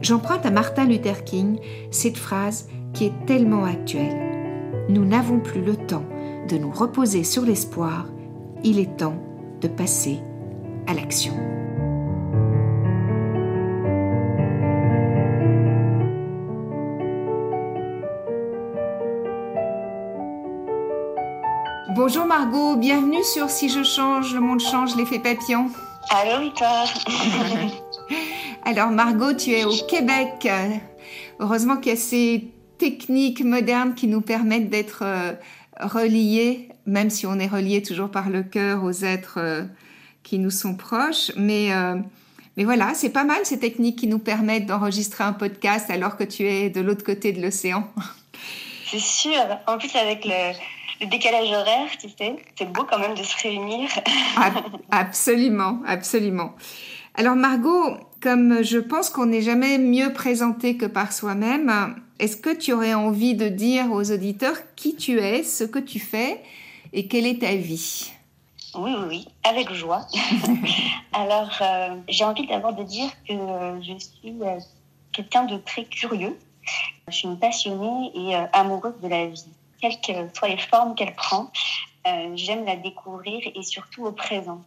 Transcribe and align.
J'emprunte 0.00 0.46
à 0.46 0.50
Martin 0.50 0.84
Luther 0.84 1.24
King 1.24 1.58
cette 1.90 2.16
phrase 2.16 2.68
qui 2.94 3.06
est 3.06 3.26
tellement 3.26 3.64
actuelle. 3.64 4.16
Nous 4.88 5.04
n'avons 5.04 5.40
plus 5.40 5.60
le 5.60 5.76
temps 5.76 6.04
de 6.48 6.56
nous 6.56 6.70
reposer 6.70 7.24
sur 7.24 7.42
l'espoir, 7.44 8.06
il 8.64 8.78
est 8.78 8.96
temps 8.96 9.16
de 9.60 9.68
passer 9.68 10.20
à 10.86 10.94
l'action. 10.94 11.34
Bonjour 21.94 22.24
Margot, 22.26 22.76
bienvenue 22.76 23.24
sur 23.24 23.50
Si 23.50 23.68
je 23.68 23.82
change, 23.82 24.32
le 24.32 24.40
monde 24.40 24.60
change, 24.60 24.94
l'effet 24.96 25.18
papillon. 25.18 25.68
Allô 26.10 26.40
Victoire 26.40 26.86
Alors 28.64 28.90
Margot, 28.90 29.32
tu 29.32 29.50
es 29.52 29.64
au 29.64 29.74
Québec. 29.86 30.48
Heureusement 31.40 31.76
qu'il 31.76 31.92
y 31.92 31.94
a 31.94 31.98
ces 31.98 32.50
techniques 32.78 33.42
modernes 33.42 33.94
qui 33.94 34.06
nous 34.06 34.20
permettent 34.20 34.70
d'être 34.70 35.02
euh, 35.02 35.32
reliés, 35.80 36.68
même 36.86 37.10
si 37.10 37.26
on 37.26 37.38
est 37.38 37.46
relié 37.46 37.82
toujours 37.82 38.10
par 38.10 38.30
le 38.30 38.42
cœur 38.42 38.84
aux 38.84 39.04
êtres 39.04 39.38
euh, 39.38 39.64
qui 40.22 40.38
nous 40.38 40.50
sont 40.50 40.74
proches. 40.74 41.32
Mais, 41.36 41.72
euh, 41.72 41.96
mais 42.56 42.64
voilà, 42.64 42.92
c'est 42.94 43.10
pas 43.10 43.24
mal 43.24 43.38
ces 43.44 43.58
techniques 43.58 43.98
qui 43.98 44.06
nous 44.06 44.18
permettent 44.18 44.66
d'enregistrer 44.66 45.24
un 45.24 45.32
podcast 45.32 45.90
alors 45.90 46.16
que 46.16 46.24
tu 46.24 46.44
es 46.44 46.70
de 46.70 46.80
l'autre 46.80 47.04
côté 47.04 47.32
de 47.32 47.40
l'océan. 47.42 47.88
C'est 48.90 49.00
sûr. 49.00 49.38
En 49.66 49.76
plus, 49.76 49.94
avec 49.96 50.24
le, 50.24 50.54
le 51.02 51.06
décalage 51.06 51.50
horaire, 51.50 51.88
tu 52.00 52.08
sais, 52.08 52.36
c'est 52.58 52.72
beau 52.72 52.84
quand 52.84 52.98
même 52.98 53.14
de 53.14 53.22
se 53.22 53.36
réunir. 53.42 53.90
absolument, 54.90 55.80
absolument. 55.86 56.54
Alors 57.14 57.36
Margot, 57.36 57.98
comme 58.20 58.62
je 58.62 58.78
pense 58.78 59.10
qu'on 59.10 59.26
n'est 59.26 59.42
jamais 59.42 59.78
mieux 59.78 60.12
présenté 60.12 60.76
que 60.76 60.86
par 60.86 61.12
soi-même, 61.12 61.96
est-ce 62.18 62.36
que 62.36 62.54
tu 62.54 62.72
aurais 62.72 62.94
envie 62.94 63.34
de 63.34 63.48
dire 63.48 63.92
aux 63.92 64.10
auditeurs 64.10 64.56
qui 64.74 64.96
tu 64.96 65.20
es, 65.20 65.42
ce 65.42 65.64
que 65.64 65.78
tu 65.78 66.00
fais 66.00 66.42
et 66.92 67.06
quelle 67.06 67.26
est 67.26 67.40
ta 67.40 67.54
vie? 67.54 68.12
Oui, 68.74 68.92
oui, 68.96 69.06
oui, 69.08 69.28
avec 69.44 69.72
joie. 69.72 70.06
Alors, 71.12 71.50
euh, 71.60 71.96
j'ai 72.08 72.24
envie 72.24 72.46
d'abord 72.46 72.74
de 72.74 72.82
dire 72.82 73.10
que 73.26 73.34
je 73.82 73.98
suis 73.98 74.36
euh, 74.42 74.58
quelqu'un 75.12 75.44
de 75.44 75.56
très 75.58 75.84
curieux. 75.84 76.36
Je 77.08 77.14
suis 77.14 77.28
une 77.28 77.38
passionnée 77.38 78.10
et 78.14 78.36
euh, 78.36 78.46
amoureuse 78.52 79.00
de 79.02 79.08
la 79.08 79.26
vie 79.26 79.46
quelles 79.80 80.00
que 80.00 80.36
soient 80.36 80.48
les 80.48 80.58
formes 80.58 80.96
qu'elle 80.96 81.14
prend. 81.14 81.52
J'aime 82.34 82.64
la 82.64 82.74
découvrir 82.74 83.40
et 83.54 83.62
surtout 83.62 84.06
au 84.06 84.12
présent, 84.12 84.64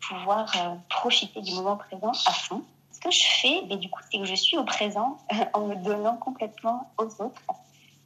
pouvoir 0.00 0.54
profiter 0.88 1.40
du 1.40 1.54
moment 1.54 1.76
présent 1.76 2.12
à 2.26 2.32
fond. 2.32 2.62
Que 3.04 3.10
je 3.10 3.24
fais, 3.42 3.62
mais 3.68 3.76
du 3.76 3.90
coup, 3.90 4.00
c'est 4.10 4.18
que 4.18 4.24
je 4.24 4.34
suis 4.34 4.56
au 4.56 4.64
présent 4.64 5.18
en 5.52 5.66
me 5.66 5.74
donnant 5.76 6.16
complètement 6.16 6.90
aux 6.96 7.22
autres 7.22 7.42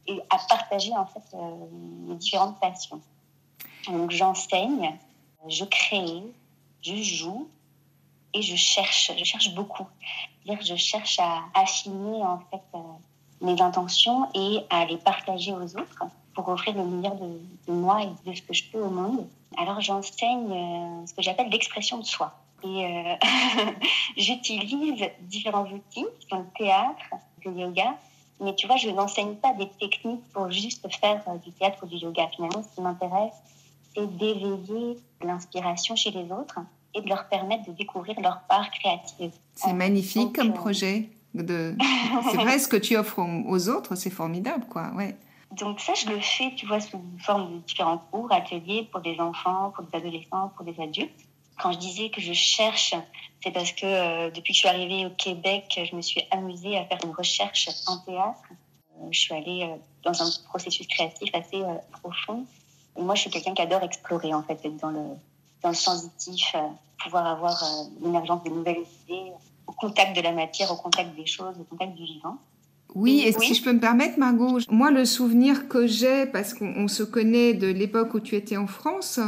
et 0.09 0.21
à 0.29 0.39
partager 0.49 0.93
en 0.97 1.07
fait 1.07 1.23
euh, 1.35 1.67
mes 2.09 2.17
différentes 2.17 2.59
passions. 2.59 3.00
Donc 3.87 4.11
j'enseigne, 4.11 4.99
je 5.47 5.65
crée, 5.65 6.25
je 6.83 6.97
joue 6.97 7.49
et 8.34 8.43
je 8.43 8.56
cherche. 8.56 9.12
Je 9.17 9.25
cherche 9.25 9.55
beaucoup. 9.55 9.87
dire 10.45 10.59
je 10.62 10.75
cherche 10.75 11.21
à 11.21 11.45
affiner 11.55 12.25
en 12.25 12.41
fait 12.51 12.78
mes 13.41 13.61
intentions 13.61 14.28
et 14.34 14.65
à 14.69 14.84
les 14.84 14.97
partager 14.97 15.53
aux 15.53 15.77
autres 15.77 16.05
pour 16.34 16.49
offrir 16.49 16.75
le 16.75 16.84
meilleur 16.84 17.15
de, 17.15 17.72
moi 17.72 18.03
et 18.03 18.31
de 18.31 18.34
ce 18.34 18.43
que 18.43 18.53
je 18.53 18.65
peux 18.65 18.81
au 18.81 18.91
monde. 18.91 19.28
Alors 19.56 19.81
j'enseigne 19.81 20.51
euh, 20.51 21.06
ce 21.06 21.15
que 21.15 21.22
j'appelle 21.22 21.51
l'expression 21.51 21.99
de 21.99 22.05
soi. 22.05 22.34
Et 22.65 22.85
euh, 22.85 23.15
j'utilise 24.17 25.09
différents 25.23 25.67
outils, 25.67 26.07
comme 26.31 26.41
le 26.41 26.59
théâtre, 26.59 27.03
le 27.45 27.53
yoga, 27.53 27.97
mais 28.41 28.55
tu 28.55 28.67
vois, 28.67 28.77
je 28.77 28.89
n'enseigne 28.91 29.35
pas 29.35 29.53
des 29.55 29.69
techniques 29.81 30.25
pour 30.33 30.51
juste 30.51 30.87
faire 31.01 31.23
euh, 31.29 31.37
du 31.39 31.53
théâtre 31.53 31.79
ou 31.83 31.87
du 31.87 31.97
yoga. 31.97 32.29
Finalement, 32.35 32.63
ce 32.63 32.75
qui 32.75 32.81
m'intéresse, 32.81 33.35
c'est 33.95 34.07
d'éveiller 34.17 34.99
l'inspiration 35.23 35.97
chez 35.97 36.11
les 36.11 36.31
autres 36.31 36.61
et 36.95 37.01
de 37.01 37.09
leur 37.09 37.29
permettre 37.29 37.67
de 37.67 37.73
découvrir 37.73 38.21
leur 38.21 38.41
part 38.49 38.71
créative. 38.71 39.33
C'est 39.55 39.73
magnifique 39.73 40.35
comme 40.35 40.53
projet. 40.53 41.11
De... 41.35 41.77
c'est 42.31 42.37
vrai, 42.37 42.59
ce 42.59 42.69
que 42.69 42.77
tu 42.77 42.97
offres 42.97 43.21
aux 43.47 43.69
autres, 43.69 43.97
c'est 43.97 44.11
formidable, 44.11 44.65
quoi. 44.69 44.93
Ouais. 44.97 45.17
Donc 45.53 45.81
ça, 45.81 45.95
je 45.95 46.09
le 46.09 46.21
fais, 46.21 46.55
tu 46.57 46.67
vois, 46.67 46.81
sous 46.81 47.03
forme 47.19 47.55
de 47.55 47.59
différents 47.61 48.03
cours, 48.11 48.31
ateliers 48.33 48.89
pour 48.91 49.01
des 49.01 49.19
enfants, 49.19 49.73
pour 49.75 49.85
des 49.85 49.97
adolescents, 49.97 50.53
pour 50.57 50.65
des 50.65 50.81
adultes. 50.81 51.28
Quand 51.59 51.73
je 51.73 51.79
disais 51.79 52.11
que 52.11 52.21
je 52.21 52.33
cherche, 52.33 52.95
c'est 53.43 53.51
parce 53.51 53.73
que 53.73 53.87
euh, 53.87 54.31
depuis 54.31 54.53
que 54.53 54.55
je 54.55 54.59
suis 54.59 54.69
arrivée 54.69 55.07
au 55.07 55.11
Québec, 55.11 55.81
je 55.91 55.95
me 55.95 56.03
suis 56.03 56.23
amusée 56.31 56.77
à 56.77 56.85
faire 56.85 56.99
une 57.05 57.13
recherche 57.13 57.69
en 57.87 57.99
théâtre. 57.99 58.43
Euh, 58.51 59.09
je 59.11 59.19
suis 59.19 59.35
allée 59.35 59.65
euh, 59.65 59.77
dans 60.05 60.23
un 60.23 60.29
processus 60.49 60.87
créatif 60.87 61.31
assez 61.35 61.63
profond. 62.03 62.47
Et 62.97 63.03
moi, 63.03 63.15
je 63.15 63.23
suis 63.23 63.31
quelqu'un 63.31 63.55
qui 63.55 63.63
adore 63.63 63.83
explorer, 63.83 64.35
en 64.35 64.43
fait, 64.43 64.59
être 64.65 64.77
dans 64.77 64.91
le, 64.91 65.05
dans 65.63 65.69
le 65.69 65.75
sensitif, 65.75 66.55
pouvoir 67.03 67.27
avoir 67.27 67.63
l'émergence 68.03 68.43
de 68.45 68.51
nouvelles 68.51 68.85
idées, 69.05 69.33
au 69.67 69.73
contact 69.73 70.17
de 70.17 70.23
la 70.23 70.33
matière, 70.33 70.73
au 70.73 70.77
contact 70.77 71.15
des 71.15 71.27
choses, 71.27 71.55
au 71.61 71.65
contact 71.65 71.95
du 71.95 72.05
vivant. 72.05 72.39
Oui, 72.95 73.23
et 73.25 73.33
si 73.33 73.55
je 73.55 73.63
peux 73.63 73.73
me 73.73 73.81
permettre, 73.81 74.19
Margot, 74.19 74.59
moi, 74.71 74.91
le 74.91 75.05
souvenir 75.05 75.69
que 75.69 75.87
j'ai, 75.87 76.27
parce 76.27 76.55
qu'on 76.55 76.89
se 76.89 77.03
connaît 77.03 77.55
de 77.55 77.69
l'époque 77.69 78.15
où 78.15 78.21
tu 78.21 78.35
étais 78.35 78.57
en 78.57 78.67
France, 78.67 79.21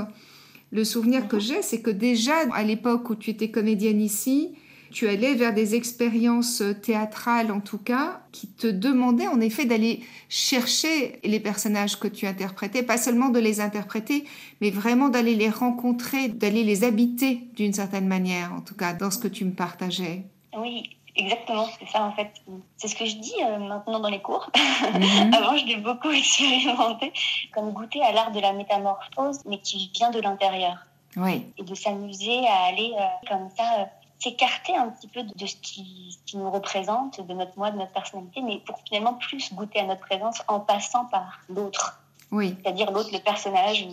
le 0.71 0.85
souvenir 0.85 1.29
que 1.29 1.37
mhm. 1.37 1.43
j'ai, 1.43 1.63
c'est 1.63 1.81
que 1.81 1.91
déjà, 1.91 2.35
à 2.53 2.63
l'époque 2.63 3.11
où 3.11 3.15
tu 3.15 3.31
étais 3.31 3.51
comédienne 3.51 4.01
ici, 4.01 4.55
tu 4.91 5.09
allais 5.09 5.35
vers 5.35 5.55
des 5.55 5.77
expériences 5.77 6.63
théâtrales, 6.83 7.53
en 7.53 7.61
tout 7.61 7.79
cas, 7.79 8.23
qui 8.33 8.49
te 8.49 8.67
demandaient 8.67 9.29
en 9.29 9.41
effet 9.41 9.65
d'aller 9.65 10.01
chercher 10.29 11.21
les 11.23 11.39
personnages 11.39 11.99
que 11.99 12.09
tu 12.09 12.27
interprétais, 12.27 12.83
pas 12.83 12.99
seulement 12.99 13.29
de 13.29 13.39
les 13.39 13.61
interpréter, 13.61 14.25
mais 14.61 14.71
vraiment 14.71 15.09
d'aller 15.09 15.37
les 15.37 15.49
rencontrer, 15.49 16.29
d'aller 16.29 16.65
les 16.65 16.83
habiter 16.83 17.41
d'une 17.55 17.73
certaine 17.73 18.09
manière, 18.09 18.53
en 18.53 18.61
tout 18.63 18.75
cas, 18.75 18.93
dans 18.93 19.13
ce 19.13 19.19
que 19.19 19.29
tu 19.29 19.45
me 19.45 19.53
partageais. 19.53 20.25
Oui, 20.59 20.83
Exactement, 21.17 21.67
c'est 21.79 21.89
ça 21.89 22.03
en 22.03 22.13
fait. 22.13 22.33
C'est 22.77 22.89
ce 22.89 22.95
que 22.95 23.05
je 23.05 23.17
dis 23.17 23.35
euh, 23.43 23.59
maintenant 23.59 24.01
dans 24.01 24.09
les 24.09 24.21
cours. 24.23 24.51
Mhm. 24.91 25.35
Avant, 25.35 25.57
je 25.57 25.67
l'ai 25.67 25.77
beaucoup 25.77 26.11
expérimenté, 26.23 27.13
comme 27.55 27.73
goûter 27.73 28.03
à 28.03 28.13
l'art 28.13 28.33
de 28.33 28.41
la 28.41 28.53
métamorphose, 28.53 29.41
mais 29.45 29.59
qui 29.59 29.91
vient 29.95 30.11
de 30.11 30.21
l'intérieur. 30.21 30.79
Oui. 31.17 31.47
Et 31.59 31.63
de 31.63 31.75
s'amuser 31.75 32.47
à 32.47 32.65
aller 32.65 32.93
euh, 32.99 33.29
comme 33.29 33.49
ça, 33.57 33.81
euh, 33.81 33.85
s'écarter 34.19 34.77
un 34.77 34.89
petit 34.89 35.09
peu 35.09 35.23
de, 35.23 35.47
ce, 35.47 35.57
qui, 35.57 36.19
qui, 36.27 36.37
nous 36.37 36.51
représente, 36.51 37.25
de 37.25 37.35
notre 37.35 37.57
moi, 37.57 37.71
de 37.71 37.79
notre 37.79 37.93
personnalité, 37.93 38.41
mais 38.43 38.59
pour 38.59 38.79
finalement 38.87 39.15
plus 39.15 39.53
goûter 39.55 39.81
à 39.81 39.87
notre 39.87 40.01
présence 40.01 40.43
en 40.49 40.61
passant 40.61 41.05
par 41.07 41.41
l'autre. 41.49 42.01
Oui. 42.31 42.57
C'est-à-dire 42.63 42.91
l'autre, 42.91 43.11
le 43.13 43.21
personnage, 43.21 43.87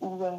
ou 0.00 0.24
euh, 0.24 0.30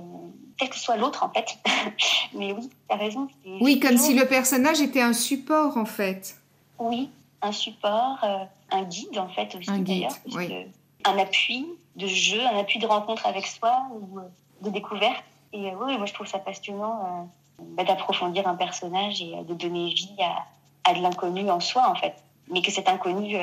quel 0.58 0.70
que 0.70 0.78
soit 0.78 0.98
l'autre 0.98 1.24
en 1.24 1.30
fait. 1.30 1.58
Mais 2.34 2.52
oui, 2.54 2.70
tu 2.70 2.96
as 2.96 2.98
raison. 2.98 3.28
Oui, 3.62 3.80
comme 3.80 3.98
si 3.98 4.14
le 4.14 4.26
personnage 4.26 4.82
était 4.82 5.02
un 5.02 5.14
support 5.14 5.78
en 5.78 5.86
fait. 5.86 6.36
Oui, 6.78 7.10
un 7.42 7.52
support, 7.52 8.18
euh, 8.24 8.46
un 8.72 8.84
guide 8.84 9.18
en 9.18 9.30
fait 9.30 9.54
aussi 9.56 9.70
un 9.70 9.80
guide, 9.80 10.08
oui. 10.34 10.68
Un 11.06 11.18
appui 11.18 11.66
de 11.96 12.08
jeu, 12.08 12.42
un 12.42 12.60
appui 12.60 12.80
de 12.80 12.86
rencontre 12.86 13.26
avec 13.26 13.48
soi 13.48 13.84
ou 13.92 14.20
euh, 14.20 14.24
de 14.62 14.70
découverte. 14.70 15.24
Et 15.54 15.72
oui, 15.76 15.98
moi 15.98 16.06
je 16.06 16.14
trouve 16.14 16.28
ça 16.28 16.40
passionnant 16.40 17.30
bah, 17.60 17.84
d'approfondir 17.84 18.48
un 18.48 18.56
personnage 18.56 19.22
et 19.22 19.44
de 19.44 19.54
donner 19.54 19.94
vie 19.94 20.16
à, 20.22 20.90
à 20.90 20.94
de 20.94 21.02
l'inconnu 21.02 21.50
en 21.50 21.60
soi 21.60 21.90
en 21.90 21.96
fait. 21.96 22.14
Mais 22.52 22.62
que 22.62 22.72
cet 22.72 22.88
inconnu 22.88 23.36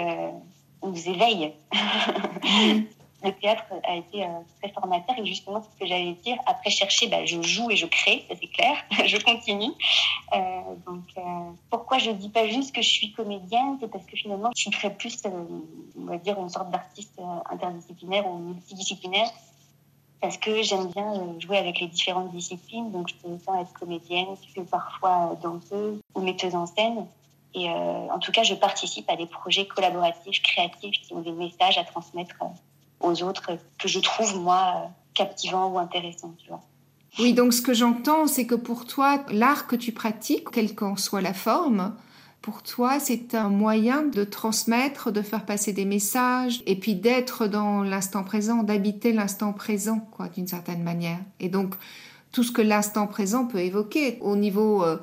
nous 0.82 1.08
éveille. 1.08 1.52
le 3.26 3.32
théâtre 3.32 3.64
a 3.84 3.96
été 3.96 4.24
euh, 4.24 4.28
très 4.60 4.72
formateur 4.72 5.18
et 5.18 5.26
justement 5.26 5.60
c'est 5.62 5.70
ce 5.70 5.80
que 5.80 5.86
j'allais 5.86 6.12
dire. 6.24 6.36
Après 6.46 6.70
chercher 6.70 7.08
bah, 7.08 7.24
je 7.24 7.42
joue 7.42 7.70
et 7.70 7.76
je 7.76 7.86
crée 7.86 8.24
ça 8.28 8.34
c'est 8.40 8.46
clair. 8.46 8.76
Je 9.06 9.18
continue. 9.18 9.72
Euh, 10.32 10.38
donc 10.86 11.04
euh, 11.18 11.22
pourquoi 11.70 11.98
je 11.98 12.10
dis 12.10 12.28
pas 12.28 12.46
juste 12.48 12.74
que 12.74 12.82
je 12.82 12.88
suis 12.88 13.12
comédienne? 13.12 13.78
C'est 13.80 13.90
parce 13.90 14.04
que 14.04 14.16
finalement 14.16 14.50
je 14.56 14.62
suis 14.62 14.70
très 14.70 14.90
plus 14.94 15.22
on 15.26 16.04
va 16.04 16.18
dire 16.18 16.40
une 16.40 16.48
sorte 16.48 16.70
d'artiste 16.70 17.20
interdisciplinaire 17.50 18.26
ou 18.26 18.38
multidisciplinaire. 18.38 19.30
Parce 20.20 20.38
que 20.38 20.62
j'aime 20.62 20.86
bien 20.86 21.38
jouer 21.38 21.58
avec 21.58 21.78
les 21.80 21.88
différentes 21.88 22.30
disciplines. 22.32 22.90
Donc 22.90 23.08
je 23.08 23.14
peux 23.16 23.28
autant 23.28 23.60
être 23.60 23.72
comédienne 23.74 24.28
que 24.54 24.62
parfois 24.62 25.36
danseuse 25.42 26.00
ou 26.14 26.20
metteuse 26.20 26.54
en 26.54 26.66
scène. 26.66 27.06
Et 27.54 27.70
en 27.70 28.18
tout 28.18 28.32
cas, 28.32 28.42
je 28.42 28.54
participe 28.54 29.08
à 29.08 29.16
des 29.16 29.26
projets 29.26 29.66
collaboratifs, 29.66 30.42
créatifs, 30.42 31.00
qui 31.02 31.14
ont 31.14 31.20
des 31.20 31.32
messages 31.32 31.78
à 31.78 31.84
transmettre 31.84 32.34
aux 33.00 33.22
autres 33.22 33.58
que 33.78 33.88
je 33.88 34.00
trouve, 34.00 34.40
moi, 34.40 34.90
captivants 35.14 35.70
ou 35.70 35.72
vois. 36.48 36.60
Oui, 37.18 37.32
donc 37.32 37.54
ce 37.54 37.62
que 37.62 37.72
j'entends, 37.72 38.26
c'est 38.26 38.46
que 38.46 38.54
pour 38.54 38.84
toi, 38.84 39.24
l'art 39.30 39.66
que 39.66 39.76
tu 39.76 39.92
pratiques, 39.92 40.50
quelle 40.50 40.74
qu'en 40.74 40.96
soit 40.96 41.22
la 41.22 41.32
forme, 41.32 41.94
pour 42.42 42.62
toi, 42.62 43.00
c'est 43.00 43.34
un 43.34 43.48
moyen 43.48 44.02
de 44.02 44.22
transmettre, 44.22 45.10
de 45.10 45.22
faire 45.22 45.44
passer 45.44 45.72
des 45.72 45.84
messages, 45.84 46.62
et 46.66 46.76
puis 46.76 46.94
d'être 46.94 47.46
dans 47.46 47.82
l'instant 47.82 48.22
présent, 48.22 48.62
d'habiter 48.62 49.12
l'instant 49.12 49.52
présent, 49.52 49.98
quoi, 50.12 50.28
d'une 50.28 50.46
certaine 50.46 50.82
manière. 50.82 51.18
Et 51.40 51.48
donc, 51.48 51.74
tout 52.32 52.44
ce 52.44 52.52
que 52.52 52.62
l'instant 52.62 53.06
présent 53.06 53.46
peut 53.46 53.60
évoquer 53.60 54.18
au 54.20 54.36
niveau 54.36 54.84
euh, 54.84 54.98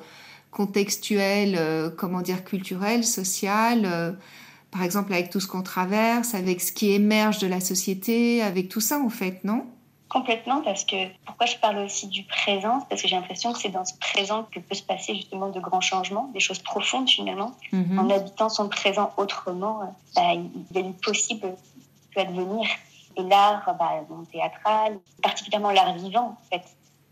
contextuel, 0.51 1.55
euh, 1.57 1.89
comment 1.89 2.21
dire, 2.21 2.45
culturel, 2.45 3.03
social, 3.03 3.81
euh, 3.85 4.11
par 4.73 4.83
exemple 4.83 5.13
avec 5.13 5.29
tout 5.29 5.39
ce 5.39 5.47
qu'on 5.47 5.61
traverse, 5.61 6.33
avec 6.33 6.59
ce 6.59 6.71
qui 6.71 6.91
émerge 6.91 7.37
de 7.37 7.47
la 7.47 7.61
société, 7.61 8.41
avec 8.41 8.69
tout 8.69 8.81
ça, 8.81 8.99
en 8.99 9.09
fait, 9.09 9.43
non? 9.43 9.67
Complètement, 10.09 10.61
parce 10.61 10.83
que 10.83 10.95
pourquoi 11.25 11.45
je 11.45 11.57
parle 11.57 11.77
aussi 11.77 12.07
du 12.07 12.23
présent? 12.23 12.85
Parce 12.89 13.01
que 13.01 13.07
j'ai 13.07 13.15
l'impression 13.15 13.53
que 13.53 13.59
c'est 13.59 13.69
dans 13.69 13.85
ce 13.85 13.93
présent 13.99 14.47
que 14.51 14.59
peut 14.59 14.75
se 14.75 14.83
passer 14.83 15.15
justement 15.15 15.49
de 15.49 15.59
grands 15.59 15.81
changements, 15.81 16.29
des 16.33 16.39
choses 16.39 16.59
profondes 16.59 17.09
finalement. 17.09 17.55
Mhm. 17.71 17.99
En 17.99 18.09
habitant 18.09 18.49
son 18.49 18.67
présent 18.67 19.11
autrement, 19.17 19.81
euh, 19.81 19.85
bah, 20.15 20.33
il 20.33 20.77
est 20.77 21.01
possible 21.03 21.55
peut 22.13 22.21
advenir. 22.21 22.67
Et 23.15 23.23
l'art 23.23 23.75
bah, 23.77 23.91
théâtral, 24.31 24.99
particulièrement 25.21 25.71
l'art 25.71 25.95
vivant, 25.95 26.35
en 26.39 26.49
fait, 26.49 26.63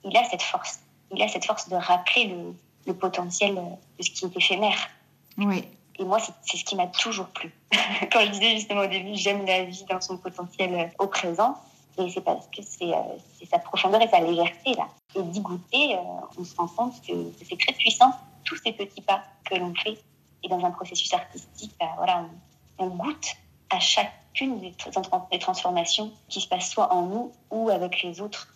il 0.03 0.15
a 0.17 0.23
cette 0.23 0.41
force. 0.41 0.79
Il 1.11 1.21
a 1.21 1.27
cette 1.27 1.45
force 1.45 1.69
de 1.69 1.75
rappeler 1.75 2.25
le, 2.25 2.55
le 2.87 2.93
potentiel 2.93 3.55
de 3.55 4.03
ce 4.03 4.09
qui 4.09 4.25
est 4.25 4.35
éphémère. 4.35 4.89
Oui. 5.37 5.63
Et 6.01 6.03
moi, 6.03 6.17
c'est 6.19 6.57
ce 6.57 6.65
qui 6.65 6.75
m'a 6.75 6.87
toujours 6.87 7.27
plu. 7.27 7.53
Quand 8.11 8.21
je 8.21 8.31
disais 8.31 8.55
justement 8.55 8.81
au 8.81 8.87
début, 8.87 9.11
j'aime 9.13 9.45
la 9.45 9.65
vie 9.65 9.85
dans 9.87 10.01
son 10.01 10.17
potentiel 10.17 10.91
au 10.97 11.05
présent, 11.05 11.55
et 11.99 12.09
c'est 12.09 12.21
parce 12.21 12.47
que 12.47 12.63
c'est 12.63 12.91
euh, 12.91 13.45
sa 13.47 13.59
profondeur 13.59 14.01
et 14.01 14.07
sa 14.07 14.19
légèreté, 14.19 14.73
là. 14.73 14.87
Et 15.15 15.21
d'y 15.21 15.41
goûter, 15.41 15.95
euh, 15.95 15.99
on 16.39 16.43
se 16.43 16.55
rend 16.55 16.67
compte 16.67 16.95
que, 17.07 17.13
c'est 17.47 17.59
très 17.59 17.73
puissant, 17.73 18.11
tous 18.45 18.57
ces 18.65 18.71
petits 18.71 19.01
pas 19.01 19.21
que 19.45 19.55
l'on 19.55 19.75
fait. 19.75 19.99
Et 20.43 20.49
dans 20.49 20.65
un 20.65 20.71
processus 20.71 21.13
artistique, 21.13 21.73
bah, 21.79 21.89
voilà, 21.97 22.25
on, 22.79 22.87
goûte 22.87 23.35
à 23.69 23.79
chacune 23.79 24.59
des, 24.59 24.73
transformations 25.39 26.11
qui 26.29 26.41
se 26.41 26.47
passent 26.47 26.71
soit 26.71 26.91
en 26.91 27.03
nous 27.03 27.31
ou 27.51 27.69
avec 27.69 28.01
les 28.01 28.21
autres. 28.21 28.47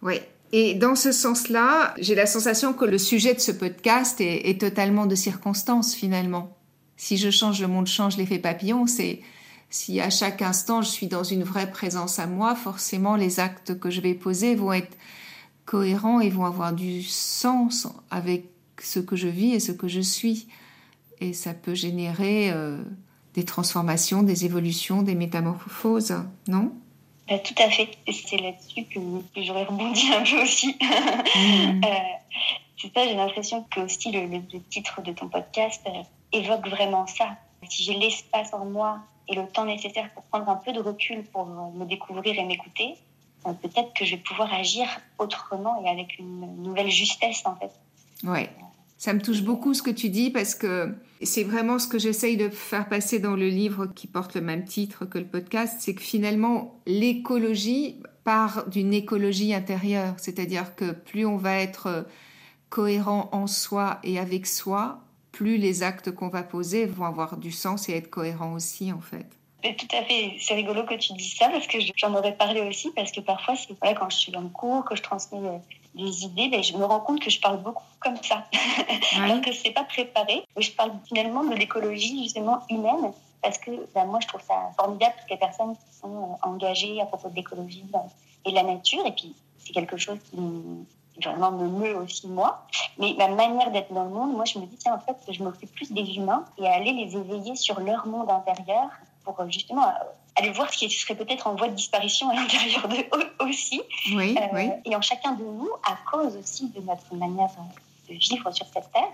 Oui. 0.00 0.14
Et 0.52 0.74
dans 0.74 0.94
ce 0.94 1.12
sens-là, 1.12 1.92
j'ai 1.98 2.14
la 2.14 2.24
sensation 2.24 2.72
que 2.72 2.86
le 2.86 2.96
sujet 2.96 3.34
de 3.34 3.40
ce 3.40 3.52
podcast 3.52 4.18
est 4.20 4.58
totalement 4.58 5.04
de 5.04 5.14
circonstance 5.14 5.94
finalement. 5.94 6.56
Si 6.96 7.16
je 7.16 7.30
change, 7.30 7.60
le 7.60 7.68
monde 7.68 7.86
change, 7.86 8.16
l'effet 8.16 8.38
papillon, 8.38 8.86
c'est 8.86 9.20
si 9.68 10.00
à 10.00 10.10
chaque 10.10 10.42
instant 10.42 10.82
je 10.82 10.88
suis 10.88 11.06
dans 11.06 11.24
une 11.24 11.42
vraie 11.42 11.70
présence 11.70 12.18
à 12.18 12.26
moi, 12.26 12.54
forcément 12.54 13.16
les 13.16 13.40
actes 13.40 13.78
que 13.78 13.90
je 13.90 14.00
vais 14.00 14.14
poser 14.14 14.54
vont 14.54 14.72
être 14.72 14.96
cohérents 15.64 16.20
et 16.20 16.30
vont 16.30 16.44
avoir 16.44 16.72
du 16.72 17.02
sens 17.02 17.88
avec 18.10 18.44
ce 18.80 19.00
que 19.00 19.16
je 19.16 19.28
vis 19.28 19.52
et 19.52 19.60
ce 19.60 19.72
que 19.72 19.88
je 19.88 20.00
suis. 20.00 20.46
Et 21.20 21.32
ça 21.32 21.54
peut 21.54 21.74
générer 21.74 22.50
euh, 22.50 22.82
des 23.34 23.44
transformations, 23.44 24.22
des 24.22 24.44
évolutions, 24.44 25.02
des 25.02 25.14
métamorphoses, 25.14 26.14
non? 26.46 26.72
Bah, 27.28 27.38
Tout 27.38 27.54
à 27.58 27.70
fait. 27.70 27.88
C'est 28.10 28.36
là-dessus 28.36 28.84
que, 28.84 29.42
j'aurais 29.42 29.64
rebondi 29.64 30.06
un 30.12 30.22
peu 30.22 30.42
aussi. 30.42 30.76
Mmh. 31.36 31.84
Euh, 31.84 31.88
c'est 32.78 32.92
ça, 32.94 33.06
j'ai 33.06 33.14
l'impression 33.14 33.66
que 33.70 33.80
aussi 33.80 34.10
le, 34.12 34.40
titre 34.70 35.02
de 35.02 35.12
ton 35.12 35.28
podcast 35.28 35.82
euh, 35.86 36.02
évoque 36.32 36.68
vraiment 36.68 37.06
ça. 37.06 37.36
Si 37.68 37.82
j'ai 37.82 37.94
l'espace 37.94 38.52
en 38.52 38.64
moi 38.64 39.00
et 39.28 39.34
le 39.34 39.46
temps 39.48 39.64
nécessaire 39.64 40.10
pour 40.14 40.22
prendre 40.24 40.48
un 40.48 40.56
peu 40.56 40.72
de 40.72 40.80
recul 40.80 41.24
pour 41.24 41.46
me 41.46 41.84
découvrir 41.84 42.38
et 42.38 42.44
m'écouter, 42.44 42.94
euh, 43.46 43.52
peut-être 43.52 43.92
que 43.94 44.04
je 44.04 44.16
vais 44.16 44.22
pouvoir 44.22 44.52
agir 44.52 44.86
autrement 45.18 45.82
et 45.84 45.88
avec 45.88 46.18
une 46.18 46.62
nouvelle 46.62 46.90
justesse 46.90 47.42
en 47.44 47.56
fait. 47.56 47.70
Ouais. 48.24 48.50
Ça 48.98 49.12
me 49.12 49.20
touche 49.20 49.42
beaucoup 49.42 49.74
ce 49.74 49.82
que 49.82 49.90
tu 49.90 50.08
dis 50.08 50.30
parce 50.30 50.54
que 50.54 50.94
c'est 51.22 51.44
vraiment 51.44 51.78
ce 51.78 51.86
que 51.86 51.98
j'essaye 51.98 52.36
de 52.36 52.48
faire 52.48 52.88
passer 52.88 53.18
dans 53.18 53.36
le 53.36 53.48
livre 53.48 53.86
qui 53.86 54.06
porte 54.06 54.34
le 54.34 54.40
même 54.40 54.64
titre 54.64 55.04
que 55.04 55.18
le 55.18 55.26
podcast, 55.26 55.76
c'est 55.80 55.94
que 55.94 56.00
finalement 56.00 56.80
l'écologie 56.86 58.00
part 58.24 58.68
d'une 58.68 58.94
écologie 58.94 59.54
intérieure, 59.54 60.14
c'est-à-dire 60.16 60.74
que 60.74 60.92
plus 60.92 61.26
on 61.26 61.36
va 61.36 61.58
être 61.58 62.06
cohérent 62.70 63.28
en 63.32 63.46
soi 63.46 64.00
et 64.02 64.18
avec 64.18 64.46
soi, 64.46 65.05
plus 65.36 65.58
les 65.58 65.82
actes 65.82 66.12
qu'on 66.12 66.28
va 66.28 66.42
poser 66.42 66.86
vont 66.86 67.04
avoir 67.04 67.36
du 67.36 67.52
sens 67.52 67.90
et 67.90 67.92
être 67.96 68.08
cohérents 68.08 68.54
aussi, 68.54 68.90
en 68.90 69.02
fait. 69.02 69.26
tout 69.62 69.94
à 69.94 70.02
fait, 70.02 70.36
c'est 70.40 70.54
rigolo 70.54 70.84
que 70.84 70.94
tu 70.94 71.12
dises 71.12 71.36
ça 71.36 71.50
parce 71.50 71.66
que 71.66 71.76
j'en 71.94 72.14
aurais 72.14 72.34
parlé 72.34 72.62
aussi 72.62 72.90
parce 72.96 73.12
que 73.12 73.20
parfois, 73.20 73.54
c'est 73.54 73.78
voilà, 73.78 73.94
quand 73.94 74.08
je 74.08 74.16
suis 74.16 74.32
dans 74.32 74.40
le 74.40 74.48
cours, 74.48 74.86
que 74.86 74.96
je 74.96 75.02
transmets 75.02 75.46
euh, 75.46 75.58
des 75.94 76.24
idées, 76.24 76.48
ben, 76.48 76.62
je 76.62 76.72
me 76.74 76.84
rends 76.86 77.00
compte 77.00 77.20
que 77.20 77.28
je 77.28 77.38
parle 77.38 77.62
beaucoup 77.62 77.84
comme 78.00 78.16
ça, 78.22 78.46
alors 79.18 79.42
que 79.42 79.52
c'est 79.52 79.72
pas 79.72 79.84
préparé. 79.84 80.42
Je 80.56 80.70
parle 80.70 80.92
finalement 81.06 81.44
de 81.44 81.54
l'écologie 81.54 82.22
justement 82.22 82.60
humaine 82.70 83.12
parce 83.42 83.58
que 83.58 83.72
ben, 83.94 84.06
moi, 84.06 84.20
je 84.22 84.28
trouve 84.28 84.40
ça 84.40 84.70
formidable 84.74 85.12
toutes 85.20 85.30
les 85.30 85.36
personnes 85.36 85.76
qui 85.76 85.98
sont 86.00 86.16
euh, 86.16 86.48
engagées 86.48 86.98
à 87.02 87.04
propos 87.04 87.28
de 87.28 87.34
l'écologie 87.34 87.84
et 88.46 88.50
de 88.50 88.54
la 88.54 88.62
nature, 88.62 89.04
et 89.06 89.12
puis 89.12 89.34
c'est 89.58 89.72
quelque 89.72 89.98
chose 89.98 90.18
qui 90.30 90.38
vraiment 91.22 91.52
me 91.52 91.68
meut 91.68 91.96
aussi 91.96 92.28
moi. 92.28 92.66
Mais 92.98 93.14
ma 93.18 93.28
manière 93.28 93.70
d'être 93.70 93.92
dans 93.92 94.04
le 94.04 94.10
monde, 94.10 94.34
moi, 94.34 94.44
je 94.44 94.58
me 94.58 94.66
dis, 94.66 94.76
tiens, 94.76 94.94
en 94.94 95.00
fait, 95.00 95.16
je 95.32 95.42
m'occupe 95.42 95.72
plus 95.74 95.92
des 95.92 96.16
humains 96.16 96.44
et 96.58 96.66
aller 96.66 96.92
les 96.92 97.16
éveiller 97.16 97.56
sur 97.56 97.80
leur 97.80 98.06
monde 98.06 98.30
intérieur 98.30 98.88
pour 99.26 99.38
euh, 99.40 99.50
justement 99.50 99.86
euh, 99.86 99.92
aller 100.36 100.50
voir 100.50 100.72
ce 100.72 100.78
qui 100.78 100.90
serait 100.90 101.16
peut-être 101.16 101.46
en 101.46 101.56
voie 101.56 101.68
de 101.68 101.74
disparition 101.74 102.30
à 102.30 102.34
l'intérieur 102.34 102.88
d'eux 102.88 103.06
aussi. 103.40 103.82
Oui, 104.14 104.36
euh, 104.40 104.46
oui. 104.52 104.70
Et 104.84 104.96
en 104.96 105.02
chacun 105.02 105.32
de 105.32 105.42
nous, 105.42 105.70
à 105.84 105.96
cause 106.10 106.36
aussi 106.36 106.70
de 106.70 106.80
notre 106.80 107.14
manière 107.14 107.50
de 108.08 108.14
vivre 108.14 108.50
sur 108.52 108.66
cette 108.66 108.90
terre, 108.92 109.12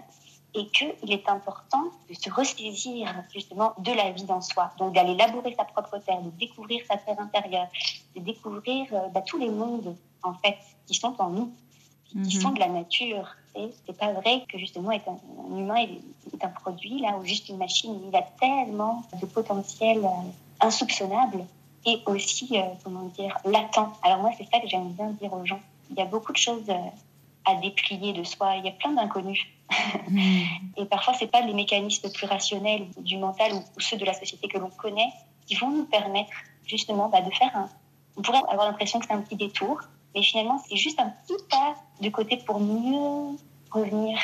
et 0.55 0.67
qu'il 0.67 1.11
est 1.11 1.27
important 1.31 1.85
de 2.11 2.15
se 2.15 2.31
ressaisir 2.31 3.09
justement 3.33 3.73
de 3.79 3.91
la 3.91 4.11
vie 4.11 4.25
dans 4.25 4.43
soi, 4.43 4.71
donc 4.79 4.95
d'aller 4.95 5.15
labourer 5.15 5.55
sa 5.57 5.65
propre 5.65 5.97
terre, 5.97 6.21
de 6.21 6.29
découvrir 6.29 6.83
sa 6.87 6.99
terre 6.99 7.19
intérieure, 7.19 7.69
de 8.15 8.21
découvrir 8.21 8.85
bah, 9.15 9.23
tous 9.23 9.39
les 9.39 9.49
mondes 9.49 9.97
en 10.23 10.35
fait 10.35 10.59
qui 10.87 10.93
sont 10.93 11.15
en 11.19 11.31
nous 11.31 11.55
qui 12.25 12.37
sont 12.37 12.49
mhm. 12.49 12.55
de 12.55 12.61
la 12.61 12.69
nature. 12.69 13.29
C'est 13.55 13.97
pas 13.99 14.13
vrai 14.13 14.45
que 14.49 14.59
justement 14.59 14.93
être 14.93 15.09
un, 15.09 15.59
humain 15.59 15.77
est, 15.77 16.45
un 16.45 16.49
produit 16.49 17.01
là 17.01 17.17
ou 17.19 17.25
juste 17.25 17.49
une 17.49 17.59
machine. 17.59 18.01
Il 18.09 18.17
a 18.17 18.23
tellement 18.41 19.03
de 19.21 19.27
potentiel 19.27 19.99
euh, 19.99 20.09
insoupçonnable 20.61 21.45
et 21.85 22.01
aussi 22.07 22.49
euh, 22.53 22.63
comment 22.83 23.05
dire 23.19 23.37
latent. 23.45 23.93
Alors 24.03 24.19
moi 24.19 24.31
c'est 24.39 24.49
ça 24.51 24.61
que 24.61 24.69
j'aime 24.69 24.93
bien 24.93 25.11
dire 25.11 25.33
aux 25.33 25.45
gens. 25.45 25.61
Il 25.91 25.97
y 25.97 26.03
a 26.03 26.07
beaucoup 26.07 26.33
de 26.33 26.39
choses 26.39 26.69
euh, 26.69 26.79
à 27.45 27.55
déplier 27.57 28.13
de 28.13 28.25
soi. 28.25 28.57
Il 28.57 28.65
y 28.65 28.69
a 28.69 28.73
plein 28.73 28.93
d'inconnus. 28.93 29.45
Mhm. 30.09 30.43
et 30.79 30.85
parfois 30.87 31.15
c'est 31.15 31.31
pas 31.31 31.43
les 31.43 31.55
mécanismes 31.55 32.11
plus 32.11 32.27
rationnels 32.27 32.87
du 32.99 33.19
mental 33.19 33.53
ou, 33.53 33.63
ceux 33.79 33.99
de 33.99 34.05
la 34.05 34.15
société 34.15 34.49
que 34.49 34.59
l'on 34.59 34.71
connaît 34.71 35.13
qui 35.47 35.57
vont 35.57 35.71
nous 35.71 35.85
permettre 35.85 36.33
justement 36.67 37.09
bah, 37.09 37.21
de 37.21 37.31
faire 37.31 37.55
un. 37.55 37.69
On 38.17 38.23
pourrait 38.23 38.43
avoir 38.49 38.67
l'impression 38.67 38.99
que 38.99 39.07
c'est 39.07 39.13
un 39.13 39.23
petit 39.23 39.37
détour, 39.37 39.81
mais 40.15 40.23
finalement, 40.23 40.63
c'est 40.69 40.77
juste 40.77 41.01
un 41.01 41.11
petit 41.27 41.43
pas 41.51 41.75
de 42.01 42.09
côté 42.09 42.37
pour 42.39 42.61
mieux 42.61 43.37
revenir 43.71 44.19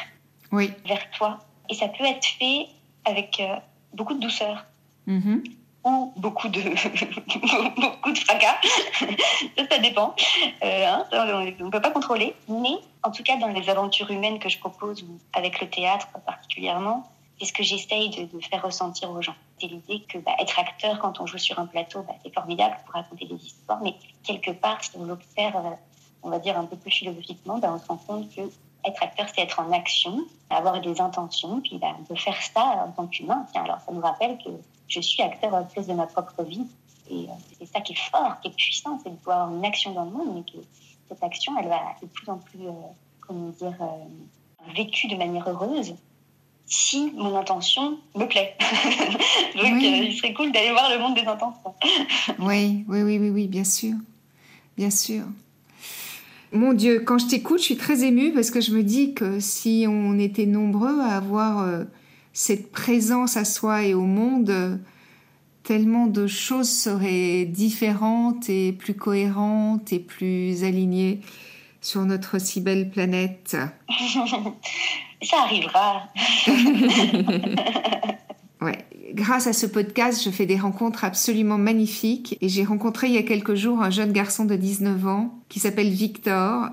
oui. 0.53 0.73
vers 0.87 1.11
toi. 1.13 1.39
Et 1.69 1.75
ça 1.75 1.89
peut 1.89 2.05
être 2.05 2.27
fait 2.39 2.67
avec 3.05 3.41
euh, 3.41 3.57
beaucoup 3.95 4.15
de 4.15 4.21
douceur. 4.21 4.65
Mm-hmm. 5.07 5.45
Ou 5.85 6.13
beaucoup 6.17 6.49
de, 6.49 6.61
beaucoup 7.81 8.13
de 8.13 8.19
fracas. 8.19 8.57
ça, 9.57 9.69
ça 9.71 9.79
dépend. 9.79 10.15
Euh, 10.63 10.87
hein, 10.87 11.05
on 11.13 11.65
ne 11.65 11.71
peut 11.71 11.81
pas 11.81 11.91
contrôler. 11.91 12.35
Mais 12.49 12.77
en 13.03 13.11
tout 13.11 13.23
cas, 13.23 13.37
dans 13.37 13.49
les 13.49 13.71
aventures 13.71 14.11
humaines 14.11 14.39
que 14.39 14.49
je 14.49 14.59
propose, 14.59 15.05
avec 15.33 15.61
le 15.61 15.69
théâtre 15.69 16.09
particulièrement, 16.27 17.11
c'est 17.39 17.47
ce 17.47 17.53
que 17.53 17.63
j'essaye 17.63 18.11
de, 18.11 18.41
faire 18.41 18.63
ressentir 18.63 19.11
aux 19.11 19.23
gens. 19.23 19.35
C'est 19.61 19.69
l'idée 19.69 20.05
que 20.09 20.19
bah, 20.19 20.33
être 20.41 20.59
acteur 20.59 20.99
quand 20.99 21.21
on 21.21 21.27
joue 21.27 21.39
sur 21.39 21.59
un 21.59 21.67
plateau, 21.67 22.03
bah, 22.03 22.15
c'est 22.23 22.33
formidable 22.33 22.77
pour 22.85 22.95
raconter 22.95 23.27
des 23.27 23.37
histoires, 23.37 23.81
mais 23.83 23.95
quelque 24.25 24.51
part, 24.51 24.83
si 24.83 24.91
on 24.97 25.05
l'observe, 25.05 25.67
euh, 25.67 25.71
on 26.23 26.31
va 26.31 26.39
dire 26.39 26.59
un 26.59 26.65
peu 26.65 26.77
plus 26.77 26.91
philosophiquement, 26.91 27.59
bah, 27.59 27.73
on 27.73 27.79
se 27.79 27.87
rend 27.87 27.97
compte 27.97 28.35
que 28.35 28.43
être 28.85 29.03
acteur, 29.03 29.27
c'est 29.35 29.43
être 29.43 29.61
en 29.61 29.73
action, 29.73 30.21
avoir 30.51 30.81
des 30.81 31.01
intentions, 31.01 31.61
puis 31.61 31.81
on 31.83 32.05
peut 32.05 32.17
faire 32.17 32.41
ça 32.43 32.87
en 32.87 32.93
tant 32.93 33.07
qu'humain. 33.07 33.47
alors 33.55 33.81
ça 33.81 33.93
nous 33.93 34.01
rappelle 34.01 34.39
que 34.39 34.51
je 34.89 35.01
suis 35.01 35.23
acteur 35.23 35.55
à 35.55 35.61
la 35.61 35.67
place 35.67 35.87
de 35.87 35.95
ma 35.95 36.07
propre 36.07 36.43
vie. 36.43 36.67
Et 37.11 37.25
euh, 37.25 37.33
c'est 37.59 37.67
ça 37.67 37.81
qui 37.81 37.93
est 37.93 38.11
fort, 38.11 38.41
qui 38.41 38.49
est 38.49 38.57
puissant, 38.57 38.99
c'est 39.03 39.11
de 39.11 39.17
pouvoir 39.17 39.43
avoir 39.43 39.57
une 39.57 39.65
action 39.65 39.93
dans 39.93 40.05
le 40.05 40.11
monde, 40.11 40.35
mais 40.35 40.43
que 40.43 40.65
cette 41.09 41.23
action, 41.23 41.55
elle 41.59 41.69
va 41.69 41.81
de 42.03 42.07
plus 42.07 42.29
en 42.29 42.39
plus, 42.39 42.67
euh, 42.67 42.73
comment 43.21 43.49
dire, 43.51 43.77
vécue 44.75 45.09
de 45.09 45.17
manière 45.17 45.49
heureuse 45.49 45.95
si 46.69 47.13
mon 47.17 47.37
intention 47.37 47.99
me 48.15 48.27
plaît. 48.27 48.55
Donc, 49.57 49.83
euh, 49.83 50.05
il 50.05 50.15
serait 50.17 50.35
cool 50.35 50.53
d'aller 50.53 50.71
voir 50.71 50.91
le 50.91 50.99
monde 50.99 51.15
des 51.15 51.23
intentions. 51.23 51.75
oui, 52.39 52.85
oui, 52.89 53.03
oui, 53.03 53.19
oui, 53.19 53.31
oui, 53.31 53.47
bien 53.47 53.65
sûr. 53.65 53.95
Bien 54.77 54.91
sûr. 54.91 55.25
Mon 56.53 56.73
Dieu, 56.73 57.01
quand 57.01 57.19
je 57.19 57.27
t'écoute, 57.27 57.59
je 57.59 57.65
suis 57.65 57.77
très 57.77 58.05
émue 58.05 58.33
parce 58.33 58.51
que 58.51 58.61
je 58.61 58.73
me 58.73 58.83
dis 58.83 59.15
que 59.15 59.41
si 59.41 59.87
on 59.89 60.19
était 60.19 60.47
nombreux 60.47 61.01
à 61.01 61.17
avoir 61.17 61.61
euh, 61.61 61.85
cette 62.33 62.71
présence 62.71 63.37
à 63.37 63.45
soi 63.45 63.85
et 63.85 63.95
au 63.95 64.03
monde, 64.03 64.79
tellement 65.63 66.07
de 66.07 66.27
choses 66.27 66.71
seraient 66.71 67.45
différentes 67.45 68.49
et 68.49 68.73
plus 68.73 68.95
cohérentes 68.95 69.93
et 69.93 69.99
plus 69.99 70.65
alignées 70.65 71.21
sur 71.81 72.05
notre 72.05 72.39
si 72.39 72.61
belle 72.61 72.91
planète. 72.91 73.57
Ça 75.23 75.37
arrivera. 75.43 76.05
ouais. 78.61 78.85
Grâce 79.15 79.47
à 79.47 79.53
ce 79.53 79.67
podcast, 79.67 80.23
je 80.23 80.31
fais 80.31 80.47
des 80.47 80.59
rencontres 80.59 81.05
absolument 81.05 81.59
magnifiques 81.59 82.37
et 82.41 82.49
j'ai 82.49 82.65
rencontré 82.65 83.09
il 83.09 83.15
y 83.15 83.19
a 83.19 83.23
quelques 83.23 83.55
jours 83.55 83.83
un 83.83 83.91
jeune 83.91 84.13
garçon 84.13 84.45
de 84.45 84.55
19 84.55 85.07
ans 85.07 85.39
qui 85.49 85.61
s'appelle 85.61 85.91
Victor 85.91 86.69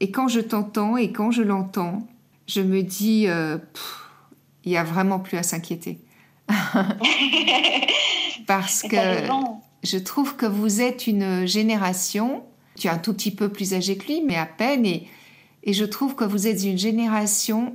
et 0.00 0.10
quand 0.10 0.28
je 0.28 0.40
t'entends 0.40 0.96
et 0.96 1.12
quand 1.12 1.30
je 1.30 1.42
l'entends, 1.42 2.06
je 2.46 2.60
me 2.60 2.82
dis 2.82 3.26
euh, 3.28 3.58
il 4.64 4.72
y 4.72 4.76
a 4.76 4.84
vraiment 4.84 5.18
plus 5.18 5.38
à 5.38 5.42
s'inquiéter. 5.42 5.98
Parce 8.46 8.82
que 8.82 8.96
je 9.84 9.98
trouve 9.98 10.36
que 10.36 10.46
vous 10.46 10.80
êtes 10.80 11.06
une 11.06 11.46
génération, 11.46 12.42
tu 12.78 12.86
es 12.86 12.90
un 12.90 12.98
tout 12.98 13.12
petit 13.12 13.30
peu 13.30 13.48
plus 13.48 13.74
âgé 13.74 13.96
que 13.96 14.06
lui, 14.06 14.22
mais 14.26 14.36
à 14.36 14.46
peine, 14.46 14.86
et, 14.86 15.08
et 15.64 15.72
je 15.72 15.84
trouve 15.84 16.14
que 16.14 16.24
vous 16.24 16.46
êtes 16.46 16.64
une 16.64 16.78
génération 16.78 17.74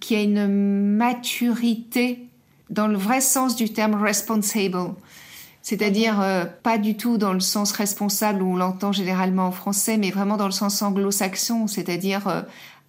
qui 0.00 0.14
a 0.14 0.22
une 0.22 0.46
maturité 0.96 2.28
dans 2.70 2.86
le 2.86 2.96
vrai 2.96 3.20
sens 3.20 3.56
du 3.56 3.72
terme 3.72 3.94
responsible. 3.94 4.78
C'est-à-dire 5.62 6.20
euh, 6.20 6.44
pas 6.44 6.76
du 6.76 6.94
tout 6.96 7.16
dans 7.16 7.32
le 7.32 7.40
sens 7.40 7.72
responsable 7.72 8.42
où 8.42 8.52
on 8.52 8.56
l'entend 8.56 8.92
généralement 8.92 9.46
en 9.46 9.52
français, 9.52 9.96
mais 9.96 10.10
vraiment 10.10 10.36
dans 10.36 10.44
le 10.44 10.52
sens 10.52 10.82
anglo-saxon, 10.82 11.66
c'est-à-dire 11.66 12.28
euh, 12.28 12.42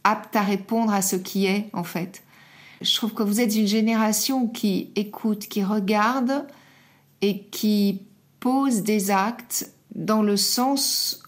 apte 0.03 0.35
à 0.35 0.41
répondre 0.41 0.93
à 0.93 1.01
ce 1.01 1.15
qui 1.15 1.45
est 1.45 1.69
en 1.71 1.85
fait. 1.85 2.21
Je 2.81 2.93
trouve 2.93 3.13
que 3.13 3.23
vous 3.23 3.39
êtes 3.39 3.55
une 3.55 3.67
génération 3.67 4.47
qui 4.47 4.91
écoute, 4.97 5.47
qui 5.47 5.63
regarde 5.63 6.45
et 7.21 7.43
qui 7.43 8.01
pose 8.41 8.83
des 8.83 9.09
actes 9.09 9.71
dans 9.95 10.21
le 10.21 10.35
sens 10.35 11.23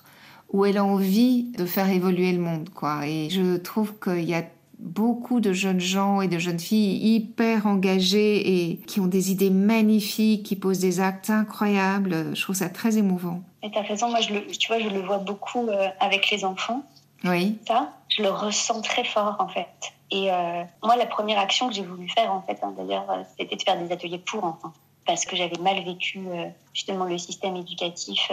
où 0.49 0.65
elle 0.65 0.77
a 0.77 0.85
envie 0.85 1.51
de 1.57 1.65
faire 1.65 1.89
évoluer 1.89 2.31
le 2.31 2.39
monde, 2.39 2.69
quoi. 2.69 3.05
Et 3.05 3.29
je 3.29 3.57
trouve 3.57 3.93
qu'il 3.99 4.23
y 4.23 4.33
a 4.33 4.43
beaucoup 4.79 5.39
de 5.39 5.53
jeunes 5.53 5.79
gens 5.79 6.21
et 6.21 6.27
de 6.27 6.37
jeunes 6.37 6.59
filles 6.59 7.15
hyper 7.15 7.65
engagés 7.65 8.69
et 8.69 8.77
qui 8.77 8.99
ont 8.99 9.07
des 9.07 9.31
idées 9.31 9.49
magnifiques, 9.49 10.43
qui 10.43 10.55
posent 10.55 10.79
des 10.79 10.99
actes 10.99 11.29
incroyables. 11.29 12.35
Je 12.35 12.41
trouve 12.41 12.55
ça 12.55 12.69
très 12.69 12.97
émouvant. 12.97 13.41
Et 13.63 13.71
tu 13.71 13.77
as 13.77 13.81
raison, 13.81 14.09
moi 14.09 14.21
je 14.21 14.33
le, 14.33 14.45
tu 14.45 14.67
vois, 14.67 14.79
je 14.79 14.89
le 14.89 15.01
vois 15.01 15.17
beaucoup 15.17 15.67
euh, 15.67 15.87
avec 15.99 16.29
les 16.29 16.45
enfants. 16.45 16.83
Oui. 17.23 17.57
Ça, 17.67 17.91
je 18.09 18.21
le 18.21 18.29
ressens 18.29 18.81
très 18.81 19.03
fort 19.03 19.37
en 19.39 19.47
fait. 19.47 19.67
Et 20.11 20.31
euh, 20.31 20.63
moi, 20.83 20.95
la 20.95 21.05
première 21.05 21.39
action 21.39 21.67
que 21.67 21.75
j'ai 21.75 21.83
voulu 21.83 22.07
faire, 22.09 22.31
en 22.31 22.41
fait, 22.41 22.59
hein, 22.63 22.73
d'ailleurs, 22.77 23.09
euh, 23.09 23.23
c'était 23.37 23.55
de 23.55 23.61
faire 23.61 23.77
des 23.77 23.91
ateliers 23.91 24.19
pour 24.19 24.43
enfants. 24.43 24.73
Parce 25.05 25.25
que 25.25 25.35
j'avais 25.35 25.57
mal 25.61 25.83
vécu 25.83 26.19
euh, 26.27 26.47
justement 26.73 27.05
le 27.05 27.17
système 27.17 27.55
éducatif 27.55 28.31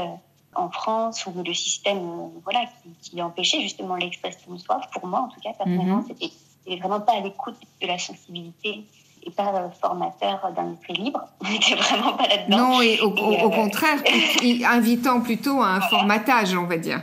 en 0.55 0.71
France, 0.71 1.27
ou 1.27 1.43
le 1.43 1.55
système 1.55 2.31
voilà, 2.45 2.65
qui, 2.83 3.11
qui, 3.11 3.23
empêchait 3.23 3.61
justement 3.61 3.97
l'expression 3.97 4.53
de 4.53 4.59
soi. 4.59 4.81
Pour 4.93 5.07
moi, 5.07 5.21
en 5.21 5.29
tout 5.29 5.41
cas, 5.41 5.53
personnellement, 5.53 5.97
mhm. 5.97 6.07
c'était 6.09 6.77
vraiment 6.79 7.01
pas 7.01 7.13
à 7.13 7.21
l'écoute 7.21 7.57
de 7.81 7.87
la 7.87 7.99
sensibilité 7.99 8.85
et 9.27 9.31
pas 9.31 9.71
formateur 9.81 10.53
d'un 10.55 10.73
esprit 10.73 10.95
libre. 10.95 11.21
On 11.45 11.51
n'était 11.51 11.75
vraiment 11.75 12.13
pas 12.13 12.27
là-dedans. 12.27 12.57
Non, 12.57 12.83
et 12.83 13.01
au, 13.01 13.09
au 13.09 13.51
contraire, 13.51 13.99
invitant 14.67 15.21
plutôt 15.21 15.63
à 15.63 15.69
un 15.69 15.81
formatage, 15.81 16.55
on 16.55 16.67
va 16.67 16.77
dire 16.77 17.01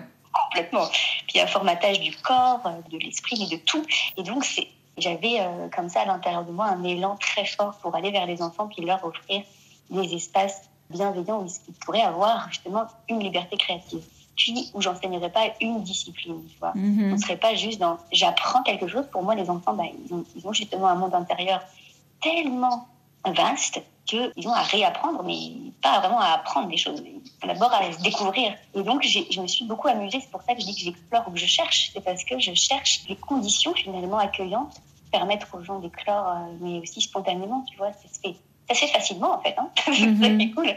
complètement. 0.52 0.88
Puis 1.28 1.40
un 1.40 1.48
formatage 1.48 2.00
du 2.00 2.16
corps, 2.18 2.62
de 2.90 2.98
l'esprit, 2.98 3.38
mais 3.40 3.58
de 3.58 3.62
tout. 3.64 3.84
Et 4.18 4.24
donc, 4.24 4.46
c'est, 4.46 4.68
j'avais 4.98 5.40
euh, 5.40 5.68
comme 5.76 5.90
ça 5.90 6.02
à 6.02 6.06
l'intérieur 6.06 6.46
de 6.46 6.52
moi 6.52 6.66
un 6.66 6.84
élan 6.84 7.18
très 7.18 7.46
fort 7.46 7.78
pour 7.82 7.96
aller 7.96 8.12
vers 8.12 8.26
les 8.26 8.42
enfants 8.42 8.68
puis 8.68 8.86
leur 8.86 9.04
offrir 9.06 9.44
des 9.90 10.14
espaces 10.14 10.70
bienveillants 10.92 11.42
où 11.42 11.48
ils 11.68 11.74
pourraient 11.86 12.02
avoir 12.02 12.48
justement 12.50 12.86
une 13.10 13.20
liberté 13.20 13.58
créative. 13.58 14.04
Puis 14.38 14.70
où 14.74 14.82
j'enseignerais 14.82 15.30
pas 15.30 15.48
une 15.60 15.84
discipline, 15.84 16.42
tu 16.50 16.58
vois. 16.60 16.74
Mm-hmm. 16.74 17.14
On 17.14 17.18
serait 17.18 17.38
pas 17.38 17.54
juste 17.56 17.80
dans 17.80 17.98
j'apprends 18.12 18.64
quelque 18.64 18.88
chose. 18.88 19.06
Pour 19.12 19.24
moi, 19.24 19.36
les 19.36 19.50
enfants, 19.50 19.74
bah, 19.74 19.84
ils, 20.06 20.14
ont, 20.14 20.24
ils 20.36 20.48
ont 20.48 20.54
justement 20.54 20.88
un 20.88 20.96
monde 20.96 21.14
intérieur 21.14 21.62
tellement 22.22 22.88
vaste 23.26 23.82
qu'ils 24.06 24.48
ont 24.48 24.54
à 24.54 24.64
réapprendre, 24.64 25.24
mais 25.24 25.52
pas 25.82 26.00
vraiment 26.00 26.20
à 26.20 26.30
apprendre 26.34 26.70
des 26.70 26.78
choses, 26.78 27.04
d'abord 27.46 27.74
à 27.74 27.92
se 27.92 28.02
découvrir. 28.02 28.54
Et 28.74 28.84
donc, 28.84 29.04
je 29.04 29.42
me 29.42 29.48
suis 29.48 29.66
beaucoup 29.66 29.88
amusée. 29.88 30.20
C'est 30.22 30.32
pour 30.32 30.42
ça 30.42 30.56
que 30.56 30.62
je 30.62 30.66
dis 30.66 30.76
que 30.76 30.82
j'explore 30.82 31.28
ou 31.28 31.32
que 31.32 31.40
je 31.40 31.46
cherche. 31.46 31.92
C'est 31.94 32.02
parce 32.02 32.24
que 32.24 32.40
je 32.40 32.54
cherche 32.54 33.04
les 33.08 33.16
conditions 33.16 33.74
finalement 33.74 34.18
accueillantes 34.18 34.82
permettre 35.12 35.48
aux 35.56 35.64
gens 35.64 35.80
d'éclore, 35.80 36.30
euh, 36.30 36.58
mais 36.62 36.80
aussi 36.80 37.02
spontanément, 37.02 37.64
tu 37.70 37.78
vois. 37.78 37.92
Ça 37.94 38.08
se 38.12 38.20
fait, 38.20 38.36
fait 38.74 38.88
facilement, 38.88 39.36
en 39.36 39.42
fait. 39.42 39.56
Hein. 39.58 39.70
mhm. 39.88 40.54
cool. 40.54 40.76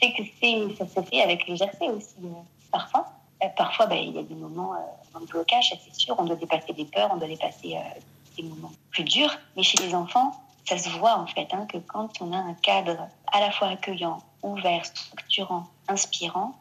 C'est 0.00 0.12
que 0.12 0.74
ça 0.76 0.86
se 0.86 1.06
fait 1.08 1.22
avec 1.22 1.46
légèreté 1.46 1.88
aussi, 1.88 2.16
euh, 2.24 2.28
parfois. 2.70 3.08
Euh, 3.42 3.48
parfois, 3.56 3.86
bah, 3.86 3.96
il 3.96 4.14
y 4.14 4.18
a 4.18 4.22
des 4.22 4.34
moments 4.34 4.74
de 5.20 5.26
blocage, 5.26 5.72
c'est 5.84 5.94
sûr. 5.94 6.16
On 6.18 6.24
doit 6.24 6.36
dépasser 6.36 6.72
des 6.72 6.84
peurs, 6.84 7.10
on 7.12 7.16
doit 7.16 7.28
dépasser 7.28 7.76
des 8.36 8.42
moments 8.42 8.72
plus 8.90 9.04
durs. 9.04 9.36
Mais 9.56 9.62
chez 9.62 9.78
les 9.84 9.94
enfants, 9.94 10.32
ça 10.68 10.76
se 10.76 10.90
voit 10.90 11.16
en 11.16 11.26
fait 11.26 11.48
hein, 11.52 11.66
que 11.66 11.78
quand 11.78 12.20
on 12.20 12.32
a 12.32 12.36
un 12.36 12.54
cadre 12.54 13.08
à 13.32 13.40
la 13.40 13.50
fois 13.50 13.68
accueillant, 13.68 14.18
ouvert, 14.42 14.84
structurant, 14.84 15.66
inspirant, 15.88 16.54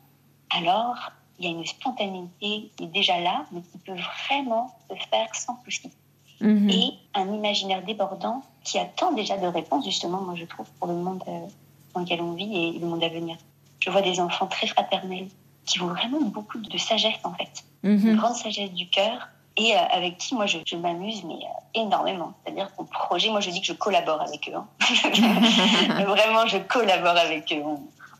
alors 0.49 1.11
il 1.39 1.45
y 1.45 1.47
a 1.49 1.51
une 1.51 1.65
spontanéité 1.65 2.71
qui 2.75 2.83
est 2.85 2.87
déjà 2.87 3.19
là, 3.19 3.45
mais 3.51 3.61
qui 3.61 3.77
peut 3.79 3.97
vraiment 4.25 4.73
se 4.89 4.95
faire 5.09 5.35
sans 5.35 5.59
souci. 5.65 5.91
Mhm. 6.39 6.69
Et 6.69 6.93
un 7.13 7.33
imaginaire 7.33 7.83
débordant 7.83 8.43
qui 8.67 8.77
attend 8.77 9.13
déjà 9.13 9.37
de 9.37 9.47
réponses, 9.47 9.85
justement, 9.85 10.21
moi 10.21 10.35
je 10.35 10.43
trouve, 10.43 10.67
pour 10.77 10.87
le 10.89 10.95
monde 10.95 11.23
euh, 11.27 11.39
dans 11.93 12.01
lequel 12.01 12.21
on 12.21 12.33
vit 12.33 12.53
et 12.53 12.79
le 12.79 12.85
monde 12.85 13.01
à 13.01 13.07
venir. 13.07 13.37
Je 13.79 13.89
vois 13.89 14.01
des 14.01 14.19
enfants 14.19 14.47
très 14.47 14.67
fraternels 14.67 15.29
qui 15.65 15.81
ont 15.81 15.87
vraiment 15.87 16.21
beaucoup 16.21 16.57
de 16.57 16.77
sagesse 16.77 17.19
en 17.23 17.33
fait, 17.33 17.63
mhm. 17.83 18.07
une 18.09 18.15
grande 18.17 18.35
sagesse 18.35 18.71
du 18.71 18.89
cœur 18.89 19.29
et 19.55 19.73
euh, 19.73 19.79
avec 19.91 20.17
qui 20.17 20.35
moi 20.35 20.45
je, 20.45 20.57
m'amuse 20.75 21.23
mais 21.23 21.35
euh, 21.35 21.81
énormément. 21.81 22.33
C'est-à-dire 22.43 22.73
qu'on 22.75 22.83
projet, 22.83 23.29
moi 23.29 23.39
je 23.39 23.51
dis 23.51 23.61
que 23.61 23.67
je 23.67 23.73
collabore 23.73 24.21
avec 24.21 24.49
eux. 24.49 24.55
Hein. 24.55 24.67
Vraiment, 26.05 26.45
je 26.45 26.57
collabore 26.57 27.17
avec 27.17 27.51
eux. 27.53 27.63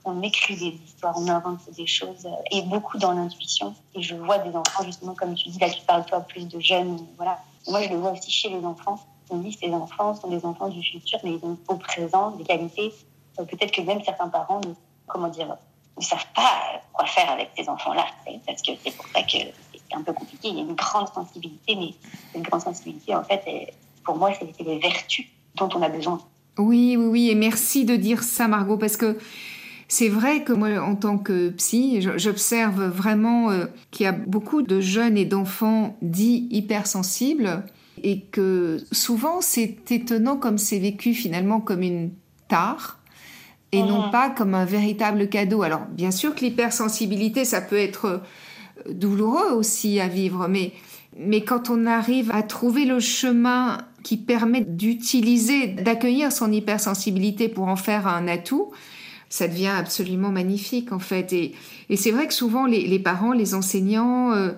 On, 0.05 0.21
écrit 0.21 0.55
des 0.55 0.79
histoires, 0.85 1.15
on 1.17 1.27
invente 1.27 1.69
des 1.75 1.85
choses 1.85 2.25
et 2.49 2.61
beaucoup 2.61 2.97
dans 2.97 3.11
l'intuition. 3.11 3.75
Et 3.93 4.01
je 4.01 4.15
vois 4.15 4.37
des 4.37 4.55
enfants 4.55 4.83
justement 4.85 5.13
comme 5.13 5.35
tu 5.35 5.49
dis 5.49 5.59
là, 5.59 5.69
tu 5.69 5.81
parles 5.81 6.05
toi 6.05 6.21
plus 6.21 6.47
de 6.47 6.61
jeunes, 6.61 6.97
voilà. 7.17 7.37
Moi 7.67 7.81
je 7.81 7.89
le 7.89 7.97
vois 7.97 8.13
aussi 8.13 8.31
chez 8.31 8.47
les 8.47 8.63
enfants. 8.63 8.99
On 9.29 9.38
dit 9.38 9.51
ces 9.53 9.72
enfants 9.72 10.15
sont 10.15 10.29
des 10.29 10.46
enfants 10.46 10.69
du 10.69 10.81
futur, 10.81 11.19
mais 11.24 11.31
ils 11.31 11.46
ont 11.46 11.57
au 11.67 11.75
présent 11.75 12.31
des 12.31 12.43
qualités. 12.43 12.93
Peut-être 13.36 13.72
que 13.72 13.81
même 13.81 14.01
certains 14.03 14.29
parents, 14.29 14.62
ne 14.62 16.03
savent 16.03 16.25
pas 16.36 16.81
quoi 16.93 17.05
faire 17.05 17.29
avec 17.31 17.50
ces 17.57 17.67
enfants-là. 17.67 18.05
Parce 18.46 18.62
que 18.62 18.72
c'est 18.84 18.96
pour 18.96 19.05
ça 19.07 19.22
que 19.24 19.38
c'est 19.74 19.96
un 19.96 20.01
peu 20.01 20.13
compliqué. 20.13 20.50
Il 20.50 20.55
y 20.55 20.60
a 20.60 20.63
une 20.63 20.75
grande 20.75 21.07
sensibilité, 21.13 21.75
mais 21.75 21.93
une 22.36 22.43
grande 22.43 22.62
sensibilité, 22.62 23.15
en 23.15 23.24
fait, 23.24 23.74
pour 24.03 24.17
moi, 24.17 24.31
c'est 24.38 24.63
les 24.63 24.79
vertus 24.79 25.25
dont 25.55 25.69
on 25.75 25.81
a 25.81 25.89
besoin. 25.89 26.19
Oui, 26.57 26.96
oui, 26.98 27.05
oui. 27.05 27.29
Et 27.29 27.36
merci 27.36 27.86
de 27.86 27.96
dire 27.96 28.24
ça, 28.24 28.48
Margot, 28.48 28.77
parce 28.77 28.98
que 28.98 29.17
c'est 29.88 30.10
vrai 30.10 30.43
que 30.43 30.53
moi, 30.53 30.79
en 30.79 30.96
tant 30.96 31.17
que 31.17 31.50
psy, 31.50 32.01
j'observe 32.01 32.86
vraiment 32.86 33.51
euh, 33.51 33.67
qu'il 33.91 34.03
y 34.03 34.07
a 34.07 34.12
beaucoup 34.12 34.62
de 34.62 34.81
jeunes 34.81 35.17
et 35.17 35.25
d'enfants 35.25 35.96
dits 36.01 36.48
hypersensibles 36.51 37.63
et 38.03 38.21
que 38.21 38.77
souvent 38.91 39.41
c'est 39.41 39.91
étonnant 39.91 40.37
comme 40.37 40.57
c'est 40.57 40.79
vécu 40.79 41.13
finalement 41.13 41.59
comme 41.59 41.81
une 41.81 42.11
tare 42.47 42.99
et 43.71 43.81
non 43.81 44.05
mhm. 44.05 44.11
pas 44.11 44.29
comme 44.29 44.53
un 44.53 44.65
véritable 44.65 45.27
cadeau. 45.29 45.61
Alors 45.61 45.85
bien 45.89 46.11
sûr 46.11 46.33
que 46.35 46.41
l'hypersensibilité, 46.41 47.45
ça 47.45 47.61
peut 47.61 47.77
être 47.77 48.21
douloureux 48.89 49.51
aussi 49.51 49.99
à 49.99 50.07
vivre, 50.07 50.47
mais, 50.47 50.71
mais 51.17 51.41
quand 51.41 51.69
on 51.69 51.85
arrive 51.85 52.31
à 52.31 52.43
trouver 52.43 52.85
le 52.85 52.99
chemin 52.99 53.79
qui 54.03 54.17
permet 54.17 54.61
d'utiliser, 54.61 55.67
d'accueillir 55.67 56.31
son 56.31 56.51
hypersensibilité 56.51 57.49
pour 57.49 57.67
en 57.67 57.75
faire 57.75 58.07
un 58.07 58.27
atout, 58.27 58.71
ça 59.29 59.47
devient 59.47 59.67
absolument 59.67 60.29
magnifique 60.29 60.93
en 60.93 60.99
fait. 60.99 61.33
Et, 61.33 61.53
et 61.89 61.97
c'est 61.97 62.11
vrai 62.11 62.27
que 62.27 62.33
souvent 62.33 62.65
les, 62.65 62.99
parents, 62.99 63.33
les 63.33 63.53
enseignants 63.53 64.31
euh, 64.31 64.51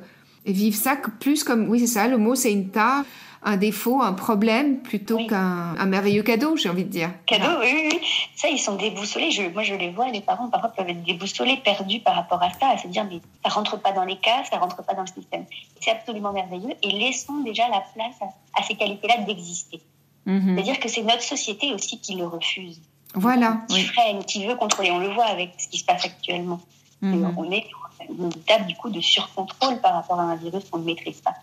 vivent 0.46 0.76
ça 0.76 0.96
plus 1.20 1.44
comme, 1.44 1.68
oui 1.68 1.80
c'est 1.80 1.88
ça, 1.88 2.08
le 2.08 2.18
mot 2.18 2.36
c'est 2.36 2.52
une 2.52 2.70
tare 2.70 3.06
un 3.42 3.58
défaut, 3.58 4.02
un 4.02 4.14
problème, 4.14 4.80
plutôt 4.80 5.18
qu'un 5.26 5.86
merveilleux 5.86 6.24
cadeau, 6.24 6.58
j'ai 6.58 6.70
envie 6.70 6.84
de 6.84 6.90
dire. 6.90 7.12
Cadeau, 7.26 7.60
oui, 7.62 7.90
oui, 7.92 8.00
Ça, 8.36 8.50
ils 8.50 8.60
sont 8.60 8.76
déboussolés. 8.76 9.32
Je, 9.32 9.44
moi, 9.44 9.64
je 9.64 9.76
les 9.76 9.92
vois, 9.92 10.10
les 10.10 10.22
parents, 10.22 10.50
parfois, 10.50 10.70
peuvent 10.70 10.90
être 10.90 11.04
déboussolés, 11.04 11.58
perdus 11.58 12.02
par 12.02 12.16
rapport 12.16 12.42
à 12.44 12.52
ça, 12.52 12.70
à 12.70 12.78
se 12.78 12.88
dire, 12.88 13.06
mais 13.10 13.22
ça 13.44 13.50
rentre 13.50 13.80
pas 13.80 13.94
dans 13.94 14.04
les 14.04 14.18
cas, 14.18 14.44
ça 14.50 14.58
rentre 14.58 14.84
pas 14.84 14.94
dans 14.94 15.02
le 15.04 15.08
système. 15.08 15.46
C'est 15.80 15.92
absolument 15.92 16.34
merveilleux. 16.34 16.74
Et 16.84 16.92
laissons 16.92 17.40
déjà 17.44 17.70
la 17.70 17.82
place 17.94 18.16
à, 18.56 18.64
ces 18.64 18.76
qualités-là 18.76 19.20
d'exister. 19.20 19.82
Mhm. 20.26 20.56
C'est-à-dire 20.56 20.80
que 20.80 20.90
c'est 20.90 21.04
notre 21.04 21.24
société 21.24 21.74
aussi 21.74 22.00
qui 22.00 22.16
le 22.16 22.28
refuse. 22.28 22.82
Voilà. 23.16 23.62
Qui 23.70 23.82
freine, 23.82 24.24
qui 24.26 24.46
veut 24.46 24.56
contrôler. 24.56 24.92
On 24.92 25.00
le 25.00 25.14
voit 25.14 25.26
avec 25.26 25.54
ce 25.58 25.68
qui 25.70 25.80
se 25.80 25.86
passe 25.86 26.06
actuellement. 26.06 26.60
Mhm. 27.02 27.34
On 27.38 27.50
est 27.52 27.66
une 28.10 28.30
table 28.46 28.66
du 28.68 28.76
coup 28.76 28.90
de 28.90 29.00
surcontrôle 29.00 29.80
par 29.80 29.94
rapport 29.94 30.20
à 30.20 30.24
un 30.24 30.36
virus 30.36 30.66
qu'on 30.70 30.80
ne 30.80 30.86
maîtrise 30.86 31.22
pas. 31.22 31.34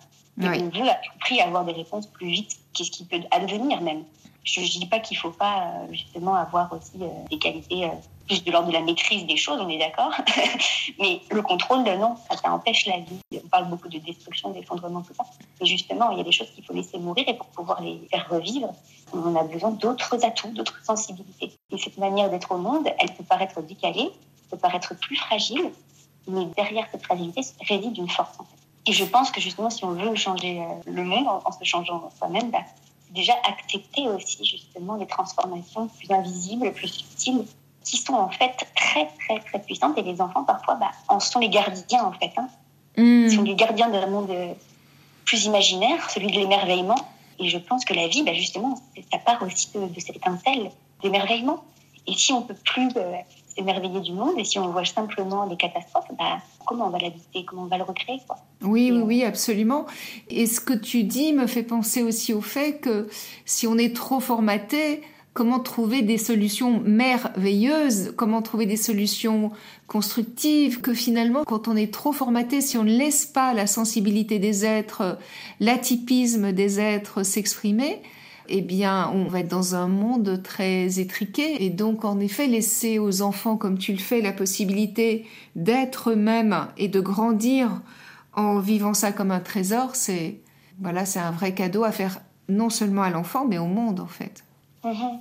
Et 0.40 0.46
on 0.46 0.68
veut 0.68 0.88
à 0.88 0.94
tout 0.94 1.18
prix 1.20 1.40
avoir 1.40 1.64
des 1.64 1.72
réponses 1.72 2.06
plus 2.06 2.28
vite 2.28 2.58
qu'est-ce 2.74 2.90
qui 2.90 3.04
peut 3.04 3.20
advenir 3.30 3.80
même? 3.80 4.04
Je 4.44 4.60
ne 4.60 4.66
dis 4.66 4.86
pas 4.86 5.00
qu'il 5.00 5.16
ne 5.16 5.22
faut 5.22 5.30
pas 5.30 5.72
justement 5.90 6.34
avoir 6.34 6.72
aussi 6.72 6.92
des 7.30 7.38
qualités 7.38 7.90
plus 8.26 8.44
de 8.44 8.50
l'ordre 8.50 8.68
de 8.68 8.72
la 8.72 8.80
maîtrise 8.80 9.26
des 9.26 9.36
choses, 9.36 9.60
on 9.60 9.68
est 9.68 9.78
d'accord. 9.78 10.12
Mais 11.00 11.20
le 11.30 11.42
contrôle, 11.42 11.84
non, 11.84 12.16
ça, 12.28 12.36
ça, 12.36 12.50
empêche 12.50 12.86
la 12.86 12.98
vie. 12.98 13.20
On 13.32 13.48
parle 13.48 13.68
beaucoup 13.68 13.88
de 13.88 13.98
destruction, 13.98 14.50
d'effondrement, 14.50 15.02
tout 15.02 15.14
ça. 15.14 15.24
Mais 15.60 15.66
justement, 15.66 16.10
il 16.10 16.18
y 16.18 16.20
a 16.20 16.24
des 16.24 16.32
choses 16.32 16.50
qu'il 16.50 16.64
faut 16.64 16.72
laisser 16.72 16.98
mourir 16.98 17.24
et 17.28 17.34
pour 17.34 17.46
pouvoir 17.46 17.80
les 17.80 18.00
faire 18.10 18.26
revivre, 18.28 18.72
on 19.12 19.34
a 19.36 19.44
besoin 19.44 19.70
d'autres 19.70 20.24
atouts, 20.24 20.50
d'autres 20.50 20.80
sensibilités. 20.84 21.52
Et 21.70 21.78
cette 21.78 21.98
manière 21.98 22.30
d'être 22.30 22.52
au 22.52 22.58
monde, 22.58 22.88
elle 22.98 23.12
peut 23.14 23.24
paraître 23.24 23.62
décalée, 23.62 24.10
peut 24.50 24.58
paraître 24.58 24.94
plus 24.96 25.16
fragile, 25.16 25.70
mais 26.28 26.46
derrière 26.56 26.86
cette 26.90 27.04
fragilité 27.04 27.42
réside 27.68 27.96
une 27.96 28.08
force. 28.08 28.38
En 28.40 28.44
fait. 28.44 28.55
Et 28.86 28.92
je 28.92 29.04
pense 29.04 29.30
que 29.30 29.40
justement, 29.40 29.70
si 29.70 29.84
on 29.84 29.90
veut 29.90 30.14
changer 30.14 30.60
euh, 30.60 30.90
le 30.90 31.02
monde 31.04 31.26
en, 31.26 31.52
se 31.52 31.64
changeant 31.64 32.08
soi-même, 32.16 32.50
bah, 32.50 32.62
déjà 33.10 33.32
accepter 33.48 34.08
aussi 34.08 34.44
justement 34.44 34.94
les 34.94 35.06
transformations 35.06 35.88
plus 35.88 36.10
invisibles, 36.10 36.72
plus 36.72 36.88
subtiles 36.88 37.44
qui 37.82 37.96
sont 37.96 38.14
en 38.14 38.28
fait 38.28 38.54
très, 38.74 39.08
très, 39.20 39.40
très 39.40 39.60
puissantes. 39.60 39.98
Et 39.98 40.02
les 40.02 40.20
enfants, 40.20 40.44
parfois, 40.44 40.74
bah, 40.74 40.90
en 41.08 41.20
sont 41.20 41.40
les 41.40 41.48
gardiens, 41.48 42.04
en 42.04 42.12
fait. 42.12 42.32
Hein. 42.36 42.48
Ils 42.96 43.30
sont 43.30 43.42
les 43.42 43.54
gardiens 43.54 43.88
d'un 43.88 44.06
monde 44.06 44.30
euh, 44.30 44.54
plus 45.24 45.44
imaginaire, 45.44 46.08
celui 46.10 46.28
de 46.28 46.38
l'émerveillement. 46.38 46.96
Et 47.38 47.48
je 47.48 47.58
pense 47.58 47.84
que 47.84 47.92
la 47.92 48.08
vie, 48.08 48.22
bah, 48.22 48.32
justement, 48.34 48.80
ça 49.12 49.18
part 49.18 49.42
aussi 49.42 49.70
de, 49.74 50.00
cette 50.00 50.16
étincelle 50.16 50.70
d'émerveillement. 51.02 51.64
Et 52.06 52.14
si 52.14 52.32
on 52.32 52.42
peut 52.42 52.54
plus 52.54 52.88
euh, 52.96 53.16
s'émerveiller 53.54 54.00
du 54.00 54.12
monde, 54.12 54.34
et 54.38 54.44
si 54.44 54.58
on 54.58 54.68
voit 54.68 54.84
simplement 54.84 55.44
les 55.44 55.56
catastrophes, 55.56 56.10
bah, 56.16 56.38
comment 56.66 56.88
on 56.88 56.90
va 56.90 56.98
l'habiter, 56.98 57.44
comment 57.44 57.62
on 57.62 57.66
va 57.66 57.78
le 57.78 57.84
recréer 57.84 58.20
quoi. 58.26 58.38
Oui, 58.62 58.90
oui, 58.92 59.02
oui, 59.02 59.24
absolument. 59.24 59.86
Et 60.28 60.46
ce 60.46 60.60
que 60.60 60.74
tu 60.74 61.04
dis 61.04 61.32
me 61.32 61.46
fait 61.46 61.62
penser 61.62 62.02
aussi 62.02 62.34
au 62.34 62.40
fait 62.40 62.80
que 62.80 63.08
si 63.44 63.66
on 63.66 63.78
est 63.78 63.94
trop 63.94 64.20
formaté, 64.20 65.02
comment 65.36 65.60
trouver 65.60 66.00
des 66.00 66.16
solutions 66.16 66.80
merveilleuses, 66.80 68.14
comment 68.16 68.40
trouver 68.40 68.64
des 68.64 68.78
solutions 68.78 69.52
constructives, 69.86 70.80
que 70.80 70.94
finalement, 70.94 71.44
quand 71.44 71.68
on 71.68 71.76
est 71.76 71.92
trop 71.92 72.12
formaté, 72.12 72.62
si 72.62 72.78
on 72.78 72.84
ne 72.84 72.96
laisse 72.96 73.26
pas 73.26 73.52
la 73.52 73.66
sensibilité 73.66 74.38
des 74.38 74.64
êtres, 74.64 75.18
l'atypisme 75.60 76.52
des 76.52 76.80
êtres 76.80 77.22
s'exprimer, 77.22 78.00
eh 78.48 78.60
bien, 78.60 79.10
on 79.14 79.24
va 79.24 79.40
être 79.40 79.48
dans 79.48 79.74
un 79.74 79.88
monde 79.88 80.42
très 80.42 80.98
étriqué. 80.98 81.64
Et 81.64 81.70
donc, 81.70 82.04
en 82.04 82.20
effet, 82.20 82.46
laisser 82.46 82.98
aux 82.98 83.22
enfants, 83.22 83.56
comme 83.56 83.78
tu 83.78 83.92
le 83.92 83.98
fais, 83.98 84.20
la 84.20 84.32
possibilité 84.32 85.26
d'être 85.54 86.10
eux-mêmes 86.10 86.68
et 86.76 86.88
de 86.88 87.00
grandir 87.00 87.82
en 88.34 88.58
vivant 88.58 88.94
ça 88.94 89.12
comme 89.12 89.30
un 89.30 89.40
trésor, 89.40 89.96
c'est, 89.96 90.40
voilà, 90.80 91.06
c'est 91.06 91.18
un 91.18 91.30
vrai 91.30 91.54
cadeau 91.54 91.84
à 91.84 91.92
faire 91.92 92.20
non 92.48 92.70
seulement 92.70 93.02
à 93.02 93.10
l'enfant, 93.10 93.46
mais 93.46 93.58
au 93.58 93.66
monde, 93.66 94.00
en 94.00 94.06
fait. 94.06 94.44
Mhm. 94.84 95.20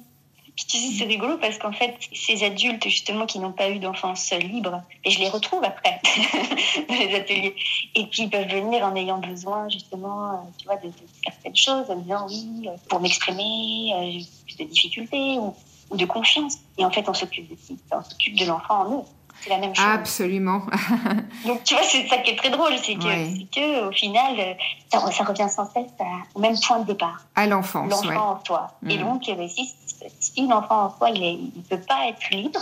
Tu 0.56 0.78
sais, 0.78 0.98
c'est 0.98 1.06
rigolo 1.06 1.38
parce 1.38 1.58
qu'en 1.58 1.74
fait, 1.74 1.96
ces 2.14 2.44
adultes 2.44 2.84
justement 2.86 3.26
qui 3.26 3.40
n'ont 3.40 3.52
pas 3.52 3.70
eu 3.70 3.80
d'enfance 3.80 4.32
libre, 4.32 4.82
et 5.04 5.12
je 5.12 5.20
les 5.20 5.30
retrouve 5.30 5.64
après 5.64 6.00
dans 6.90 6.96
les 6.96 7.14
ateliers, 7.14 7.56
et 7.94 8.08
qui 8.10 8.28
peuvent 8.28 8.48
venir 8.48 8.86
en 8.86 8.96
ayant 8.96 9.20
besoin 9.20 9.68
justement, 9.70 10.32
euh, 10.32 10.38
tu 10.58 10.66
vois, 10.66 10.78
de, 10.78 10.90
certaines 11.24 11.56
choses, 11.56 11.90
en 11.90 11.98
disant 11.98 12.28
oui, 12.30 12.68
euh, 12.68 12.76
pour 12.90 13.02
m'exprimer, 13.02 13.94
euh, 13.96 14.20
j'ai 14.20 14.26
plus 14.46 14.64
de 14.64 14.70
difficultés 14.70 15.38
ou, 15.40 15.54
ou, 15.90 15.98
de 15.98 16.06
confiance. 16.06 16.60
Et 16.78 16.86
en 16.86 16.92
fait, 16.92 17.08
on 17.10 17.14
s'occupe 17.14 17.50
de, 17.50 17.76
on 17.92 18.04
s'occupe 18.04 18.38
de 18.40 18.46
l'enfant 18.46 18.88
en 18.88 19.00
eux 19.00 19.04
c'est 19.42 19.50
la 19.50 19.58
même 19.58 19.76
chose. 19.76 19.86
Absolument. 19.86 20.62
Donc 21.46 21.64
tu 21.64 21.74
vois, 21.76 21.84
c'est 21.84 22.08
ça 22.08 22.18
qui 22.18 22.32
est 22.32 22.36
très 22.36 22.50
drôle, 22.50 22.74
c'est 22.82 22.96
que, 22.96 23.46
que 23.54 23.88
au 23.88 23.92
final, 23.92 24.58
ça, 24.92 25.00
revient 25.00 25.50
sans 25.50 25.70
cesse 25.72 25.92
au 26.34 26.40
même 26.40 26.56
point 26.60 26.80
de 26.80 26.86
départ. 26.86 27.26
À 27.36 27.48
l'enfance. 27.48 27.90
L'enfant 27.90 28.32
en 28.32 28.46
soi. 28.46 28.72
Et 28.88 28.98
mm. 28.98 29.02
donc, 29.02 29.24
si, 29.50 29.74
si 30.20 30.48
l'enfant 30.48 30.86
en 30.86 30.98
soi, 30.98 31.10
il 31.12 31.52
ne 31.56 31.62
peut 31.62 31.84
pas 31.88 32.08
être 32.08 32.30
libre 32.32 32.62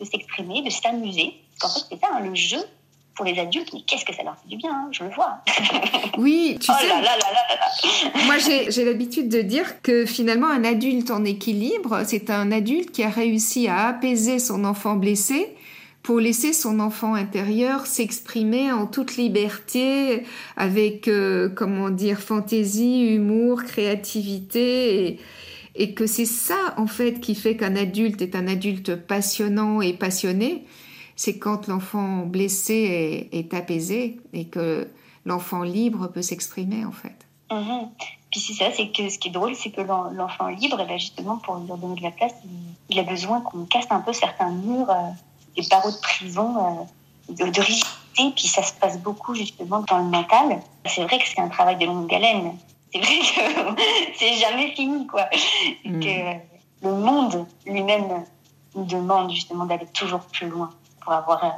de 0.00 0.04
s'exprimer, 0.04 0.62
de 0.62 0.70
s'amuser, 0.70 1.40
parce 1.58 1.74
qu'en 1.74 1.80
fait, 1.80 1.86
c'est 1.90 2.00
ça, 2.00 2.12
hein, 2.14 2.20
le 2.20 2.34
jeu, 2.34 2.58
pour 3.14 3.24
les 3.24 3.38
adultes, 3.38 3.70
mais 3.72 3.80
qu'est-ce 3.86 4.04
que 4.04 4.14
ça 4.14 4.22
leur 4.22 4.36
fait 4.36 4.48
du 4.48 4.56
bien, 4.56 4.70
hein, 4.70 4.88
je 4.90 5.04
le 5.04 5.10
vois. 5.10 5.38
Oui, 6.18 6.58
tu 6.60 6.70
oh 6.70 6.74
sais, 6.78 8.26
moi 8.26 8.36
j'ai 8.36 8.84
l'habitude 8.84 9.30
de 9.30 9.40
dire 9.40 9.80
que 9.80 10.04
finalement 10.04 10.46
un 10.46 10.62
adulte 10.62 11.10
en 11.10 11.24
équilibre, 11.24 12.02
c'est 12.06 12.28
un 12.28 12.52
adulte 12.52 12.92
qui 12.92 13.02
a 13.02 13.08
réussi 13.08 13.66
à 13.66 13.88
apaiser 13.88 14.38
son 14.38 14.64
enfant 14.66 14.96
blessé 14.96 15.56
pour 16.02 16.18
laisser 16.18 16.52
son 16.52 16.80
enfant 16.80 17.14
intérieur 17.14 17.86
s'exprimer 17.86 18.72
en 18.72 18.86
toute 18.86 19.16
liberté, 19.16 20.24
avec, 20.56 21.06
euh, 21.06 21.48
comment 21.48 21.90
dire, 21.90 22.18
fantaisie, 22.18 23.14
humour, 23.14 23.62
créativité, 23.62 25.20
et, 25.74 25.94
que 25.94 26.06
c'est 26.06 26.26
ça, 26.26 26.74
en 26.76 26.86
fait, 26.86 27.20
qui 27.20 27.34
fait 27.34 27.56
qu'un 27.56 27.76
adulte 27.76 28.20
est 28.20 28.34
un 28.34 28.48
adulte 28.48 28.96
passionnant 28.96 29.80
et 29.80 29.92
passionné, 29.92 30.64
c'est 31.14 31.38
quand 31.38 31.68
l'enfant 31.68 32.26
blessé 32.26 33.28
est, 33.30 33.54
apaisé 33.54 34.18
et 34.32 34.46
que 34.46 34.88
l'enfant 35.24 35.62
libre 35.62 36.08
peut 36.08 36.22
s'exprimer, 36.22 36.84
en 36.84 36.92
fait. 36.92 37.14
Mhm. 37.50 37.90
Puis 38.30 38.40
c'est 38.40 38.54
ça, 38.54 38.72
c'est 38.74 38.88
que 38.90 39.08
ce 39.08 39.18
qui 39.18 39.28
est 39.28 39.32
drôle, 39.32 39.54
c'est 39.54 39.70
que 39.70 39.82
l'enfant 39.82 40.48
libre, 40.48 40.78
eh 40.82 40.86
ben, 40.86 40.98
justement, 40.98 41.36
pour 41.36 41.56
lui 41.56 41.66
donner 41.68 41.94
de 41.94 42.02
la 42.02 42.10
place, 42.10 42.32
il, 42.88 42.98
a 42.98 43.02
besoin 43.02 43.40
qu'on 43.42 43.66
casse 43.66 43.86
un 43.90 44.00
peu 44.00 44.12
certains 44.12 44.50
murs. 44.50 44.90
Euh, 44.90 45.10
des 45.56 45.66
barreaux 45.68 45.90
de 45.90 46.00
prison, 46.00 46.88
euh, 47.28 47.34
de, 47.34 47.60
rigidité, 47.60 48.32
puis 48.34 48.48
ça 48.48 48.62
se 48.62 48.72
passe 48.74 48.98
beaucoup 48.98 49.34
justement 49.34 49.80
dans 49.80 49.98
le 49.98 50.04
mental. 50.04 50.60
C'est 50.86 51.04
vrai 51.04 51.18
que 51.18 51.28
c'est 51.28 51.40
un 51.40 51.48
travail 51.48 51.76
de 51.76 51.86
longue 51.86 52.12
haleine. 52.12 52.56
C'est 52.92 53.00
vrai 53.00 53.18
que 53.18 53.82
c'est 54.18 54.34
jamais 54.34 54.74
fini, 54.74 55.06
quoi. 55.06 55.28
Mm. 55.84 56.00
Que 56.00 56.86
le 56.86 56.94
monde 56.94 57.46
lui-même 57.66 58.24
nous 58.74 58.84
demande 58.84 59.30
justement 59.30 59.66
d'aller 59.66 59.86
toujours 59.86 60.20
plus 60.20 60.48
loin 60.48 60.70
pour 61.00 61.12
avoir 61.12 61.44
euh, 61.44 61.48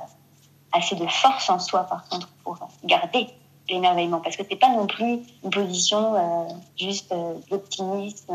assez 0.72 0.94
de 0.96 1.07
force 1.07 1.48
en 1.50 1.59
soi, 1.59 1.85
par 1.85 2.09
contre, 2.09 2.28
pour 2.44 2.59
garder 2.85 3.28
l'émerveillement. 3.68 4.20
Parce 4.20 4.37
que 4.37 4.42
c'est 4.48 4.57
pas 4.57 4.68
non 4.68 4.87
plus 4.87 5.20
une 5.42 5.50
position 5.50 6.14
euh, 6.14 6.54
juste 6.78 7.14
d'optimisme, 7.50 8.33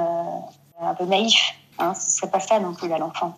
un 0.82 0.96
peu 0.96 1.06
naïf. 1.06 1.54
Hein, 1.80 1.94
ce 1.94 2.18
serait 2.18 2.30
pas 2.30 2.42
ça 2.42 2.60
non 2.60 2.74
plus 2.74 2.92
à 2.92 2.98
l'enfant 2.98 3.38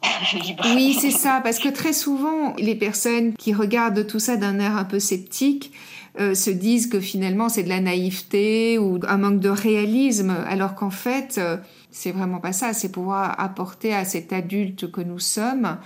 Oui, 0.75 0.97
c'est 0.99 1.11
ça, 1.11 1.41
parce 1.43 1.59
que 1.59 1.69
très 1.69 1.93
souvent, 1.93 2.55
les 2.57 2.73
personnes 2.75 3.33
qui 3.35 3.53
regardent 3.53 4.07
tout 4.07 4.19
ça 4.19 4.35
d'un 4.35 4.59
air 4.59 4.75
un 4.75 4.83
peu 4.83 4.99
sceptique 4.99 5.71
euh, 6.19 6.33
se 6.33 6.49
disent 6.49 6.87
que 6.87 6.99
finalement 6.99 7.49
c'est 7.49 7.63
de 7.63 7.69
la 7.69 7.79
naïveté 7.79 8.79
ou 8.79 8.99
un 9.07 9.17
manque 9.17 9.39
de 9.39 9.49
réalisme, 9.49 10.35
alors 10.47 10.73
qu'en 10.73 10.89
fait, 10.89 11.35
euh, 11.37 11.57
c'est 11.91 12.11
vraiment 12.11 12.39
pas 12.39 12.51
ça. 12.51 12.73
C'est 12.73 12.91
pouvoir 12.91 13.39
apporter 13.39 13.93
à 13.93 14.05
cet 14.05 14.33
adulte 14.33 14.91
que 14.91 15.01
nous 15.01 15.19
sommes 15.19 15.77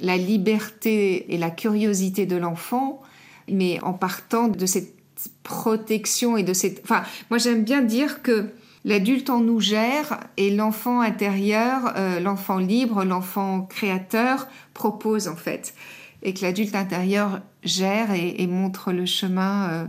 la 0.00 0.16
liberté 0.16 1.32
et 1.34 1.38
la 1.38 1.50
curiosité 1.50 2.26
de 2.26 2.36
l'enfant, 2.36 3.02
mais 3.48 3.78
en 3.82 3.92
partant 3.92 4.48
de 4.48 4.66
cette 4.66 4.94
protection 5.42 6.36
et 6.36 6.42
de 6.42 6.52
cette. 6.54 6.80
Enfin, 6.82 7.04
moi 7.30 7.38
j'aime 7.38 7.62
bien 7.62 7.82
dire 7.82 8.22
que 8.22 8.48
L'adulte 8.84 9.30
en 9.30 9.40
nous 9.40 9.60
gère 9.60 10.20
et 10.36 10.50
l'enfant 10.50 11.00
intérieur, 11.00 11.94
euh, 11.96 12.20
l'enfant 12.20 12.58
libre, 12.58 13.04
l'enfant 13.04 13.62
créateur 13.62 14.46
propose 14.74 15.26
en 15.26 15.36
fait. 15.36 15.74
Et 16.22 16.34
que 16.34 16.42
l'adulte 16.42 16.74
intérieur 16.74 17.40
gère 17.62 18.12
et, 18.12 18.46
montre 18.46 18.92
le 18.92 19.06
chemin 19.06 19.70
euh, 19.70 19.86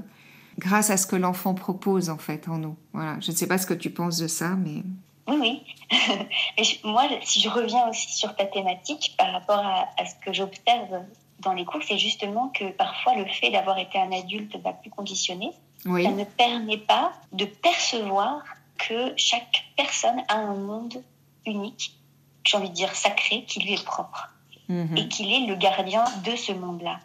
grâce 0.57 0.89
à 0.89 0.97
ce 0.97 1.07
que 1.07 1.17
l'enfant 1.17 1.53
propose 1.53 2.09
en 2.09 2.17
fait 2.17 2.47
en 2.47 2.57
nous. 2.57 2.77
Voilà. 2.93 3.17
Je 3.19 3.31
ne 3.31 3.35
sais 3.35 3.47
pas 3.47 3.57
ce 3.57 3.65
que 3.65 3.73
tu 3.73 3.89
penses 3.89 4.17
de 4.17 4.27
ça, 4.27 4.49
mais... 4.49 4.81
Oui, 5.27 5.37
oui. 5.41 6.79
moi, 6.83 7.03
si 7.23 7.41
je 7.41 7.49
reviens 7.49 7.89
aussi 7.89 8.13
sur 8.13 8.33
ta 8.35 8.45
thématique 8.45 9.15
par 9.17 9.33
rapport 9.33 9.59
à, 9.65 10.05
ce 10.05 10.15
que 10.23 10.31
j'observe 10.31 11.01
dans 11.39 11.53
les 11.53 11.65
cours, 11.65 11.81
c'est 11.83 11.97
justement 11.97 12.49
que 12.49 12.71
parfois 12.71 13.15
le 13.15 13.25
fait 13.25 13.49
d'avoir 13.49 13.77
été 13.77 13.97
un 13.97 14.11
adulte 14.11 14.55
va 14.63 14.71
plus 14.71 14.89
conditionné, 14.89 15.51
ça 15.83 16.11
ne 16.11 16.23
permet 16.23 16.77
pas 16.77 17.11
de 17.31 17.45
percevoir 17.45 18.43
que 18.77 19.13
chaque 19.17 19.65
personne 19.75 20.21
a 20.27 20.35
un 20.35 20.55
monde 20.55 21.01
unique, 21.45 21.97
j'ai 22.43 22.57
envie 22.57 22.69
de 22.69 22.73
dire 22.73 22.93
sacré, 22.95 23.43
qui 23.45 23.59
lui 23.61 23.73
est 23.73 23.83
propre. 23.83 24.29
Mhm. 24.67 24.97
Et 24.97 25.07
qu'il 25.07 25.31
est 25.31 25.45
le 25.45 25.55
gardien 25.55 26.05
de 26.23 26.35
ce 26.35 26.51
monde-là. 26.51 26.99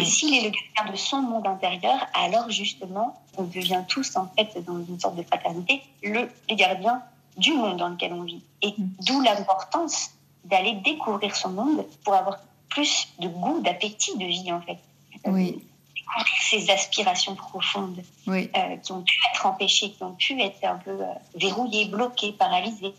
Et 0.00 0.04
s'il 0.04 0.34
est 0.34 0.42
le 0.42 0.50
gardien 0.50 0.92
de 0.92 0.96
son 0.96 1.22
monde 1.22 1.46
intérieur, 1.46 2.06
alors 2.14 2.50
justement, 2.50 3.14
on 3.36 3.44
devient 3.44 3.82
tous, 3.88 4.16
en 4.16 4.28
fait, 4.36 4.62
dans 4.64 4.78
une 4.78 4.98
sorte 4.98 5.16
de 5.16 5.22
fraternité, 5.22 5.82
le, 6.02 6.30
les 6.48 6.56
gardiens 6.56 7.02
du 7.36 7.52
monde 7.52 7.76
dans 7.76 7.88
lequel 7.88 8.12
on 8.12 8.22
vit. 8.22 8.42
Et 8.62 8.74
mhm. 8.76 8.90
d'où 9.06 9.20
l'importance 9.22 10.10
d'aller 10.44 10.74
découvrir 10.84 11.34
son 11.34 11.50
monde 11.50 11.84
pour 12.04 12.14
avoir 12.14 12.38
plus 12.68 13.08
de 13.18 13.28
goût, 13.28 13.60
d'appétit 13.60 14.16
de 14.16 14.24
vie, 14.24 14.52
en 14.52 14.60
fait. 14.60 14.78
Oui 15.26 15.62
ces 16.40 16.70
aspirations 16.70 17.34
profondes 17.34 18.02
euh, 18.28 18.76
qui 18.82 18.92
ont 18.92 19.02
pu 19.02 19.14
être 19.32 19.46
empêchées, 19.46 19.90
qui 19.90 20.02
ont 20.02 20.14
pu 20.14 20.40
être 20.40 20.64
un 20.64 20.76
peu 20.76 20.90
euh, 20.90 21.06
verrouillées, 21.34 21.86
bloquées, 21.86 22.32
paralysées, 22.32 22.94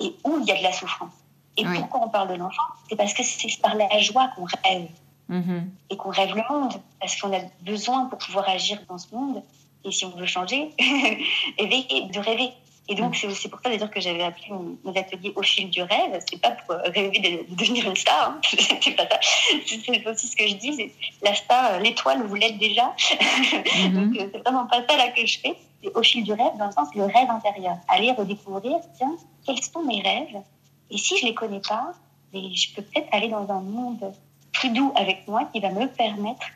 et 0.00 0.14
où 0.24 0.38
il 0.40 0.46
y 0.46 0.52
a 0.52 0.58
de 0.58 0.62
la 0.62 0.72
souffrance. 0.72 1.12
Et 1.56 1.64
pourquoi 1.64 2.02
on 2.04 2.08
parle 2.08 2.28
de 2.28 2.34
l'enfant? 2.34 2.62
C'est 2.88 2.96
parce 2.96 3.14
que 3.14 3.22
c'est 3.22 3.60
par 3.60 3.74
la 3.74 3.98
joie 3.98 4.30
qu'on 4.36 4.44
rêve. 4.44 4.88
Mm-hmm. 5.28 5.62
Et 5.90 5.96
qu'on 5.96 6.10
rêve 6.10 6.34
le 6.34 6.42
monde, 6.48 6.72
parce 7.00 7.20
qu'on 7.20 7.36
a 7.36 7.40
besoin 7.62 8.06
pour 8.06 8.18
pouvoir 8.18 8.48
agir 8.48 8.78
dans 8.88 8.98
ce 8.98 9.12
monde. 9.14 9.42
Et 9.84 9.90
si 9.90 10.04
on 10.04 10.10
veut 10.10 10.26
changer, 10.26 10.70
de 10.78 12.18
rêver. 12.20 12.52
Et 12.90 12.94
donc, 12.94 13.16
c'est 13.16 13.48
pour 13.50 13.60
ça 13.60 13.68
d'ailleurs 13.68 13.90
que 13.90 14.00
j'avais 14.00 14.22
appelé 14.22 14.46
mes 14.84 14.98
ateliers 14.98 15.32
au 15.36 15.42
fil 15.42 15.68
du 15.68 15.82
rêve. 15.82 16.18
C'est 16.28 16.40
pas 16.40 16.52
pour 16.52 16.76
rêver 16.76 17.46
de, 17.46 17.54
devenir 17.54 17.86
une 17.86 17.96
star, 17.96 18.30
hein. 18.30 18.40
c'est 18.80 18.96
pas 18.96 19.06
ça. 19.08 19.20
C'est 19.66 20.06
aussi 20.06 20.26
ce 20.26 20.36
que 20.36 20.46
je 20.46 20.54
dis. 20.54 20.90
La 21.22 21.34
star, 21.34 21.80
l'étoile, 21.80 22.22
vous 22.26 22.34
l'êtes 22.34 22.58
déjà. 22.58 22.94
Mm-hmm. 22.96 23.92
donc, 23.92 24.16
euh, 24.16 24.28
c'est 24.32 24.38
vraiment 24.38 24.66
pas 24.66 24.82
ça 24.88 24.96
là 24.96 25.08
que 25.10 25.26
je 25.26 25.38
fais. 25.38 25.54
C'est 25.82 25.94
au 25.94 26.02
fil 26.02 26.24
du 26.24 26.32
rêve, 26.32 26.56
dans 26.58 26.66
le 26.66 26.72
sens 26.72 26.88
le 26.94 27.04
rêve 27.04 27.30
intérieur. 27.30 27.76
Aller 27.88 28.10
redécouvrir, 28.12 28.78
tiens, 28.96 29.16
quels 29.44 29.62
sont 29.62 29.84
mes 29.84 30.00
rêves? 30.00 30.42
Et 30.90 30.96
si 30.96 31.18
je 31.18 31.26
les 31.26 31.34
connais 31.34 31.60
pas, 31.60 31.92
je 32.32 32.74
peux 32.74 32.82
peut-être 32.82 33.08
aller 33.12 33.28
dans 33.28 33.48
un 33.50 33.60
monde 33.60 34.12
plus 34.52 34.70
doux 34.70 34.92
avec 34.96 35.28
moi 35.28 35.44
qui 35.52 35.60
va 35.60 35.70
me 35.70 35.86
permettre 35.86 36.46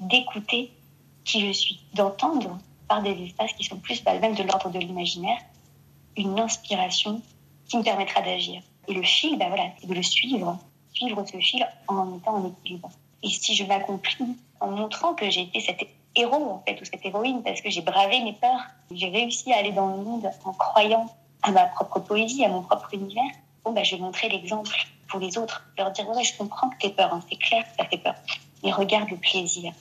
d'écouter 0.00 0.70
qui 1.24 1.46
je 1.46 1.52
suis, 1.52 1.80
d'entendre 1.94 2.58
par 2.88 3.02
des 3.02 3.12
espaces 3.22 3.52
qui 3.52 3.64
sont 3.64 3.76
plus 3.76 4.02
bah, 4.02 4.18
même 4.18 4.34
de 4.34 4.42
l'ordre 4.42 4.70
de 4.70 4.78
l'imaginaire, 4.78 5.38
une 6.18 6.38
inspiration 6.38 7.22
qui 7.68 7.78
me 7.78 7.82
permettra 7.82 8.20
d'agir. 8.22 8.60
Et 8.88 8.94
le 8.94 9.02
fil, 9.02 9.38
bah, 9.38 9.46
voilà, 9.48 9.64
c'est 9.80 9.86
de 9.86 9.94
le 9.94 10.02
suivre, 10.02 10.58
suivre 10.92 11.24
ce 11.24 11.38
fil 11.38 11.66
en 11.86 12.16
étant 12.16 12.36
en 12.36 12.48
équilibre. 12.48 12.90
Et 13.22 13.28
si 13.28 13.54
je 13.54 13.64
m'accomplis 13.64 14.36
en 14.60 14.70
montrant 14.70 15.14
que 15.14 15.30
j'ai 15.30 15.42
été 15.42 15.60
cet 15.60 15.86
héros, 16.16 16.50
en 16.50 16.62
fait, 16.66 16.80
ou 16.80 16.84
cette 16.84 17.04
héroïne, 17.04 17.42
parce 17.42 17.60
que 17.60 17.70
j'ai 17.70 17.82
bravé 17.82 18.20
mes 18.22 18.32
peurs, 18.32 18.66
j'ai 18.90 19.08
réussi 19.08 19.52
à 19.52 19.58
aller 19.58 19.72
dans 19.72 19.88
le 19.88 20.02
monde 20.02 20.30
en 20.44 20.52
croyant 20.52 21.06
à 21.42 21.52
ma 21.52 21.66
propre 21.66 22.00
poésie, 22.00 22.44
à 22.44 22.48
mon 22.48 22.62
propre 22.62 22.92
univers, 22.94 23.30
bon, 23.64 23.72
bah, 23.72 23.84
je 23.84 23.96
vais 23.96 24.02
montrer 24.02 24.28
l'exemple 24.28 24.74
pour 25.08 25.20
les 25.20 25.38
autres, 25.38 25.64
leur 25.76 25.90
dire, 25.92 26.08
ouais, 26.08 26.24
je 26.24 26.36
comprends 26.36 26.68
que 26.70 26.76
tu 26.80 26.90
peur, 26.90 27.12
hein, 27.12 27.22
c'est 27.28 27.36
clair 27.36 27.64
que 27.64 27.76
ça 27.76 27.88
fait 27.88 27.98
peur, 27.98 28.14
mais 28.62 28.72
regarde 28.72 29.08
le 29.10 29.16
plaisir, 29.16 29.72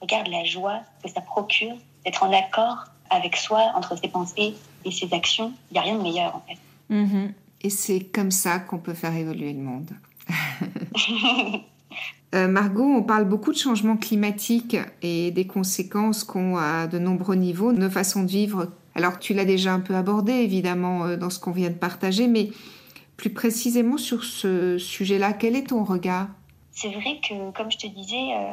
regarde 0.00 0.28
la 0.28 0.44
joie 0.44 0.80
que 1.02 1.10
ça 1.10 1.20
procure 1.20 1.76
d'être 2.04 2.22
en 2.22 2.32
accord 2.32 2.84
avec 3.10 3.36
soi, 3.36 3.72
entre 3.74 3.96
ses 3.98 4.08
pensées 4.08 4.54
et 4.84 4.90
ses 4.90 5.12
actions. 5.12 5.52
Il 5.70 5.74
n'y 5.74 5.78
a 5.78 5.82
rien 5.82 5.96
de 5.96 6.02
meilleur, 6.02 6.36
en 6.36 6.42
fait. 6.46 6.58
Mm-hmm. 6.94 7.32
Et 7.62 7.70
c'est 7.70 8.00
comme 8.00 8.30
ça 8.30 8.58
qu'on 8.58 8.78
peut 8.78 8.94
faire 8.94 9.14
évoluer 9.14 9.52
le 9.52 9.60
monde. 9.60 9.90
Euh, 12.34 12.48
Margot, 12.48 12.84
on 12.84 13.04
parle 13.04 13.24
beaucoup 13.24 13.52
de 13.52 13.56
changements 13.56 13.96
climatiques 13.96 14.76
et 15.00 15.30
des 15.30 15.46
conséquences 15.46 16.24
qu'ont 16.24 16.56
à 16.56 16.88
de 16.88 16.98
nombreux 16.98 17.36
niveaux 17.36 17.72
nos 17.72 17.88
façons 17.88 18.24
de 18.24 18.28
vivre. 18.28 18.72
Alors 18.96 19.20
tu 19.20 19.32
l'as 19.32 19.44
déjà 19.44 19.72
un 19.72 19.80
peu 19.80 19.94
abordé 19.94 20.32
évidemment 20.32 21.04
euh, 21.04 21.16
dans 21.16 21.30
ce 21.30 21.38
qu'on 21.38 21.52
vient 21.52 21.70
de 21.70 21.74
partager, 21.74 22.26
mais 22.26 22.50
plus 23.16 23.30
précisément 23.30 23.96
sur 23.96 24.24
ce 24.24 24.76
sujet-là, 24.76 25.34
quel 25.34 25.54
est 25.54 25.68
ton 25.68 25.84
regard? 25.84 26.28
C'est 26.72 26.90
vrai 26.90 27.20
que, 27.26 27.52
comme 27.52 27.70
je 27.70 27.78
te 27.78 27.86
disais, 27.86 28.34
euh, 28.34 28.52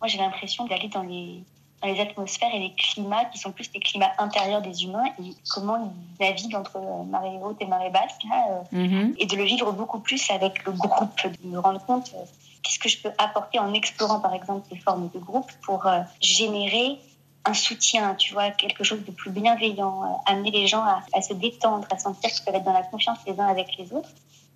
moi 0.00 0.08
j'ai 0.08 0.18
l'impression 0.18 0.66
d'aller 0.66 0.88
dans 0.88 1.02
les, 1.02 1.44
dans 1.82 1.88
les 1.88 2.00
atmosphères 2.00 2.54
et 2.54 2.58
les 2.58 2.74
climats 2.74 3.24
qui 3.26 3.38
sont 3.38 3.52
plus 3.52 3.70
les 3.74 3.80
climats 3.80 4.12
intérieurs 4.18 4.62
des 4.62 4.84
humains 4.84 5.06
et 5.18 5.30
comment 5.50 5.92
ils 6.20 6.24
naviguent 6.24 6.56
entre 6.56 6.76
euh, 6.76 7.04
marée 7.04 7.38
haute 7.42 7.56
et 7.60 7.66
marée 7.66 7.90
basse 7.90 8.16
là, 8.28 8.62
euh, 8.72 8.76
mhm. 8.76 9.14
et 9.18 9.26
de 9.26 9.36
le 9.36 9.44
vivre 9.44 9.72
beaucoup 9.72 10.00
plus 10.00 10.30
avec 10.30 10.64
le 10.64 10.72
groupe, 10.72 11.20
de 11.24 11.48
me 11.48 11.58
rendre 11.58 11.84
compte 11.84 12.12
euh, 12.14 12.24
qu'est-ce 12.62 12.78
que 12.78 12.88
je 12.88 13.02
peux 13.02 13.12
apporter 13.18 13.58
en 13.58 13.72
explorant 13.72 14.20
par 14.20 14.34
exemple 14.34 14.66
ces 14.70 14.78
formes 14.78 15.08
de 15.14 15.18
groupe 15.18 15.50
pour 15.62 15.86
générer 16.20 16.98
un 17.46 17.54
soutien, 17.54 18.14
tu 18.16 18.34
vois, 18.34 18.50
quelque 18.50 18.84
chose 18.84 19.02
de 19.02 19.10
plus 19.10 19.30
bienveillant, 19.30 20.22
amener 20.26 20.50
les 20.50 20.66
gens 20.66 20.82
à, 20.82 21.02
à 21.14 21.22
se 21.22 21.32
détendre, 21.32 21.88
à 21.90 21.96
sentir 21.96 22.28
qu'ils 22.30 22.44
peuvent 22.44 22.54
être 22.54 22.64
dans 22.64 22.74
la 22.74 22.82
confiance 22.82 23.16
les 23.26 23.40
uns 23.40 23.46
avec 23.46 23.78
les 23.78 23.90
autres. 23.94 24.10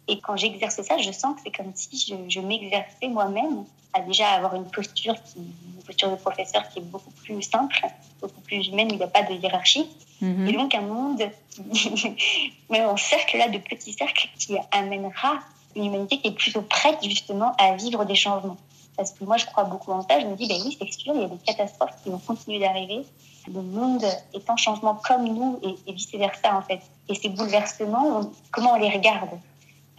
Et 0.09 0.21
quand 0.21 0.37
j'exerce 0.37 0.83
ça, 0.83 0.99
je 0.99 1.11
sens 1.13 1.37
que 1.37 1.43
c'est 1.45 1.57
comme 1.57 1.73
si 1.75 1.97
je, 1.97 2.15
je 2.29 2.41
m'exerçais 2.41 3.09
moi-même 3.09 3.65
à 3.95 4.01
déjà 4.01 4.29
avoir 4.31 4.55
une 4.55 4.69
posture, 4.71 5.15
qui, 5.23 5.39
une 5.39 5.83
posture 5.83 6.11
de 6.11 6.17
professeur 6.17 6.69
qui 6.69 6.81
est 6.81 6.83
beaucoup 6.83 7.11
plus 7.13 7.41
simple, 7.43 7.81
beaucoup 8.21 8.41
plus 8.43 8.67
humaine, 8.69 8.89
où 8.89 8.95
il 8.95 8.99
n'y 8.99 9.05
a 9.05 9.09
pas 9.09 9.23
de 9.23 9.35
hiérarchie. 9.35 9.89
Mhm. 10.21 10.49
Et 10.49 10.53
donc 10.53 10.75
un 10.75 10.83
monde, 10.83 11.23
mais 12.71 12.81
un 12.81 12.97
cercle 12.97 13.39
là 13.39 13.49
de 13.49 13.59
petits 13.59 13.93
cercles 13.93 14.29
qui 14.39 14.57
amènera 14.73 15.39
une 15.77 15.87
humanité 15.87 16.19
qui 16.19 16.29
est 16.29 16.33
plutôt 16.33 16.63
prête 16.63 17.03
justement 17.03 17.55
à 17.59 17.75
vivre 17.77 18.05
des 18.05 18.15
changements. 18.15 18.57
Parce 18.97 19.11
que 19.11 19.25
moi, 19.25 19.37
je 19.39 19.47
crois 19.47 19.65
beaucoup 19.65 19.91
en 19.91 20.03
ça. 20.03 20.21
Je 20.21 20.27
me 20.27 20.37
dis, 20.37 20.47
ben 20.47 20.57
oui, 20.65 20.77
c'est 20.81 20.93
sûr, 20.93 21.15
il 21.17 21.23
y 21.23 21.25
a 21.25 21.29
des 21.29 21.39
catastrophes 21.39 21.97
qui 22.03 22.11
vont 22.11 22.19
continuer 22.19 22.61
d'arriver. 22.61 23.05
Le 23.53 23.61
monde 23.61 24.05
est 24.33 24.49
en 24.49 24.57
changement 24.57 24.95
comme 24.95 25.25
nous 25.25 25.59
et, 25.63 25.91
et 25.91 25.93
vice-versa, 25.93 26.57
en 26.57 26.63
fait. 26.63 26.81
Et 27.09 27.15
ces 27.17 27.29
bouleversements, 27.29 28.31
comment 28.53 28.75
on 28.75 28.77
les 28.77 28.91
regarde? 28.91 29.31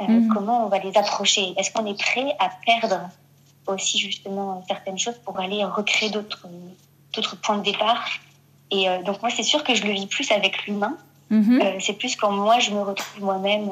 Euh, 0.02 0.08
mhm. 0.08 0.34
Comment 0.34 0.66
on 0.66 0.70
va 0.70 0.80
les 0.80 0.96
approcher? 0.98 1.54
Est-ce 1.58 1.72
qu'on 1.72 1.86
est 1.86 2.00
prêt 2.00 2.36
à 2.40 2.50
perdre 2.66 3.10
aussi 3.68 3.98
justement 3.98 4.64
certaines 4.68 5.00
choses 5.00 5.18
pour 5.24 5.40
aller 5.40 5.64
recréer 5.64 6.10
d'autres 6.10 6.48
d'autres 7.14 7.38
points 7.38 7.58
de 7.58 7.64
départ? 7.64 8.06
Et 8.72 8.90
euh, 8.90 9.04
donc 9.04 9.22
moi, 9.22 9.32
c'est 9.32 9.44
sûr 9.44 9.64
que 9.64 9.74
je 9.74 9.84
le 9.84 9.94
vis 9.94 10.08
plus 10.08 10.32
avec 10.32 10.66
l'humain. 10.66 10.98
Mhm. 11.30 11.62
Euh, 11.62 11.80
c'est 11.80 11.94
plus 11.94 12.16
quand 12.16 12.32
moi, 12.32 12.60
je 12.60 12.72
me 12.72 12.82
retrouve 12.82 13.24
moi-même 13.24 13.72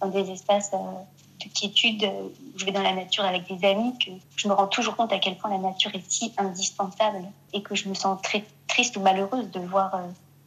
dans 0.00 0.08
des 0.08 0.30
espaces 0.30 0.72
de 0.72 1.48
quiétude, 1.54 2.04
où 2.04 2.58
je 2.58 2.64
vais 2.64 2.72
dans 2.72 2.82
la 2.82 2.94
nature 2.94 3.24
avec 3.24 3.48
des 3.48 3.66
amis, 3.66 3.98
que 3.98 4.10
je 4.36 4.48
me 4.48 4.52
rends 4.52 4.66
toujours 4.66 4.94
compte 4.94 5.12
à 5.12 5.18
quel 5.18 5.36
point 5.36 5.50
la 5.50 5.58
nature 5.58 5.92
est 5.94 6.04
si 6.08 6.32
indispensable 6.36 7.24
et 7.52 7.62
que 7.62 7.74
je 7.74 7.88
me 7.88 7.94
sens 7.94 8.20
très 8.22 8.44
triste 8.68 8.96
ou 8.96 9.00
malheureuse 9.00 9.50
de 9.50 9.60
voir 9.60 9.98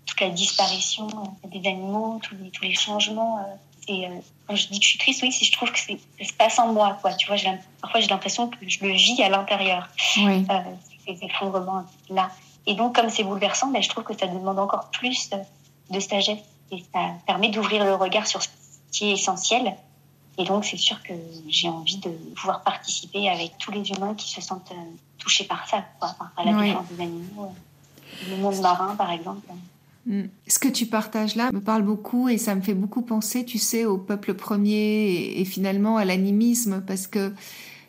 toute 0.06 0.22
la 0.22 0.30
disparition 0.30 1.08
des 1.46 1.68
animaux, 1.68 2.20
tous 2.24 2.36
les, 2.42 2.50
tous 2.52 2.64
les 2.64 2.76
changements 2.76 3.40
euh, 3.90 4.20
quand 4.48 4.56
je 4.56 4.68
dis 4.68 4.80
que 4.80 4.84
je 4.84 4.90
suis 4.90 5.00
triste, 5.00 5.22
oui, 5.24 5.32
si 5.32 5.46
je 5.46 5.52
trouve 5.52 5.72
que 5.72 5.80
ça 5.80 5.94
se 6.22 6.34
passe 6.34 6.60
en 6.60 6.74
moi, 6.74 6.98
quoi. 7.02 7.14
Tu 7.14 7.28
vois, 7.28 7.38
parfois 7.82 8.00
j'ai 8.00 8.08
l'impression 8.08 8.50
que 8.50 8.58
je 8.68 8.84
le 8.84 8.92
vis 8.92 9.22
à 9.24 9.30
l'intérieur, 9.30 9.88
oui. 10.18 10.46
euh, 10.50 10.62
ces 11.06 11.24
effondrements-là. 11.24 12.30
Et 12.68 12.74
donc, 12.74 12.96
comme 12.96 13.10
c'est 13.10 13.24
bouleversant, 13.24 13.68
ben, 13.68 13.82
je 13.82 13.90
trouve 13.90 14.04
que 14.04 14.18
ça 14.18 14.28
demande 14.28 14.60
encore 14.60 14.90
plus 14.90 15.30
de 15.90 16.00
sagesse 16.00 16.40
et 16.72 16.84
ça 16.94 17.12
permet 17.28 17.50
d'ouvrir 17.50 17.86
le 17.86 17.96
regard 17.96 18.28
sur 18.28 18.42
ce 18.42 18.50
qui 18.92 19.10
est 19.10 19.14
essentiel. 19.14 19.76
Et 20.38 20.44
donc, 20.44 20.66
c'est 20.66 20.78
sûr 20.78 21.02
que 21.04 21.14
j'ai 21.48 21.70
envie 21.70 21.98
de 21.98 22.10
pouvoir 22.36 22.62
participer 22.64 23.30
avec 23.30 23.58
tous 23.58 23.72
les 23.72 23.90
humains 23.90 24.16
qui 24.16 24.30
se 24.30 24.42
sentent 24.42 24.72
euh, 24.72 24.96
touchés 25.18 25.46
par 25.46 25.68
ça, 25.68 25.84
quoi, 26.00 26.16
par 26.36 26.46
la 26.46 26.54
défense 26.54 26.88
des 26.92 27.04
animaux, 27.04 27.46
euh, 27.46 28.30
le 28.30 28.38
monde 28.38 28.60
marin, 28.60 28.96
par 28.96 29.12
exemple. 29.12 29.48
Mm. 30.06 30.24
Ce 30.48 30.60
que 30.60 30.68
tu 30.68 30.86
partages 30.86 31.36
là 31.36 31.52
me 31.52 31.62
parle 31.62 31.84
beaucoup 31.84 32.30
et 32.30 32.38
ça 32.38 32.56
me 32.56 32.62
fait 32.62 32.74
beaucoup 32.74 33.02
penser, 33.02 33.44
tu 33.46 33.58
sais, 33.58 33.86
au 33.86 33.98
peuple 33.98 34.34
premier 34.34 35.40
et, 35.40 35.46
finalement 35.46 35.98
à 35.98 36.06
l'animisme 36.06 36.84
parce 36.86 37.08
que 37.08 37.34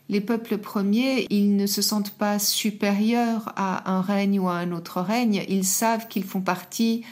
les 0.09 0.21
peuples 0.21 0.59
premiers, 0.59 1.27
ils 1.31 1.57
ne 1.57 1.67
se 1.67 1.83
sentent 1.83 2.13
pas 2.13 2.39
supérieurs 2.39 3.53
à 3.57 3.91
un 3.93 4.01
règne 4.01 4.39
ou 4.39 4.49
à 4.49 4.55
un 4.55 4.71
autre 4.71 5.01
règne. 5.01 5.45
Ils 5.49 5.65
savent 5.65 6.07
qu'ils 6.07 6.25
font 6.25 6.41
partie 6.41 7.05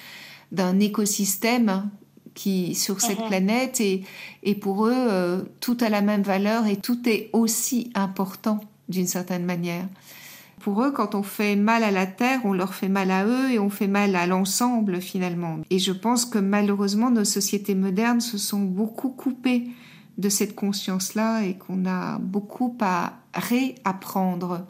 d'un 0.52 0.78
écosystème 0.78 1.90
qui 2.34 2.74
sur 2.74 3.00
cette 3.00 3.18
mhm. 3.18 3.26
planète 3.26 3.80
et, 3.80 4.04
et 4.42 4.54
pour 4.54 4.86
eux, 4.86 4.94
euh, 4.94 5.42
tout 5.60 5.76
a 5.80 5.88
la 5.88 6.02
même 6.02 6.22
valeur 6.22 6.66
et 6.66 6.76
tout 6.76 7.08
est 7.08 7.30
aussi 7.32 7.90
important 7.94 8.60
d'une 8.88 9.06
certaine 9.06 9.44
manière 9.44 9.86
pour 10.64 10.83
eux, 10.83 10.92
quand 10.92 11.14
on 11.14 11.22
fait 11.22 11.57
mal 11.57 11.85
à 11.85 11.90
la 11.90 12.07
Terre, 12.07 12.40
on 12.44 12.55
leur 12.55 12.72
fait 12.72 12.88
mal 12.88 13.11
à 13.11 13.27
eux 13.27 13.53
et 13.53 13.59
on 13.59 13.68
fait 13.68 13.87
mal 13.87 14.16
à 14.16 14.27
l'ensemble 14.27 15.03
finalement. 15.03 15.59
Et 15.68 15.79
je 15.79 15.92
pense 15.92 16.24
que 16.24 16.38
malheureusement, 16.38 17.11
nos 17.11 17.27
sociétés 17.27 17.74
modernes 17.74 18.22
se 18.22 18.38
sont 18.38 18.61
beaucoup 18.61 19.11
coupées 19.11 19.64
de 20.16 20.31
cette 20.31 20.55
conscience-là 20.55 21.42
et 21.42 21.59
qu'on 21.59 21.85
a 21.85 22.18
beaucoup 22.18 22.79
à 22.81 23.12
réapprendre 23.35 24.66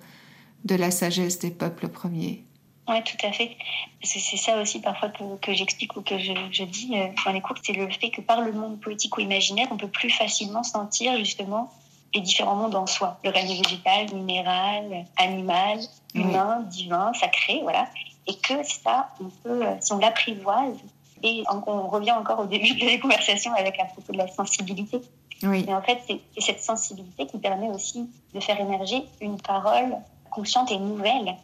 de 0.64 0.74
la 0.74 0.90
sagesse 0.90 1.38
des 1.38 1.52
peuples 1.52 1.86
premiers. 1.86 2.42
Oui, 2.88 2.96
tout 3.04 3.24
à 3.24 3.30
fait. 3.30 3.56
C'est 4.02 4.36
ça 4.36 4.60
aussi 4.60 4.80
parfois 4.80 5.10
que, 5.10 5.54
j'explique 5.54 5.96
ou 5.96 6.02
que 6.02 6.18
je, 6.18 6.64
dis 6.64 6.90
euh, 6.94 7.06
dans 7.24 7.30
les 7.30 7.40
cours, 7.40 7.56
c'est 7.62 7.72
le 7.72 7.88
fait 7.88 8.10
que 8.10 8.20
par 8.20 8.40
le 8.40 8.50
monde 8.50 8.80
poétique 8.80 9.16
ou 9.16 9.20
imaginaire, 9.20 9.68
on 9.70 9.76
peut 9.76 9.86
plus 9.86 10.10
facilement 10.10 10.64
sentir 10.64 11.16
justement 11.18 11.72
les 12.14 12.20
différents 12.20 12.56
mondes 12.56 12.74
en 12.74 12.86
soi. 12.86 13.18
Le 13.24 13.30
règne 13.30 13.48
végétal, 13.48 14.14
minéral, 14.14 15.04
animal, 15.16 15.80
humain, 16.14 16.60
divin, 16.70 17.12
sacré, 17.14 17.60
voilà. 17.62 17.88
Et 18.26 18.36
que 18.36 18.62
ça, 18.62 19.10
on 19.20 19.24
peut, 19.42 19.66
euh, 19.66 19.74
si 19.80 19.92
on 19.92 19.98
l'apprivoise, 19.98 20.78
et 21.24 21.42
on 21.50 21.88
revient 21.88 22.12
encore 22.12 22.40
au 22.40 22.46
début 22.46 22.74
de 22.74 22.84
la 22.84 22.98
conversation 22.98 23.52
avec 23.54 23.80
à 23.80 23.86
propos 23.86 24.12
de 24.12 24.18
la 24.18 24.28
sensibilité. 24.28 25.00
Oui. 25.42 25.64
Mais 25.66 25.74
en 25.74 25.80
fait, 25.80 26.00
c'est 26.06 26.20
cette 26.40 26.62
sensibilité 26.62 27.26
qui 27.26 27.38
permet 27.38 27.70
aussi 27.70 28.08
de 28.34 28.40
faire 28.40 28.60
émerger 28.60 29.04
une 29.22 29.40
parole 29.40 29.96
consciente 30.30 30.70
et 30.70 30.78
nouvelle 30.78 31.34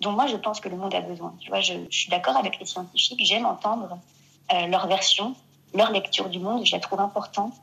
dont 0.00 0.12
moi 0.12 0.26
je 0.26 0.36
pense 0.36 0.60
que 0.60 0.68
le 0.68 0.76
monde 0.76 0.94
a 0.94 1.00
besoin. 1.00 1.34
Tu 1.40 1.48
vois, 1.48 1.60
je, 1.60 1.72
suis 1.88 2.10
d'accord 2.10 2.36
avec 2.36 2.60
les 2.60 2.66
scientifiques, 2.66 3.20
j'aime 3.24 3.46
entendre 3.46 3.98
euh, 4.52 4.66
leur 4.66 4.86
version, 4.86 5.34
leur 5.74 5.90
lecture 5.90 6.28
du 6.28 6.38
monde, 6.38 6.66
je 6.66 6.72
la 6.72 6.80
trouve 6.80 7.00
importante. 7.00 7.54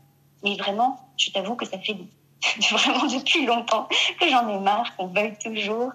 Mais 0.44 0.56
vraiment, 0.56 1.00
je 1.18 1.30
t'avoue 1.30 1.56
que 1.56 1.66
ça 1.66 1.78
fait 1.78 1.96
vraiment 2.72 3.06
depuis 3.08 3.46
longtemps 3.46 3.88
que 4.20 4.30
j'en 4.30 4.48
ai 4.50 4.60
marre 4.60 4.96
qu'on 4.96 5.08
veuille 5.08 5.36
toujours 5.44 5.92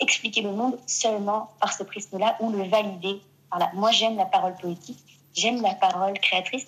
expliquer 0.00 0.42
le 0.42 0.52
monde 0.52 0.78
seulement 0.86 1.50
par 1.60 1.72
ce 1.72 1.82
prisme-là 1.82 2.36
ou 2.40 2.50
le 2.50 2.64
valider 2.64 3.20
par 3.50 3.58
là. 3.58 3.70
Moi, 3.74 3.90
j'aime 3.90 4.16
la 4.16 4.26
parole 4.26 4.54
poétique, 4.56 4.98
j'aime 5.34 5.60
la 5.62 5.74
parole 5.74 6.14
créatrice 6.20 6.66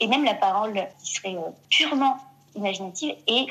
et 0.00 0.06
même 0.06 0.24
la 0.24 0.34
parole 0.34 0.74
qui 1.02 1.14
serait 1.14 1.36
euh, 1.36 1.50
purement 1.68 2.18
imaginative 2.56 3.14
et 3.26 3.46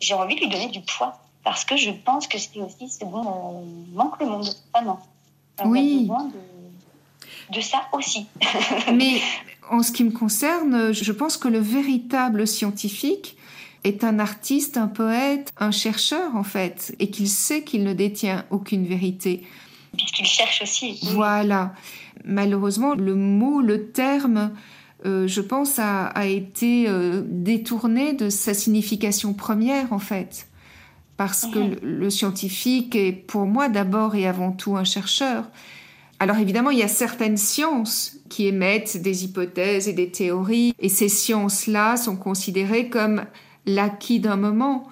j'ai 0.00 0.14
envie 0.14 0.34
de 0.34 0.40
lui 0.40 0.48
donner 0.48 0.68
du 0.68 0.80
poids 0.80 1.18
parce 1.44 1.64
que 1.64 1.76
je 1.76 1.90
pense 1.90 2.26
que 2.26 2.38
c'est 2.38 2.60
aussi 2.60 2.88
ce 2.88 3.04
dont 3.04 3.24
euh, 3.24 3.64
manque 3.94 4.18
le 4.20 4.26
monde, 4.26 4.48
vraiment. 4.74 5.00
oui. 5.64 6.10
de 7.50 7.60
ça 7.60 7.88
aussi. 7.92 8.26
Mais 8.92 9.20
en 9.70 9.82
ce 9.82 9.92
qui 9.92 10.04
me 10.04 10.10
concerne, 10.10 10.92
je 10.92 11.12
pense 11.12 11.36
que 11.36 11.48
le 11.48 11.58
véritable 11.58 12.46
scientifique 12.46 13.37
est 13.84 14.04
un 14.04 14.18
artiste, 14.18 14.76
un 14.76 14.88
poète, 14.88 15.52
un 15.58 15.70
chercheur 15.70 16.34
en 16.36 16.42
fait, 16.42 16.94
et 16.98 17.10
qu'il 17.10 17.28
sait 17.28 17.62
qu'il 17.62 17.84
ne 17.84 17.92
détient 17.92 18.44
aucune 18.50 18.86
vérité. 18.86 19.42
Puisqu'il 19.96 20.26
cherche 20.26 20.62
aussi. 20.62 21.00
Voilà. 21.14 21.72
Malheureusement, 22.24 22.94
le 22.94 23.14
mot, 23.14 23.60
le 23.60 23.90
terme, 23.90 24.52
euh, 25.06 25.26
je 25.26 25.40
pense, 25.40 25.78
a, 25.78 26.12
été 26.26 26.88
euh, 26.88 27.22
détourné 27.24 28.12
de 28.12 28.28
sa 28.28 28.54
signification 28.54 29.32
première 29.32 29.92
en 29.92 29.98
fait. 29.98 30.48
Parce 31.16 31.46
que 31.46 31.58
le 31.82 32.10
scientifique 32.10 32.94
est 32.94 33.12
pour 33.12 33.44
moi 33.46 33.68
d'abord 33.68 34.14
et 34.14 34.28
avant 34.28 34.52
tout 34.52 34.76
un 34.76 34.84
chercheur. 34.84 35.44
Alors 36.20 36.38
évidemment, 36.38 36.70
il 36.70 36.78
y 36.78 36.82
a 36.84 36.88
certaines 36.88 37.36
sciences 37.36 38.18
qui 38.28 38.46
émettent 38.46 39.02
des 39.02 39.24
hypothèses 39.24 39.88
et 39.88 39.92
des 39.92 40.10
théories, 40.10 40.74
et 40.78 40.88
ces 40.88 41.08
sciences-là 41.08 41.96
sont 41.96 42.16
considérées 42.16 42.88
comme 42.88 43.24
l'acquis 43.68 44.20
d'un 44.20 44.36
moment. 44.36 44.88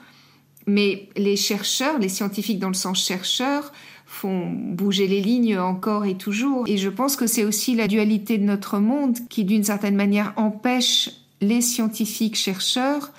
Mais 0.67 1.09
les 1.17 1.37
chercheurs, 1.37 1.99
les 1.99 2.09
scientifiques 2.09 2.59
dans 2.59 2.69
le 2.69 2.75
sens 2.75 3.05
chercheur, 3.05 3.73
font 4.07 4.51
bouger 4.51 5.07
les 5.07 5.21
lignes 5.21 5.59
encore 5.59 6.07
et 6.07 6.17
toujours. 6.17 6.67
Et 6.69 6.77
je 6.77 6.89
pense 6.89 7.17
que 7.17 7.27
c'est 7.27 7.45
aussi 7.45 7.75
la 7.75 7.89
dualité 7.89 8.39
de 8.39 8.45
notre 8.45 8.79
monde 8.79 9.19
qui, 9.29 9.45
d'une 9.45 9.65
certaine 9.65 9.97
manière, 9.97 10.33
empêche 10.37 11.11
les 11.41 11.61
scientifiques 11.61 12.37
chercheurs 12.37 13.11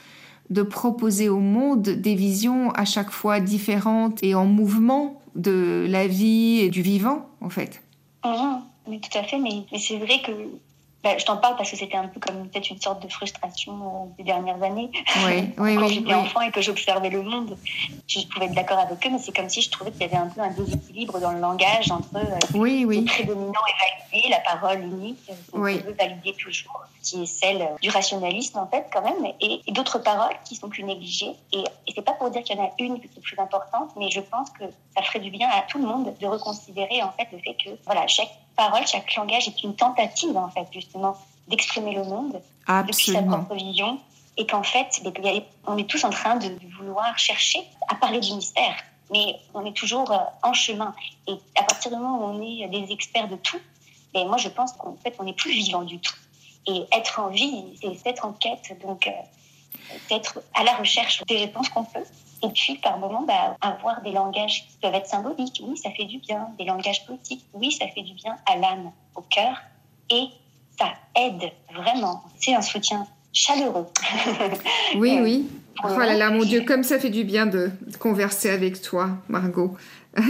de 0.49 0.61
proposer 0.61 1.29
au 1.29 1.39
monde 1.39 1.81
des 1.81 2.15
visions 2.15 2.71
à 2.71 2.85
chaque 2.85 3.11
fois 3.11 3.39
différentes 3.39 4.23
et 4.23 4.33
en 4.33 4.45
mouvement 4.45 5.21
de 5.35 5.85
la 5.89 6.07
vie 6.07 6.59
et 6.61 6.69
du 6.69 6.81
vivant, 6.81 7.29
en 7.41 7.49
fait. 7.49 7.83
Mais 8.89 8.99
tout 8.99 9.17
à 9.17 9.23
fait, 9.23 9.37
mais 9.37 9.65
c'est 9.77 9.97
vrai 9.97 10.21
que 10.25 10.31
bah, 11.03 11.17
je 11.17 11.25
t'en 11.25 11.37
parle 11.37 11.55
parce 11.55 11.69
que 11.69 11.77
c'était 11.77 11.95
un 11.95 12.07
peu 12.07 12.19
comme 12.19 12.49
peut-être 12.49 12.69
une 12.71 12.81
sorte 12.81 13.03
de 13.03 13.07
frustration 13.07 13.73
euh, 13.73 14.15
des 14.17 14.23
dernières 14.23 14.61
années. 14.63 14.89
Oui, 15.27 15.53
oui, 15.57 15.75
Quand 15.75 15.85
oui, 15.85 15.93
j'étais 15.93 16.13
enfant 16.13 16.41
et 16.41 16.51
que 16.51 16.61
j'observais 16.61 17.09
le 17.09 17.21
monde, 17.21 17.55
je 18.07 18.19
pouvais 18.27 18.47
être 18.47 18.55
d'accord 18.55 18.79
avec 18.79 19.05
eux, 19.05 19.09
mais 19.11 19.19
c'est 19.19 19.35
comme 19.35 19.47
si 19.47 19.61
je 19.61 19.69
trouvais 19.69 19.91
qu'il 19.91 20.01
y 20.01 20.05
avait 20.05 20.17
un 20.17 20.27
peu 20.27 20.41
un 20.41 20.49
déséquilibre 20.49 21.19
dans 21.19 21.31
le 21.31 21.39
langage 21.39 21.91
entre 21.91 22.15
euh, 22.15 22.39
oui, 22.55 22.83
oui. 22.85 23.01
le 23.01 23.05
prédominant 23.05 23.51
et 23.51 24.11
validé, 24.11 24.29
la 24.29 24.39
parole 24.39 24.83
unique, 24.83 25.29
qu'on 25.51 25.63
euh, 25.65 25.77
veut 25.85 25.93
valider 25.93 26.33
toujours, 26.33 26.83
qui 27.03 27.23
est 27.23 27.27
celle 27.27 27.69
du 27.79 27.89
rationalisme 27.89 28.57
en 28.57 28.67
fait 28.67 28.87
quand 28.91 29.03
même, 29.03 29.31
et, 29.39 29.61
d'autres 29.71 29.99
paroles 29.99 30.35
qui 30.45 30.55
sont 30.55 30.67
plus 30.67 30.83
négligées. 30.83 31.35
Et, 31.53 31.59
et 31.59 31.93
c'est 31.93 32.01
pas 32.01 32.13
pour 32.13 32.31
dire 32.31 32.41
qu'il 32.41 32.57
y 32.57 32.59
en 32.59 32.65
a 32.65 32.71
une 32.79 32.99
qui 32.99 33.05
est 33.05 33.21
plus 33.21 33.37
importante, 33.37 33.91
mais 33.97 34.09
je 34.09 34.21
pense 34.21 34.49
que 34.49 34.63
ça 34.95 35.03
ferait 35.03 35.19
du 35.19 35.29
bien 35.29 35.47
à 35.49 35.61
tout 35.61 35.77
le 35.77 35.85
monde 35.85 36.11
de 36.19 36.27
reconsidérer 36.27 37.03
en 37.03 37.11
fait 37.11 37.27
le 37.31 37.37
fait 37.37 37.55
que 37.63 37.69
voilà 37.85 38.07
chaque 38.07 38.31
parole, 38.57 38.85
chaque 38.85 39.15
langage 39.15 39.47
est 39.47 39.63
une 39.63 39.75
tentative, 39.75 40.35
en 40.35 40.49
fait, 40.49 40.67
justement, 40.73 41.15
d'exprimer 41.47 41.95
le 41.95 42.03
monde 42.03 42.41
depuis 42.67 43.13
sa 43.13 43.21
propre 43.21 43.55
vision. 43.55 43.99
Et 44.39 44.45
qu'en 44.45 44.63
fait, 44.63 45.01
on 45.65 45.77
est 45.77 45.89
tous 45.89 46.03
en 46.03 46.11
train 46.11 46.35
de 46.35 46.51
vouloir 46.77 47.17
chercher 47.17 47.59
à 47.87 47.95
parler 47.95 48.19
du 48.19 48.33
mystère. 48.33 48.75
Mais 49.11 49.39
on 49.53 49.65
est 49.65 49.75
toujours 49.75 50.11
euh, 50.11 50.17
en 50.43 50.53
chemin. 50.53 50.93
Et 51.27 51.33
à 51.55 51.63
partir 51.63 51.89
du 51.91 51.97
moment 51.97 52.19
où 52.19 52.23
on 52.23 52.41
est 52.41 52.67
des 52.67 52.91
experts 52.91 53.29
de 53.29 53.37
tout, 53.37 53.57
et 54.13 54.21
ben, 54.21 54.27
moi, 54.27 54.37
je 54.37 54.49
pense 54.49 54.73
qu'en 54.73 54.95
fait, 55.03 55.15
on 55.19 55.23
n'est 55.23 55.33
plus 55.33 55.51
vivant 55.51 55.83
du 55.83 55.99
tout. 55.99 56.15
Et 56.67 56.85
être 56.91 57.19
en 57.19 57.29
vie, 57.29 57.63
c'est 57.81 58.09
être 58.09 58.25
en 58.25 58.33
quête, 58.33 58.77
donc 58.81 59.07
euh, 59.07 59.11
être 60.11 60.41
à 60.53 60.63
la 60.63 60.73
recherche 60.73 61.23
des 61.27 61.37
réponses 61.37 61.69
qu'on 61.69 61.85
peut. 61.85 62.03
Et 62.43 62.49
puis, 62.49 62.75
par 62.77 62.99
moment, 62.99 63.23
bah, 63.23 63.57
avoir 63.61 64.01
des 64.01 64.11
langages 64.11 64.67
qui 64.67 64.77
peuvent 64.81 64.93
être 64.93 65.07
symboliques, 65.07 65.61
oui, 65.65 65.77
ça 65.77 65.89
fait 65.91 66.05
du 66.05 66.19
bien. 66.19 66.49
Des 66.57 66.65
langages 66.65 67.05
poétiques, 67.05 67.45
oui, 67.53 67.71
ça 67.71 67.87
fait 67.87 68.03
du 68.03 68.13
bien 68.13 68.37
à 68.45 68.57
l'âme, 68.57 68.91
au 69.15 69.21
cœur. 69.21 69.57
Et 70.09 70.27
ça 70.77 70.93
aide 71.15 71.51
vraiment. 71.73 72.23
C'est 72.39 72.53
un 72.53 72.61
soutien 72.61 73.07
chaleureux. 73.33 73.87
oui, 74.95 75.19
oui. 75.21 75.49
Oh 75.83 75.99
là 75.99 76.15
là, 76.15 76.31
mon 76.31 76.43
Dieu, 76.43 76.61
comme 76.61 76.83
ça 76.83 76.99
fait 76.99 77.09
du 77.09 77.23
bien 77.23 77.45
de 77.45 77.71
converser 77.99 78.49
avec 78.49 78.81
toi, 78.81 79.09
Margot. 79.29 79.75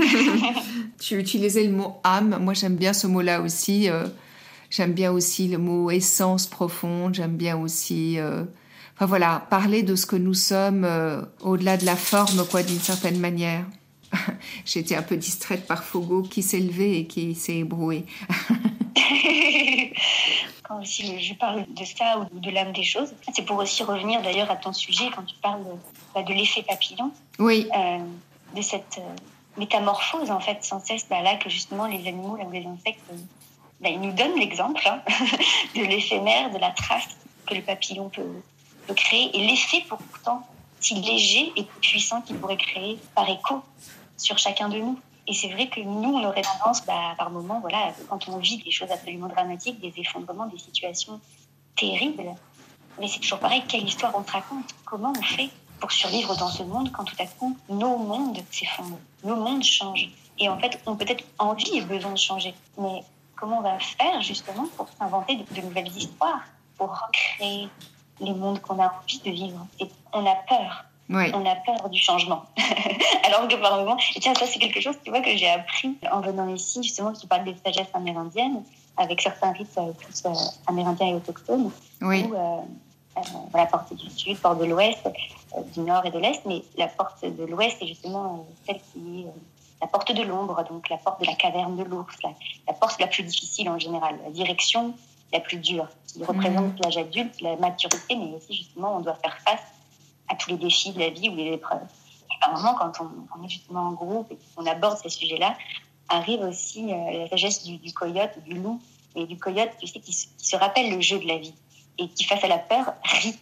tu 1.00 1.18
utilisais 1.18 1.64
le 1.64 1.72
mot 1.72 2.00
âme. 2.04 2.38
Moi, 2.42 2.54
j'aime 2.54 2.76
bien 2.76 2.94
ce 2.94 3.08
mot-là 3.08 3.42
aussi. 3.42 3.90
Euh, 3.90 4.06
j'aime 4.70 4.94
bien 4.94 5.12
aussi 5.12 5.48
le 5.48 5.58
mot 5.58 5.90
essence 5.90 6.48
profonde. 6.48 7.16
J'aime 7.16 7.38
bien 7.38 7.58
aussi. 7.58 8.20
Euh, 8.20 8.44
Enfin 8.98 9.06
voilà, 9.06 9.46
parler 9.52 9.84
de 9.84 9.96
ce 9.96 10.08
que 10.08 10.16
nous 10.16 10.34
sommes 10.34 10.84
euh, 10.84 11.22
au-delà 11.42 11.78
de 11.78 11.86
la 11.86 11.96
forme, 11.96 12.48
quoi, 12.48 12.64
d'une 12.64 12.80
certaine 12.80 13.20
manière. 13.20 13.64
J'étais 14.66 14.96
un 14.96 15.04
peu 15.04 15.18
distraite 15.18 15.68
par 15.68 15.84
Fogo 15.84 16.24
qui 16.24 16.42
s'est 16.42 16.60
levé 16.60 16.98
et 16.98 17.06
qui 17.06 17.36
s'est 17.36 17.58
ébroué. 17.58 18.06
quand 20.64 20.82
aussi 20.82 21.20
je 21.20 21.36
parle 21.36 21.66
de 21.74 21.86
ça 21.86 22.28
ou 22.34 22.40
de 22.40 22.50
l'âme 22.50 22.74
des 22.74 22.84
choses, 22.84 23.14
c'est 23.36 23.46
pour 23.46 23.58
aussi 23.58 23.84
revenir 23.84 24.24
d'ailleurs 24.24 24.50
à 24.50 24.56
ton 24.56 24.74
sujet 24.74 25.06
quand 25.16 25.22
tu 25.24 25.36
parles 25.44 25.64
de, 25.64 25.72
bah, 26.16 26.24
l'effet 26.28 26.64
papillon. 26.64 27.12
Oui. 27.38 27.70
Euh, 27.78 28.00
de 28.56 28.62
cette 28.64 28.98
euh, 28.98 29.60
métamorphose 29.60 30.32
en 30.32 30.40
fait 30.40 30.64
sans 30.64 30.84
cesse 30.84 31.06
bah, 31.08 31.22
là 31.22 31.36
que 31.36 31.52
justement 31.52 31.86
les 31.86 32.08
animaux, 32.08 32.36
là, 32.36 32.46
ou 32.46 32.52
les 32.52 32.66
insectes, 32.66 33.04
bah, 33.80 33.90
ils 33.90 34.02
nous 34.02 34.14
donnent 34.14 34.40
l'exemple 34.40 34.82
hein, 34.88 35.02
de 35.76 35.82
l'éphémère, 35.82 36.50
de 36.50 36.58
la 36.58 36.72
trace 36.72 37.16
que 37.46 37.54
le 37.54 37.62
papillon 37.62 38.10
peut, 38.10 38.24
créer 38.94 39.36
et 39.36 39.48
l'effet 39.48 39.84
pourtant 39.88 40.48
si 40.80 40.96
léger 40.96 41.52
et 41.56 41.64
puissant 41.82 42.22
qu'il 42.22 42.38
pourrait 42.38 42.58
créer 42.58 43.00
par 43.16 43.28
écho 43.30 43.62
sur 44.16 44.38
chacun 44.38 44.70
de 44.70 44.78
nous. 44.78 45.00
Et 45.28 45.34
c'est 45.34 45.50
vrai 45.50 45.68
que 45.68 45.82
nous, 45.82 46.10
on 46.10 46.24
aurait 46.24 46.42
tendance, 46.42 46.86
bah, 46.86 47.16
par 47.18 47.30
moments, 47.30 47.60
voilà, 47.60 47.94
quand 48.08 48.30
on 48.30 48.38
vit 48.38 48.58
des 48.58 48.72
choses 48.72 48.90
absolument 48.92 49.28
dramatiques, 49.28 49.80
des 49.82 49.94
effondrements, 49.98 50.46
des 50.46 50.58
situations 50.58 51.20
terribles, 51.76 52.34
mais 53.00 53.08
c'est 53.08 53.20
toujours 53.20 53.40
pareil, 53.40 53.64
quelle 53.68 53.86
histoire 53.86 54.14
on 54.16 54.26
se 54.26 54.32
raconte? 54.32 54.74
Comment 54.86 55.14
on 55.18 55.22
fait 55.22 55.50
pour 55.80 55.92
survivre 55.92 56.36
dans 56.38 56.48
ce 56.48 56.64
monde 56.64 56.92
quand 56.92 57.04
tout 57.04 57.16
à 57.20 57.26
coup 57.26 57.56
nos 57.70 57.98
mondes 57.98 58.40
s'effondrent, 58.52 59.00
nos 59.24 59.36
mondes 59.36 59.64
changent? 59.64 60.10
Et 60.40 60.50
en 60.50 60.58
fait, 60.58 60.80
on 60.86 60.96
peut-être 60.96 61.24
envie 61.38 61.78
et 61.78 61.82
besoin 61.82 62.12
de 62.12 62.18
changer, 62.18 62.54
mais 62.78 63.04
comment 63.36 63.60
on 63.60 63.62
va 63.62 63.78
faire 63.80 64.22
justement 64.22 64.68
pour 64.78 64.88
s'inventer 64.98 65.36
de 65.36 65.62
nouvelles 65.62 65.96
histoires, 65.96 66.42
pour 66.78 66.90
recréer 66.90 67.70
les 68.20 68.34
mondes 68.34 68.60
qu'on 68.62 68.80
a 68.80 68.88
envie 68.88 69.20
de 69.20 69.32
vivre. 69.32 69.66
Et 69.80 69.88
on 70.14 70.26
a 70.26 70.36
peur. 70.36 70.86
On 71.10 71.46
a 71.46 71.56
peur 71.56 71.90
du 71.90 72.00
changement. 72.00 72.44
Alors 73.24 73.48
que 73.48 73.56
par 73.56 73.78
moment, 73.78 73.98
et 74.16 74.20
tiens, 74.20 74.34
ça 74.36 74.46
c'est 74.46 74.60
quelque 74.60 74.82
chose 74.82 74.96
tu 75.04 75.10
vois, 75.10 75.22
que 75.22 75.36
j'ai 75.38 75.50
appris 75.50 75.96
en 76.12 76.20
venant 76.20 76.54
ici, 76.54 76.84
justement, 76.84 77.14
tu 77.14 77.28
parles 77.28 77.46
des 77.46 77.56
sagesses 77.64 77.94
amérindiennes, 77.94 78.64
avec 78.98 79.22
certains 79.22 79.54
rites 79.54 79.78
euh, 79.78 79.92
plus 79.94 80.26
euh, 80.26 80.34
amérindiens 80.66 81.08
et 81.08 81.14
autochtones, 81.14 81.72
oui. 82.02 82.24
où 82.24 82.34
euh, 82.36 82.58
la 83.54 83.66
porte 83.68 83.94
du 83.94 84.10
sud, 84.10 84.38
porte 84.40 84.60
de 84.60 84.66
l'ouest, 84.66 85.08
du 85.74 85.80
nord 85.80 86.06
et 86.06 86.12
de 86.12 86.20
l'est, 86.20 86.42
mais 86.46 86.62
la 86.78 86.88
porte 86.88 87.24
de 87.24 87.46
l'ouest 87.46 87.82
est 87.82 87.88
justement 87.88 88.46
celle 88.66 88.80
qui 88.92 89.22
est 89.22 89.28
la 89.82 89.88
porte 89.88 90.12
de 90.12 90.24
l'ombre, 90.24 90.64
donc 90.70 90.90
la 90.90 90.98
porte 90.98 91.22
de 91.22 91.28
la 91.28 91.36
caverne 91.36 91.78
de 91.78 91.84
l'ours, 91.84 92.16
la, 92.24 92.32
la, 92.68 92.74
porte 92.74 93.00
la 93.00 93.08
plus 93.08 93.24
difficile 93.24 93.70
en 93.70 93.80
général, 93.80 94.18
la 94.24 94.32
direction 94.32 94.94
la 95.34 95.40
plus 95.40 95.58
dure, 95.58 95.88
qui 96.08 96.24
représente 96.24 96.74
mm. 96.74 96.82
l'âge 96.84 96.98
adulte, 96.98 97.42
la 97.42 97.56
maturité, 97.58 98.16
mais 98.16 98.36
aussi 98.36 98.54
justement 98.54 98.98
on 98.98 99.00
doit 99.02 99.16
faire 99.16 99.38
face 99.42 99.64
à 100.30 100.36
tous 100.36 100.52
les 100.52 100.58
défis 100.58 100.92
de 100.92 101.00
la 101.00 101.10
vie 101.10 101.30
ou 101.30 101.36
les 101.36 101.54
épreuves. 101.54 101.88
Et 102.32 102.40
par 102.40 102.56
moment, 102.56 102.76
quand 102.76 102.92
on, 103.02 103.44
est 103.44 103.50
justement 103.50 103.82
en 103.82 103.92
groupe 103.94 104.32
et 104.32 104.38
qu'on 104.56 104.66
aborde 104.66 104.98
ces 104.98 105.10
sujets-là, 105.10 105.56
arrive 106.10 106.42
aussi 106.42 106.92
euh, 106.92 107.20
la 107.20 107.30
sagesse 107.30 107.64
du, 107.64 107.94
coyote, 107.94 108.40
du 108.46 108.56
loup 108.56 108.82
et 109.16 109.26
du 109.26 109.38
coyote, 109.38 109.72
tu 109.80 109.88
sais, 109.88 110.00
qui 110.00 110.14
se, 110.14 110.56
rappelle 110.56 110.94
le 110.94 111.02
jeu 111.02 111.20
de 111.20 111.28
la 111.28 111.38
vie 111.38 111.54
et 111.98 112.08
qui, 112.10 112.24
face 112.24 112.44
à 112.44 112.48
la 112.48 112.60
peur, 112.60 112.94
rit. 113.04 113.38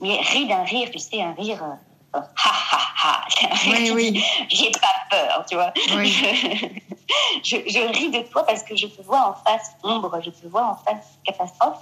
Mais 0.00 0.20
rit 0.20 0.46
d'un 0.46 0.62
rire, 0.62 0.90
tu 0.92 0.98
sais, 0.98 1.20
un 1.20 1.32
rire 1.32 1.62
euh, 1.64 1.74
ha 2.14 2.30
ha 2.36 2.78
ha. 2.96 3.24
Oui, 3.66 3.90
oui. 3.92 4.24
J'ai 4.48 4.70
pas 4.70 4.94
peur, 5.10 5.44
tu 5.48 5.54
vois. 5.56 5.72
Oui. 5.96 6.10
je, 7.44 7.56
je, 7.66 7.92
ris 7.92 8.10
de 8.10 8.20
toi 8.28 8.44
parce 8.44 8.62
que 8.62 8.76
je 8.76 8.86
te 8.86 9.02
vois 9.02 9.28
en 9.28 9.34
face 9.34 9.72
ombre, 9.82 10.20
je 10.24 10.30
te 10.30 10.46
vois 10.46 10.66
en 10.66 10.76
face 10.76 11.18
catastrophe. 11.24 11.78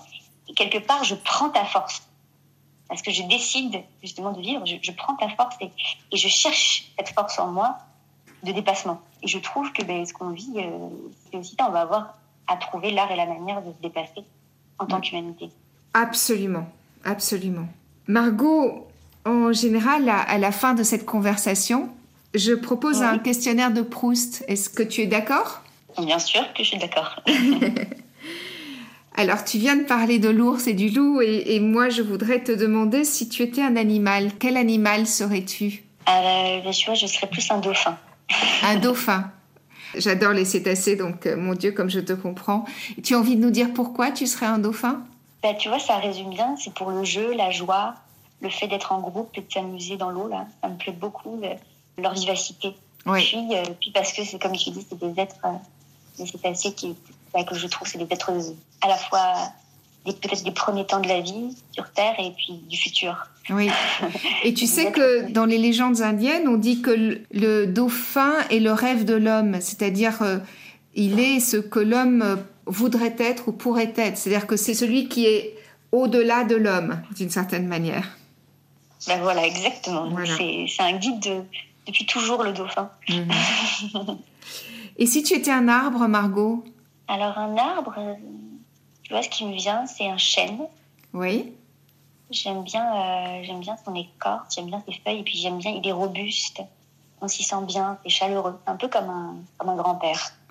Et 0.48 0.54
quelque 0.54 0.78
part, 0.78 1.04
je 1.04 1.14
prends 1.14 1.50
ta 1.50 1.64
force. 1.64 2.02
Parce 2.88 3.02
que 3.02 3.10
je 3.10 3.22
décide 3.24 3.82
justement 4.02 4.32
de 4.32 4.40
vivre, 4.40 4.64
je, 4.64 4.92
prends 4.92 5.16
ta 5.16 5.28
force 5.30 5.56
et, 5.60 5.70
et, 6.12 6.16
je 6.16 6.28
cherche 6.28 6.92
cette 6.96 7.08
force 7.08 7.38
en 7.38 7.48
moi 7.48 7.78
de 8.44 8.52
dépassement. 8.52 9.00
Et 9.22 9.28
je 9.28 9.38
trouve 9.38 9.72
que 9.72 9.82
ben, 9.82 10.06
ce 10.06 10.12
qu'on 10.12 10.30
vit, 10.30 10.52
euh, 10.56 10.88
c'est 11.30 11.36
aussi 11.36 11.56
ça, 11.58 11.66
on 11.68 11.72
va 11.72 11.80
avoir 11.80 12.14
à 12.46 12.56
trouver 12.56 12.92
l'art 12.92 13.10
et 13.10 13.16
la 13.16 13.26
manière 13.26 13.60
de 13.62 13.72
se 13.72 13.78
dépasser 13.82 14.24
en 14.78 14.86
tant 14.86 15.00
qu'humanité. 15.00 15.50
Absolument, 15.94 16.66
absolument. 17.04 17.66
Margot, 18.06 18.86
en 19.26 19.52
général, 19.52 20.08
à, 20.08 20.38
la 20.38 20.52
fin 20.52 20.74
de 20.74 20.82
cette 20.82 21.04
conversation, 21.04 21.88
je 22.34 22.52
propose 22.52 23.02
un 23.02 23.18
questionnaire 23.18 23.72
de 23.72 23.82
Proust. 23.82 24.44
Est-ce 24.48 24.70
que 24.70 24.82
tu 24.82 25.02
es 25.02 25.06
d'accord? 25.06 25.62
Bien 25.98 26.18
sûr 26.18 26.42
que 26.54 26.62
je 26.62 26.68
suis 26.68 26.78
d'accord. 26.78 27.20
Alors, 29.16 29.44
tu 29.44 29.58
viens 29.58 29.76
de 29.76 29.84
parler 29.84 30.18
de 30.18 30.28
l'ours 30.28 30.66
et 30.66 30.74
du 30.74 30.90
loup, 30.90 31.22
et, 31.22 31.58
moi, 31.58 31.88
je 31.88 32.02
voudrais 32.02 32.42
te 32.42 32.52
demander 32.52 33.04
si 33.04 33.28
tu 33.28 33.42
étais 33.42 33.62
un 33.62 33.76
animal. 33.76 34.30
Quel 34.38 34.58
animal 34.58 35.06
serais-tu? 35.06 35.84
Euh, 36.08 36.70
Je 36.70 36.84
vois, 36.84 36.94
je 36.94 37.06
serais 37.06 37.26
plus 37.26 37.50
un 37.50 37.58
dauphin. 37.58 37.96
un 38.62 38.76
dauphin 38.76 39.32
J'adore 39.96 40.32
les 40.32 40.44
cétacés, 40.44 40.96
donc 40.96 41.24
mon 41.24 41.54
Dieu, 41.54 41.72
comme 41.72 41.88
je 41.88 42.00
te 42.00 42.12
comprends. 42.12 42.66
Tu 43.02 43.14
as 43.14 43.18
envie 43.18 43.36
de 43.36 43.40
nous 43.40 43.50
dire 43.50 43.72
pourquoi 43.72 44.10
tu 44.10 44.26
serais 44.26 44.46
un 44.46 44.58
dauphin? 44.58 45.00
Bah, 45.42 45.54
Tu 45.54 45.68
vois, 45.68 45.78
ça 45.78 45.96
résume 45.96 46.30
bien. 46.30 46.54
C'est 46.62 46.74
pour 46.74 46.90
le 46.90 47.02
jeu, 47.02 47.32
la 47.34 47.50
joie, 47.50 47.94
le 48.40 48.50
fait 48.50 48.68
d'être 48.68 48.92
en 48.92 49.00
groupe 49.00 49.30
et 49.36 49.40
de 49.40 49.52
s'amuser 49.52 49.96
dans 49.96 50.10
l'eau. 50.10 50.28
Là, 50.28 50.46
ça 50.62 50.68
me 50.68 50.76
plaît 50.76 50.92
beaucoup. 50.92 51.40
Leur 51.98 52.12
vivacité. 52.14 52.74
Oui. 53.06 53.24
Puis, 53.24 53.46
puis 53.80 53.90
parce 53.92 54.12
que 54.12 54.24
c'est 54.24 54.38
comme 54.38 54.52
tu 54.52 54.70
dis, 54.70 54.86
c'est 54.88 54.98
des 54.98 55.20
êtres, 55.20 55.36
des 56.18 56.26
cétacés 56.26 56.74
qui, 56.74 56.94
bah, 57.32 57.44
que 57.44 57.54
je 57.54 57.66
trouve, 57.66 57.88
c'est 57.88 57.98
des 57.98 58.12
êtres 58.12 58.30
à 58.82 58.88
la 58.88 58.96
fois 58.96 59.52
peut-être 60.12 60.44
des 60.44 60.50
premiers 60.50 60.86
temps 60.86 61.00
de 61.00 61.08
la 61.08 61.20
vie 61.20 61.56
sur 61.72 61.90
Terre 61.90 62.14
et 62.18 62.32
puis 62.36 62.60
du 62.68 62.76
futur. 62.76 63.26
Oui. 63.50 63.70
Et 64.44 64.54
tu 64.54 64.66
sais 64.66 64.92
que 64.92 65.30
dans 65.30 65.44
les 65.44 65.58
légendes 65.58 66.02
indiennes, 66.02 66.48
on 66.48 66.56
dit 66.56 66.82
que 66.82 67.20
le, 67.32 67.66
dauphin 67.66 68.34
est 68.50 68.60
le 68.60 68.72
rêve 68.72 69.04
de 69.04 69.14
l'homme, 69.14 69.60
c'est-à-dire 69.60 70.22
euh, 70.22 70.38
il 70.94 71.20
est 71.20 71.40
ce 71.40 71.56
que 71.56 71.80
l'homme 71.80 72.22
euh, 72.22 72.36
voudrait 72.66 73.16
être 73.18 73.48
ou 73.48 73.52
pourrait 73.52 73.92
être, 73.96 74.16
c'est-à-dire 74.16 74.46
que 74.46 74.56
c'est 74.56 74.74
celui 74.74 75.08
qui 75.08 75.26
est 75.26 75.54
au-delà 75.92 76.44
de 76.44 76.56
l'homme, 76.56 77.00
d'une 77.16 77.30
certaine 77.30 77.66
manière. 77.66 78.16
Ben 79.06 79.20
voilà, 79.20 79.46
exactement. 79.46 80.10
C'est 80.26 80.82
un 80.82 80.92
guide 80.92 81.44
depuis 81.86 82.06
toujours, 82.06 82.42
le 82.42 82.52
dauphin. 82.52 82.90
Mhm. 83.08 83.28
Et 84.98 85.06
si 85.06 85.22
tu 85.22 85.34
étais 85.34 85.50
un 85.50 85.68
arbre, 85.68 86.06
Margot? 86.08 86.64
Alors 87.08 87.38
un 87.38 87.56
arbre, 87.56 87.94
tu 89.02 89.12
vois, 89.12 89.22
ce 89.22 89.28
qui 89.28 89.44
me 89.44 89.54
vient, 89.54 89.86
c'est 89.86 90.08
un 90.08 90.16
chêne. 90.16 90.60
Oui. 91.12 91.52
J'aime 92.30 92.64
bien, 92.64 92.82
euh, 92.82 93.42
j'aime 93.44 93.60
bien 93.60 93.76
son 93.84 93.94
écorce, 93.94 94.54
j'aime 94.54 94.66
bien 94.66 94.82
ses 94.88 94.94
feuilles, 95.04 95.20
et 95.20 95.22
puis 95.22 95.38
j'aime 95.38 95.58
bien, 95.58 95.70
il 95.70 95.86
est 95.86 95.92
robuste. 95.92 96.62
On 97.20 97.28
s'y 97.28 97.44
sent 97.44 97.62
bien, 97.66 97.98
c'est 98.02 98.10
chaleureux, 98.10 98.58
un 98.66 98.76
peu 98.76 98.88
comme 98.88 99.08
un, 99.08 99.36
comme 99.58 99.68
un 99.68 99.76
grand-père. 99.76 100.32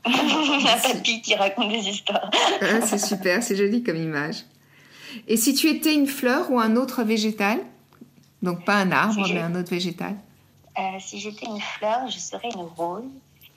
un 0.04 0.78
papy 0.78 1.20
qui 1.22 1.34
raconte 1.34 1.70
des 1.70 1.88
histoires. 1.88 2.30
Ah, 2.60 2.80
c'est 2.82 2.98
super, 2.98 3.42
c'est 3.42 3.56
joli 3.56 3.82
comme 3.82 3.96
image. 3.96 4.44
Et 5.26 5.36
si 5.36 5.54
tu 5.54 5.68
étais 5.68 5.94
une 5.94 6.06
fleur 6.06 6.50
ou 6.50 6.58
un 6.58 6.76
autre 6.76 7.02
végétal 7.02 7.60
Donc 8.42 8.64
pas 8.64 8.76
un 8.76 8.92
arbre, 8.92 9.26
mais 9.28 9.40
un 9.40 9.54
autre 9.54 9.70
végétal 9.70 10.16
euh, 10.78 10.82
Si 11.00 11.18
j'étais 11.20 11.46
une 11.46 11.60
fleur, 11.60 12.08
je 12.08 12.18
serais 12.18 12.48
une 12.54 12.68
rose. 12.76 13.04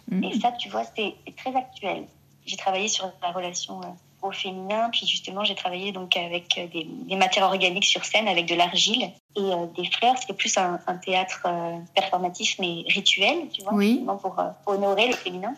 Mm. 0.09 0.23
Et 0.23 0.39
ça, 0.39 0.51
tu 0.51 0.69
vois, 0.69 0.83
c'est 0.95 1.15
très 1.35 1.55
actuel 1.55 2.05
j'ai 2.45 2.57
travaillé 2.57 2.87
sur 2.87 3.11
la 3.21 3.31
relation 3.31 3.81
euh, 3.81 3.85
au 4.21 4.31
féminin, 4.31 4.89
puis 4.91 5.05
justement 5.07 5.43
j'ai 5.43 5.55
travaillé 5.55 5.91
donc 5.91 6.15
avec 6.15 6.57
euh, 6.57 6.67
des, 6.67 7.15
matières 7.15 7.45
organiques 7.45 7.85
sur 7.85 8.03
scène, 8.05 8.27
avec 8.27 8.45
de 8.45 8.55
l'argile 8.55 9.11
et 9.35 9.51
des 9.75 9.89
fleurs. 9.89 10.17
C'était 10.17 10.33
plus 10.33 10.57
un, 10.57 10.77
théâtre 11.03 11.47
performatif 11.95 12.57
mais 12.59 12.83
rituel, 12.87 13.47
tu 13.53 13.61
vois, 13.61 13.73
oui. 13.73 14.03
pour 14.05 14.35
honorer 14.65 15.07
le 15.07 15.15
féminin. 15.15 15.53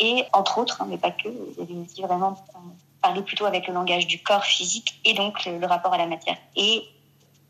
Et 0.00 0.24
entre 0.32 0.58
autres, 0.58 0.82
hein, 0.82 0.86
mais 0.88 0.98
pas 0.98 1.10
que, 1.10 1.28
il 1.28 1.58
y 1.58 1.62
avait 1.62 1.74
aussi 1.74 2.02
vraiment 2.02 2.36
parler 3.02 3.22
plutôt 3.22 3.44
avec 3.46 3.66
le 3.66 3.74
langage 3.74 4.06
du 4.06 4.22
corps 4.22 4.44
physique 4.44 5.00
et 5.04 5.14
donc 5.14 5.44
le, 5.44 5.66
rapport 5.66 5.92
à 5.92 5.98
la 5.98 6.06
matière 6.06 6.36
et 6.56 6.84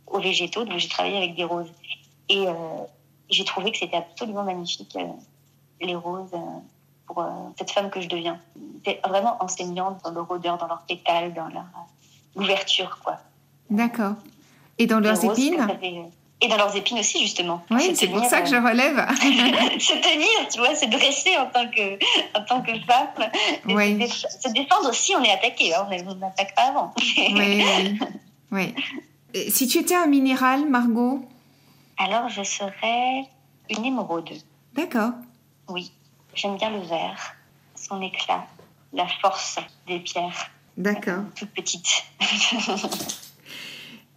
aux 0.06 0.20
végétaux. 0.20 0.64
Donc 0.64 0.78
j'ai 0.78 0.88
travaillé 0.88 1.16
avec 1.16 1.34
des 1.34 1.44
roses 1.44 1.72
et 2.28 2.46
j'ai 3.28 3.44
trouvé 3.44 3.70
que 3.70 3.78
c'était 3.78 3.96
absolument 3.96 4.44
magnifique 4.44 4.96
les 5.80 5.94
roses 5.94 6.30
pour 7.06 7.22
euh, 7.22 7.28
cette 7.58 7.70
femme 7.70 7.90
que 7.90 8.00
je 8.00 8.08
deviens. 8.08 8.38
C'est 8.84 9.00
vraiment 9.06 9.42
enseignante 9.42 10.02
dans 10.04 10.12
leur 10.12 10.30
odeur, 10.30 10.58
dans 10.58 10.66
leur 10.66 10.82
pétales, 10.82 11.34
dans 11.34 11.48
leur 11.48 11.64
euh, 11.64 12.40
ouverture, 12.40 12.98
quoi. 13.02 13.18
D'accord. 13.70 14.14
Et 14.78 14.86
dans 14.86 15.00
leurs 15.00 15.24
épines 15.24 15.66
et 16.42 16.48
dans 16.48 16.56
leurs 16.56 16.76
épines 16.76 16.98
aussi, 16.98 17.20
justement. 17.20 17.62
Oui, 17.70 17.92
c'est 17.94 18.08
pour 18.08 18.24
ça 18.24 18.42
que 18.42 18.48
je 18.48 18.56
euh, 18.56 18.60
relève. 18.60 18.96
se 19.80 19.92
tenir, 19.92 20.48
tu 20.50 20.58
vois, 20.58 20.74
se 20.74 20.86
dresser 20.86 21.36
en 21.38 21.46
tant 21.46 21.68
que, 21.70 21.94
en 22.36 22.44
tant 22.44 22.60
que 22.60 22.72
femme. 22.80 23.30
Oui. 23.66 24.08
Se, 24.10 24.52
défendre 24.52 24.90
aussi, 24.90 25.14
on 25.16 25.22
est 25.22 25.30
attaqué, 25.30 25.72
hein, 25.72 25.86
on 25.88 26.14
n'attaque 26.16 26.54
pas 26.54 26.68
avant. 26.68 26.92
oui, 27.16 27.30
oui. 27.30 27.98
oui. 28.50 28.74
Si 29.50 29.68
tu 29.68 29.78
étais 29.78 29.94
un 29.94 30.06
minéral, 30.06 30.68
Margot? 30.68 31.24
Alors, 31.96 32.28
je 32.28 32.42
serais 32.42 33.24
une 33.70 33.84
émeraude. 33.84 34.30
D'accord. 34.74 35.12
Oui. 35.68 35.92
J'aime 36.34 36.56
bien 36.56 36.70
le 36.70 36.80
verre, 36.80 37.36
son 37.76 38.02
éclat, 38.02 38.46
la 38.92 39.06
force 39.20 39.58
des 39.86 40.00
pierres. 40.00 40.50
D'accord. 40.76 41.22
Toute 41.36 41.50
petite. 41.50 42.04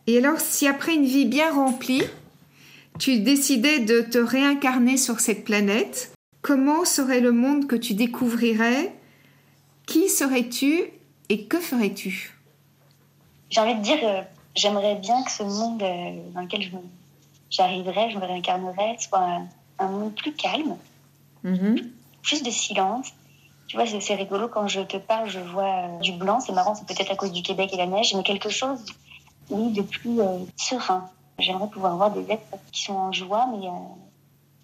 Et 0.07 0.17
alors, 0.17 0.39
si 0.39 0.67
après 0.67 0.93
une 0.93 1.05
vie 1.05 1.25
bien 1.25 1.53
remplie, 1.53 2.03
tu 2.99 3.19
décidais 3.19 3.79
de 3.79 4.01
te 4.01 4.17
réincarner 4.17 4.97
sur 4.97 5.19
cette 5.19 5.43
planète, 5.43 6.13
comment 6.41 6.85
serait 6.85 7.21
le 7.21 7.31
monde 7.31 7.67
que 7.67 7.75
tu 7.75 7.93
découvrirais? 7.93 8.93
Qui 9.85 10.09
serais-tu 10.09 10.83
et 11.29 11.45
que 11.45 11.59
ferais-tu? 11.59 12.33
J'ai 13.49 13.61
envie 13.61 13.75
de 13.75 13.81
dire, 13.81 13.99
euh, 14.03 14.21
j'aimerais 14.55 14.95
bien 14.95 15.23
que 15.23 15.31
ce 15.31 15.43
monde 15.43 15.81
euh, 15.81 16.31
dans 16.33 16.41
lequel 16.41 16.71
j'arriverais, 17.49 18.11
je 18.11 18.17
me 18.17 18.25
réincarnerais, 18.25 18.97
soit 18.99 19.41
un, 19.79 19.87
monde 19.87 20.15
plus 20.15 20.33
calme, 20.33 20.77
mm-hmm 21.43 21.89
plus 22.25 22.43
de 22.43 22.49
silence. 22.49 23.07
Tu 23.67 23.77
vois, 23.77 23.85
c'est 23.85 24.15
rigolo 24.15 24.47
quand 24.47 24.67
je 24.67 24.81
te 24.81 24.97
parle, 24.97 25.29
je 25.29 25.39
vois 25.39 25.87
euh, 25.87 25.99
du 25.99 26.11
blanc. 26.11 26.39
C'est 26.39 26.51
marrant, 26.51 26.75
c'est 26.75 26.85
peut-être 26.85 27.11
à 27.11 27.15
cause 27.15 27.31
du 27.31 27.41
Québec 27.41 27.71
et 27.73 27.77
la 27.77 27.87
neige, 27.87 28.13
mais 28.15 28.23
quelque 28.23 28.49
chose, 28.49 28.85
oui, 29.49 29.71
de 29.71 29.81
plus 29.81 30.19
euh, 30.19 30.39
serein. 30.55 31.09
J'aimerais 31.39 31.67
pouvoir 31.67 31.97
voir 31.97 32.11
des 32.11 32.31
êtres 32.31 32.43
qui 32.71 32.83
sont 32.83 32.93
en 32.93 33.11
joie, 33.11 33.47
mais 33.51 33.67
euh, 33.67 33.71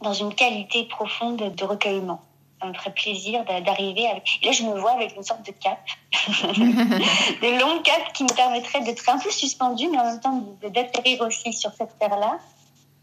dans 0.02 0.13
une 0.13 0.34
qualité 0.34 0.86
profonde 0.86 1.54
de 1.56 1.63
recueillement. 1.63 2.22
Ça 2.62 2.67
me 2.67 2.74
ferait 2.74 2.94
plaisir 2.94 3.44
d'arriver 3.44 4.08
avec. 4.08 4.39
là, 4.44 4.52
je 4.52 4.63
me 4.63 4.80
vois 4.80 4.91
avec 4.91 5.15
une 5.15 5.24
sorte 5.24 5.44
de 5.46 5.52
cape, 5.52 5.80
de 6.58 7.60
longue 7.60 7.82
cape 7.82 8.13
qui 8.13 8.24
me 8.24 8.34
permettrait 8.36 8.82
d'être 8.82 9.10
un 9.10 9.17
peu 9.17 9.32
suspendue, 9.32 9.89
mais 9.89 9.98
en 9.98 10.06
même 10.06 10.20
temps 10.20 10.44
d'atterrir 10.62 11.22
aussi 11.22 11.54
sur 11.54 11.72
cette 11.74 11.98
terre-là. 11.98 12.38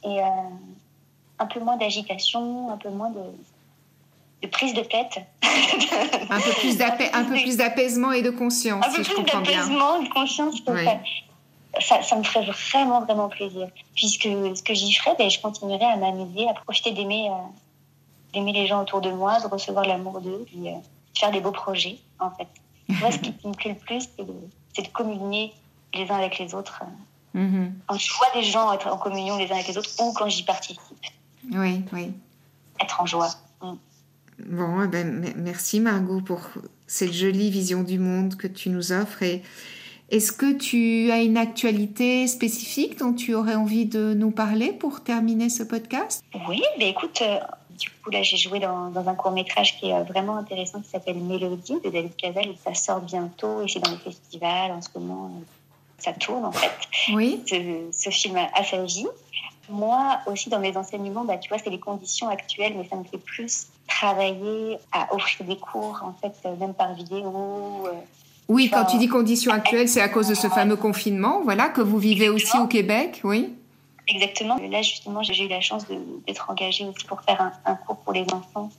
Et 0.05 0.21
un 1.41 1.47
peu 1.47 1.59
moins 1.61 1.77
d'agitation, 1.77 2.71
un 2.71 2.77
peu 2.77 2.91
moins 2.91 3.11
de, 3.11 3.23
de 4.43 4.49
prise 4.49 4.75
de 4.75 4.83
tête. 4.83 5.19
un 6.31 6.41
peu 6.41 7.33
plus 7.33 7.57
d'apaisement 7.57 8.13
et 8.13 8.23
de 8.23 8.31
conscience, 8.31 8.85
un 8.87 8.93
peu 8.93 9.03
plus 9.03 9.25
d'apaisement, 9.25 10.03
de 10.03 10.09
conscience. 10.09 10.63
Ça, 11.81 12.03
ça, 12.03 12.17
me 12.17 12.23
ferait 12.23 12.47
vraiment, 12.47 13.03
vraiment 13.03 13.29
plaisir. 13.29 13.69
Puisque 13.95 14.23
ce 14.23 14.63
que 14.63 14.75
j'y 14.75 14.93
ferais, 14.95 15.15
ben, 15.19 15.31
je 15.31 15.41
continuerais 15.41 15.85
à 15.85 15.97
m'amuser, 15.97 16.49
à 16.49 16.55
profiter 16.55 16.93
d'aimer, 16.93 17.29
euh, 17.31 17.35
d'aimer 18.33 18.53
les 18.53 18.67
gens 18.67 18.83
autour 18.83 19.01
de 19.01 19.11
moi, 19.11 19.41
de 19.41 19.47
recevoir 19.47 19.85
l'amour 19.85 20.21
d'eux, 20.21 20.45
puis 20.47 20.69
euh, 20.69 20.73
de 20.73 21.19
faire 21.19 21.31
des 21.31 21.41
beaux 21.41 21.53
projets, 21.53 21.99
en 22.19 22.31
fait. 22.31 22.49
Moi, 22.89 23.13
ce 23.13 23.19
qui 23.19 23.47
me 23.47 23.53
plaît 23.53 23.73
le 23.73 23.77
plus, 23.77 24.09
c'est 24.17 24.25
de, 24.25 24.33
de, 24.83 24.89
communier 24.89 25.53
les 25.95 26.11
uns 26.11 26.17
avec 26.17 26.39
les 26.39 26.55
autres. 26.55 26.83
Euh, 27.37 27.39
mm-hmm. 27.39 27.71
Quand 27.87 27.99
je 27.99 28.13
vois 28.15 28.29
des 28.33 28.43
gens 28.43 28.73
être 28.73 28.89
en 28.89 28.97
communion 28.97 29.37
les 29.37 29.51
uns 29.51 29.55
avec 29.55 29.69
les 29.69 29.77
autres 29.77 29.91
ou 30.01 30.13
quand 30.15 30.29
j'y 30.29 30.45
participe. 30.45 30.81
Oui, 31.53 31.85
oui. 31.93 32.13
Être 32.81 33.01
en 33.01 33.07
joie. 33.07 33.29
Mm. 33.61 33.75
Bon, 34.47 34.83
eh 34.85 34.87
ben, 34.87 35.35
merci 35.37 35.81
Margot 35.81 36.21
pour 36.21 36.41
cette 36.87 37.13
jolie 37.13 37.51
vision 37.51 37.83
du 37.83 37.99
monde 37.99 38.37
que 38.37 38.47
tu 38.47 38.71
nous 38.71 38.93
offres. 38.93 39.23
Et 39.23 39.43
est-ce 40.11 40.33
que 40.33 40.53
tu 40.53 41.11
as 41.11 41.21
une 41.21 41.37
actualité 41.37 42.27
spécifique 42.27 42.99
dont 42.99 43.13
tu 43.13 43.35
aurais 43.35 43.55
envie 43.55 43.85
de 43.85 44.15
nous 44.15 44.31
parler 44.31 44.73
pour 44.73 45.03
terminer 45.03 45.51
ce 45.51 45.63
podcast? 45.63 46.25
Oui, 46.49 46.63
ben 46.79 46.89
écoute, 46.89 47.21
euh, 47.23 47.39
du 47.79 47.91
coup 47.91 48.11
là 48.11 48.23
j'ai 48.23 48.39
joué 48.39 48.59
dans, 48.59 48.93
un 48.95 49.15
court 49.15 49.33
métrage 49.33 49.79
qui 49.79 49.91
est 49.91 50.03
vraiment 50.05 50.37
intéressant 50.37 50.81
qui 50.81 50.89
s'appelle 50.89 51.19
Mélodie 51.19 51.81
de 51.85 51.91
David 51.91 52.17
Cazal 52.17 52.47
et 52.47 52.57
ça 52.65 52.73
sort 52.75 53.01
bientôt 53.01 53.63
et 53.63 53.69
c'est 53.69 53.81
dans 53.81 53.91
les 53.91 53.99
festivals 53.99 54.71
en 54.71 54.81
ce 54.81 54.89
moment. 54.99 55.27
Euh, 55.27 55.45
ça 55.99 56.13
tourne 56.13 56.45
en 56.45 56.53
fait. 56.53 56.71
Oui. 57.13 57.43
Ce, 57.47 57.57
ce 57.93 58.11
film 58.11 58.37
a 58.37 58.65
sa 58.65 58.83
vie. 58.85 59.07
Moi 59.69 60.21
aussi, 60.27 60.49
dans 60.49 60.61
mes 60.61 60.75
enseignements, 60.77 61.25
bah, 61.25 61.37
tu 61.37 61.51
vois, 61.51 61.59
c'est 61.59 61.69
les 61.69 61.79
conditions 61.79 62.29
actuelles, 62.29 62.73
mais 62.75 62.89
ça 62.89 62.97
me 62.97 63.05
fait 63.05 63.19
plus 63.19 63.67
travailler 63.87 64.79
à 64.93 65.15
offrir 65.15 65.47
des 65.47 65.57
cours, 65.57 66.01
en 66.03 66.15
fait, 66.15 66.33
euh, 66.47 66.57
même 66.57 66.73
par 66.73 66.95
vidéo. 66.95 67.87
Euh, 68.49 68.55
oui, 68.55 68.71
quand 68.71 68.85
tu 68.85 68.99
dis 68.99 69.09
conditions 69.09 69.53
actuelles, 69.53 69.89
c'est 69.89 70.01
à 70.01 70.09
cause 70.09 70.29
de 70.29 70.35
ce 70.35 70.49
fameux 70.49 70.77
confinement, 70.77 71.41
voilà, 71.43 71.69
que 71.69 71.81
vous 71.81 71.99
vivez 71.99 72.29
aussi 72.29 72.59
au 72.59 72.67
Québec, 72.67 73.21
oui 73.25 73.55
Exactement. 74.07 74.57
Là, 74.57 74.81
justement, 74.81 75.23
j'ai 75.23 75.45
eu 75.45 75.49
la 75.49 75.61
chance 75.61 75.85
d'être 76.27 76.49
engagée 76.49 76.87
aussi 76.87 77.05
pour 77.05 77.21
faire 77.23 77.53
un, 77.67 77.75
cours 77.75 77.99
pour 77.99 78.15
les 78.15 78.25
enfants, 78.33 78.71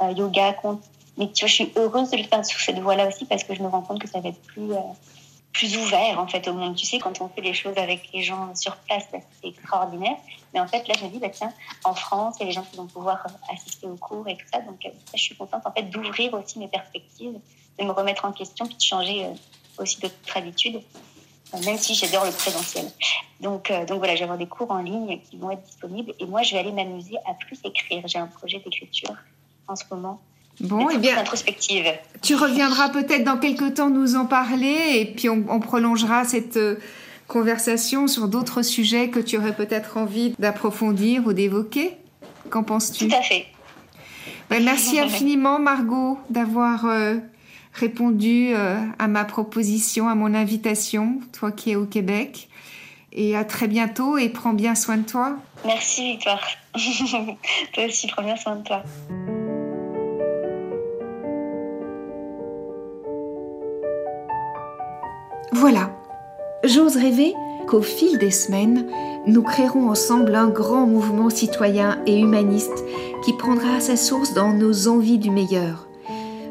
euh, 0.00 0.12
yoga, 0.12 0.54
compte. 0.54 0.82
Mais 1.18 1.30
tu 1.30 1.40
vois, 1.40 1.48
je 1.48 1.54
suis 1.54 1.72
heureuse 1.76 2.10
de 2.10 2.16
le 2.16 2.22
faire 2.22 2.44
sur 2.44 2.58
cette 2.58 2.78
voie-là 2.78 3.08
aussi 3.08 3.26
parce 3.26 3.44
que 3.44 3.54
je 3.54 3.62
me 3.62 3.68
rends 3.68 3.82
compte 3.82 4.00
que 4.00 4.08
ça 4.08 4.20
va 4.20 4.30
être 4.30 4.40
plus, 4.40 4.70
plus 5.52 5.76
ouvert 5.76 6.18
en 6.18 6.26
fait 6.26 6.46
au 6.48 6.54
monde. 6.54 6.76
Tu 6.76 6.86
sais, 6.86 6.98
quand 6.98 7.20
on 7.20 7.28
fait 7.28 7.40
les 7.40 7.54
choses 7.54 7.76
avec 7.76 8.08
les 8.14 8.22
gens 8.22 8.54
sur 8.54 8.76
place, 8.76 9.04
bah, 9.12 9.18
c'est 9.42 9.48
extraordinaire. 9.48 10.16
Mais 10.54 10.60
en 10.60 10.66
fait, 10.66 10.86
là, 10.88 10.94
je 10.98 11.04
me 11.04 11.10
dis, 11.10 11.18
bah, 11.18 11.28
tiens, 11.30 11.52
en 11.84 11.94
France, 11.94 12.36
il 12.38 12.40
y 12.40 12.42
a 12.44 12.46
des 12.46 12.52
gens 12.52 12.62
qui 12.62 12.76
vont 12.76 12.86
pouvoir 12.86 13.26
euh, 13.26 13.54
assister 13.54 13.86
aux 13.86 13.96
cours 13.96 14.26
et 14.28 14.36
tout 14.36 14.46
ça. 14.52 14.60
Donc, 14.60 14.84
euh, 14.86 14.90
je 15.14 15.20
suis 15.20 15.36
contente 15.36 15.62
en 15.66 15.72
fait 15.72 15.82
d'ouvrir 15.82 16.34
aussi 16.34 16.58
mes 16.58 16.68
perspectives, 16.68 17.38
de 17.78 17.84
me 17.84 17.92
remettre 17.92 18.24
en 18.24 18.32
question, 18.32 18.66
puis 18.66 18.76
de 18.76 18.82
changer 18.82 19.24
euh, 19.24 19.82
aussi 19.82 20.00
d'autres 20.00 20.14
habitudes, 20.34 20.80
même 21.64 21.78
si 21.78 21.94
j'adore 21.94 22.24
le 22.24 22.32
présentiel. 22.32 22.86
Donc, 23.40 23.72
donc 23.86 23.98
voilà, 23.98 24.14
je 24.14 24.18
vais 24.18 24.24
avoir 24.24 24.38
des 24.38 24.46
cours 24.46 24.70
en 24.70 24.82
ligne 24.82 25.20
qui 25.30 25.36
vont 25.36 25.50
être 25.50 25.62
disponibles. 25.62 26.12
Et 26.18 26.26
moi, 26.26 26.42
je 26.42 26.52
vais 26.52 26.58
aller 26.58 26.72
m'amuser 26.72 27.16
à 27.26 27.34
plus 27.34 27.58
écrire. 27.64 28.02
J'ai 28.06 28.18
un 28.18 28.26
projet 28.26 28.58
d'écriture 28.58 29.14
en 29.68 29.76
ce 29.76 29.84
moment. 29.90 30.20
Bon, 30.60 30.88
eh 30.90 30.98
bien, 30.98 31.16
introspective. 31.18 31.86
Tu 32.22 32.34
reviendras 32.34 32.88
peut-être 32.88 33.24
dans 33.24 33.38
quelques 33.38 33.74
temps 33.74 33.90
nous 33.90 34.16
en 34.16 34.26
parler 34.26 34.96
et 34.96 35.04
puis 35.04 35.28
on, 35.28 35.60
prolongera 35.60 36.24
cette 36.24 36.56
euh, 36.56 36.76
conversation 37.28 38.08
sur 38.08 38.26
d'autres 38.26 38.62
sujets 38.62 39.08
que 39.08 39.20
tu 39.20 39.38
aurais 39.38 39.54
peut-être 39.54 39.96
envie 39.96 40.34
d'approfondir 40.38 41.26
ou 41.26 41.32
d'évoquer. 41.32 41.92
Qu'en 42.50 42.64
penses-tu? 42.64 43.08
Tout 43.08 43.14
à 43.14 43.22
fait. 43.22 43.46
Ben, 44.50 44.64
merci 44.64 44.98
infiniment, 44.98 45.58
Margot, 45.58 46.18
d'avoir 46.30 46.86
euh, 46.86 47.16
répondu 47.72 48.52
euh, 48.54 48.78
à 48.98 49.08
ma 49.08 49.24
proposition, 49.24 50.08
à 50.08 50.14
mon 50.14 50.34
invitation, 50.34 51.20
toi 51.32 51.52
qui 51.52 51.70
es 51.70 51.76
au 51.76 51.86
Québec. 51.86 52.48
Et 53.12 53.36
à 53.36 53.44
très 53.44 53.68
bientôt 53.68 54.18
et 54.18 54.28
prends 54.28 54.52
bien 54.52 54.74
soin 54.74 54.98
de 54.98 55.06
toi. 55.06 55.36
Merci, 55.64 56.12
Victoire. 56.12 56.40
toi 57.72 57.84
aussi, 57.86 58.06
prends 58.06 58.22
bien 58.22 58.36
soin 58.36 58.56
de 58.56 58.62
toi. 58.62 58.82
Voilà, 65.52 65.90
j'ose 66.62 66.96
rêver 66.96 67.34
qu'au 67.66 67.82
fil 67.82 68.18
des 68.18 68.30
semaines, 68.30 68.86
nous 69.26 69.42
créerons 69.42 69.88
ensemble 69.90 70.34
un 70.34 70.48
grand 70.48 70.86
mouvement 70.86 71.30
citoyen 71.30 72.00
et 72.06 72.18
humaniste 72.18 72.84
qui 73.24 73.32
prendra 73.32 73.80
sa 73.80 73.96
source 73.96 74.34
dans 74.34 74.52
nos 74.52 74.88
envies 74.88 75.18
du 75.18 75.30
meilleur. 75.30 75.87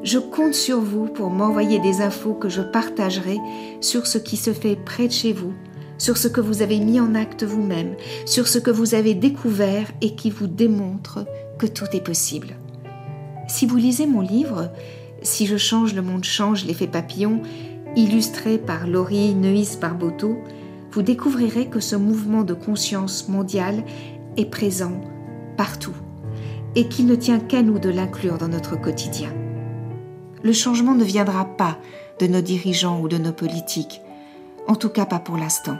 Je 0.04 0.20
compte 0.20 0.54
sur 0.54 0.80
vous 0.80 1.06
pour 1.06 1.30
m'envoyer 1.30 1.80
des 1.80 2.02
infos 2.02 2.34
que 2.34 2.50
je 2.50 2.62
partagerai 2.62 3.38
sur 3.82 4.08
ce 4.08 4.18
qui 4.18 4.38
se 4.38 4.54
fait 4.54 4.76
près 4.76 5.08
de 5.08 5.14
chez 5.14 5.34
vous, 5.34 5.54
sur 5.98 6.18
ce 6.18 6.28
que 6.28 6.42
vous 6.42 6.62
avez 6.62 6.80
mis 6.80 7.00
en 7.00 7.16
acte 7.16 7.44
vous-même, 7.44 7.96
sur 8.26 8.48
ce 8.48 8.60
que 8.60 8.72
vous 8.72 8.96
avez 8.96 9.16
découvert 9.16 9.92
et 10.02 10.16
qui 10.16 10.30
vous 10.30 10.48
démontre 10.48 11.26
que 11.58 11.66
tout 11.66 11.86
est 11.94 12.04
possible. 12.04 12.56
Si 13.48 13.66
vous 13.66 13.78
lisez 13.78 14.06
mon 14.06 14.22
livre, 14.22 14.72
Si 15.24 15.48
je 15.48 15.58
change, 15.58 15.96
le 15.96 16.04
monde 16.04 16.24
change, 16.24 16.66
l'effet 16.66 16.86
papillon, 16.86 17.42
illustré 17.96 18.60
par 18.60 18.86
Laurie 18.86 19.34
Neuis 19.34 19.78
Barboteau, 19.82 20.38
vous 20.92 21.02
découvrirez 21.02 21.68
que 21.68 21.80
ce 21.80 21.96
mouvement 21.96 22.44
de 22.44 22.54
conscience 22.54 23.28
mondiale 23.28 23.84
est 24.38 24.46
présent 24.46 25.02
partout 25.58 25.96
et 26.76 26.88
qu'il 26.88 27.08
ne 27.08 27.16
tient 27.16 27.40
qu'à 27.40 27.64
nous 27.64 27.80
de 27.80 27.90
l'inclure 27.90 28.38
dans 28.38 28.48
notre 28.48 28.80
quotidien. 28.80 29.34
Le 30.48 30.54
changement 30.54 30.94
ne 30.94 31.04
viendra 31.04 31.44
pas 31.44 31.76
de 32.22 32.28
nos 32.28 32.40
dirigeants 32.40 33.02
ou 33.02 33.10
de 33.10 33.18
nos 33.18 33.34
politiques, 33.34 34.00
en 34.70 34.76
tout 34.76 34.88
cas 34.88 35.06
pas 35.06 35.20
pour 35.20 35.36
l'instant. 35.36 35.76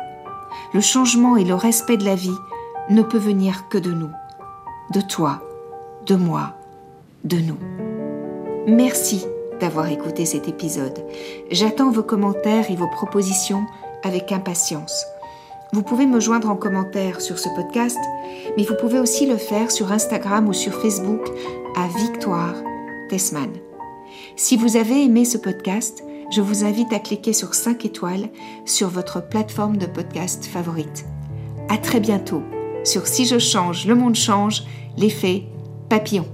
Le 0.74 0.82
changement 0.82 1.38
et 1.38 1.46
le 1.46 1.56
respect 1.56 1.96
de 1.96 2.04
la 2.04 2.16
vie 2.16 2.38
ne 2.90 3.02
peut 3.02 3.18
venir 3.18 3.70
que 3.70 3.78
de 3.78 3.94
nous, 3.94 4.10
de 4.94 5.00
toi, 5.00 5.42
de 6.06 6.16
moi, 6.16 6.58
de 7.24 7.38
nous. 7.38 7.58
Merci 8.68 9.26
d'avoir 9.62 9.90
écouté 9.90 10.26
cet 10.26 10.50
épisode. 10.50 11.00
J'attends 11.50 11.90
vos 11.90 12.04
commentaires 12.04 12.70
et 12.70 12.76
vos 12.76 12.90
propositions 12.90 13.66
avec 14.04 14.34
impatience. 14.34 15.06
Vous 15.72 15.82
pouvez 15.82 16.06
me 16.06 16.20
joindre 16.20 16.50
en 16.50 16.58
commentaire 16.58 17.22
sur 17.22 17.40
ce 17.40 17.48
podcast, 17.56 18.00
mais 18.58 18.64
vous 18.64 18.76
pouvez 18.76 19.00
aussi 19.00 19.28
le 19.28 19.38
faire 19.38 19.72
sur 19.72 19.94
Instagram 19.94 20.50
ou 20.50 20.54
sur 20.54 20.74
Facebook 20.74 21.26
à 21.78 21.88
Victoire 21.88 22.56
Tessman. 23.10 23.67
Si 24.40 24.56
vous 24.56 24.78
avez 24.78 25.04
aimé 25.04 25.26
ce 25.26 25.40
podcast, 25.40 26.04
je 26.30 26.42
vous 26.42 26.64
invite 26.64 26.94
à 26.94 27.00
cliquer 27.00 27.34
sur 27.34 27.56
5 27.56 27.86
étoiles 27.86 28.30
sur 28.66 28.88
votre 28.88 29.28
plateforme 29.28 29.78
de 29.78 29.88
podcast 29.88 30.46
favorite. 30.46 31.06
À 31.70 31.78
très 31.80 32.00
bientôt 32.00 32.44
sur 32.84 33.08
Si 33.08 33.26
je 33.26 33.40
change, 33.40 33.88
le 33.88 33.96
monde 33.96 34.16
change, 34.16 34.64
l'effet 34.96 35.46
papillon. 35.90 36.28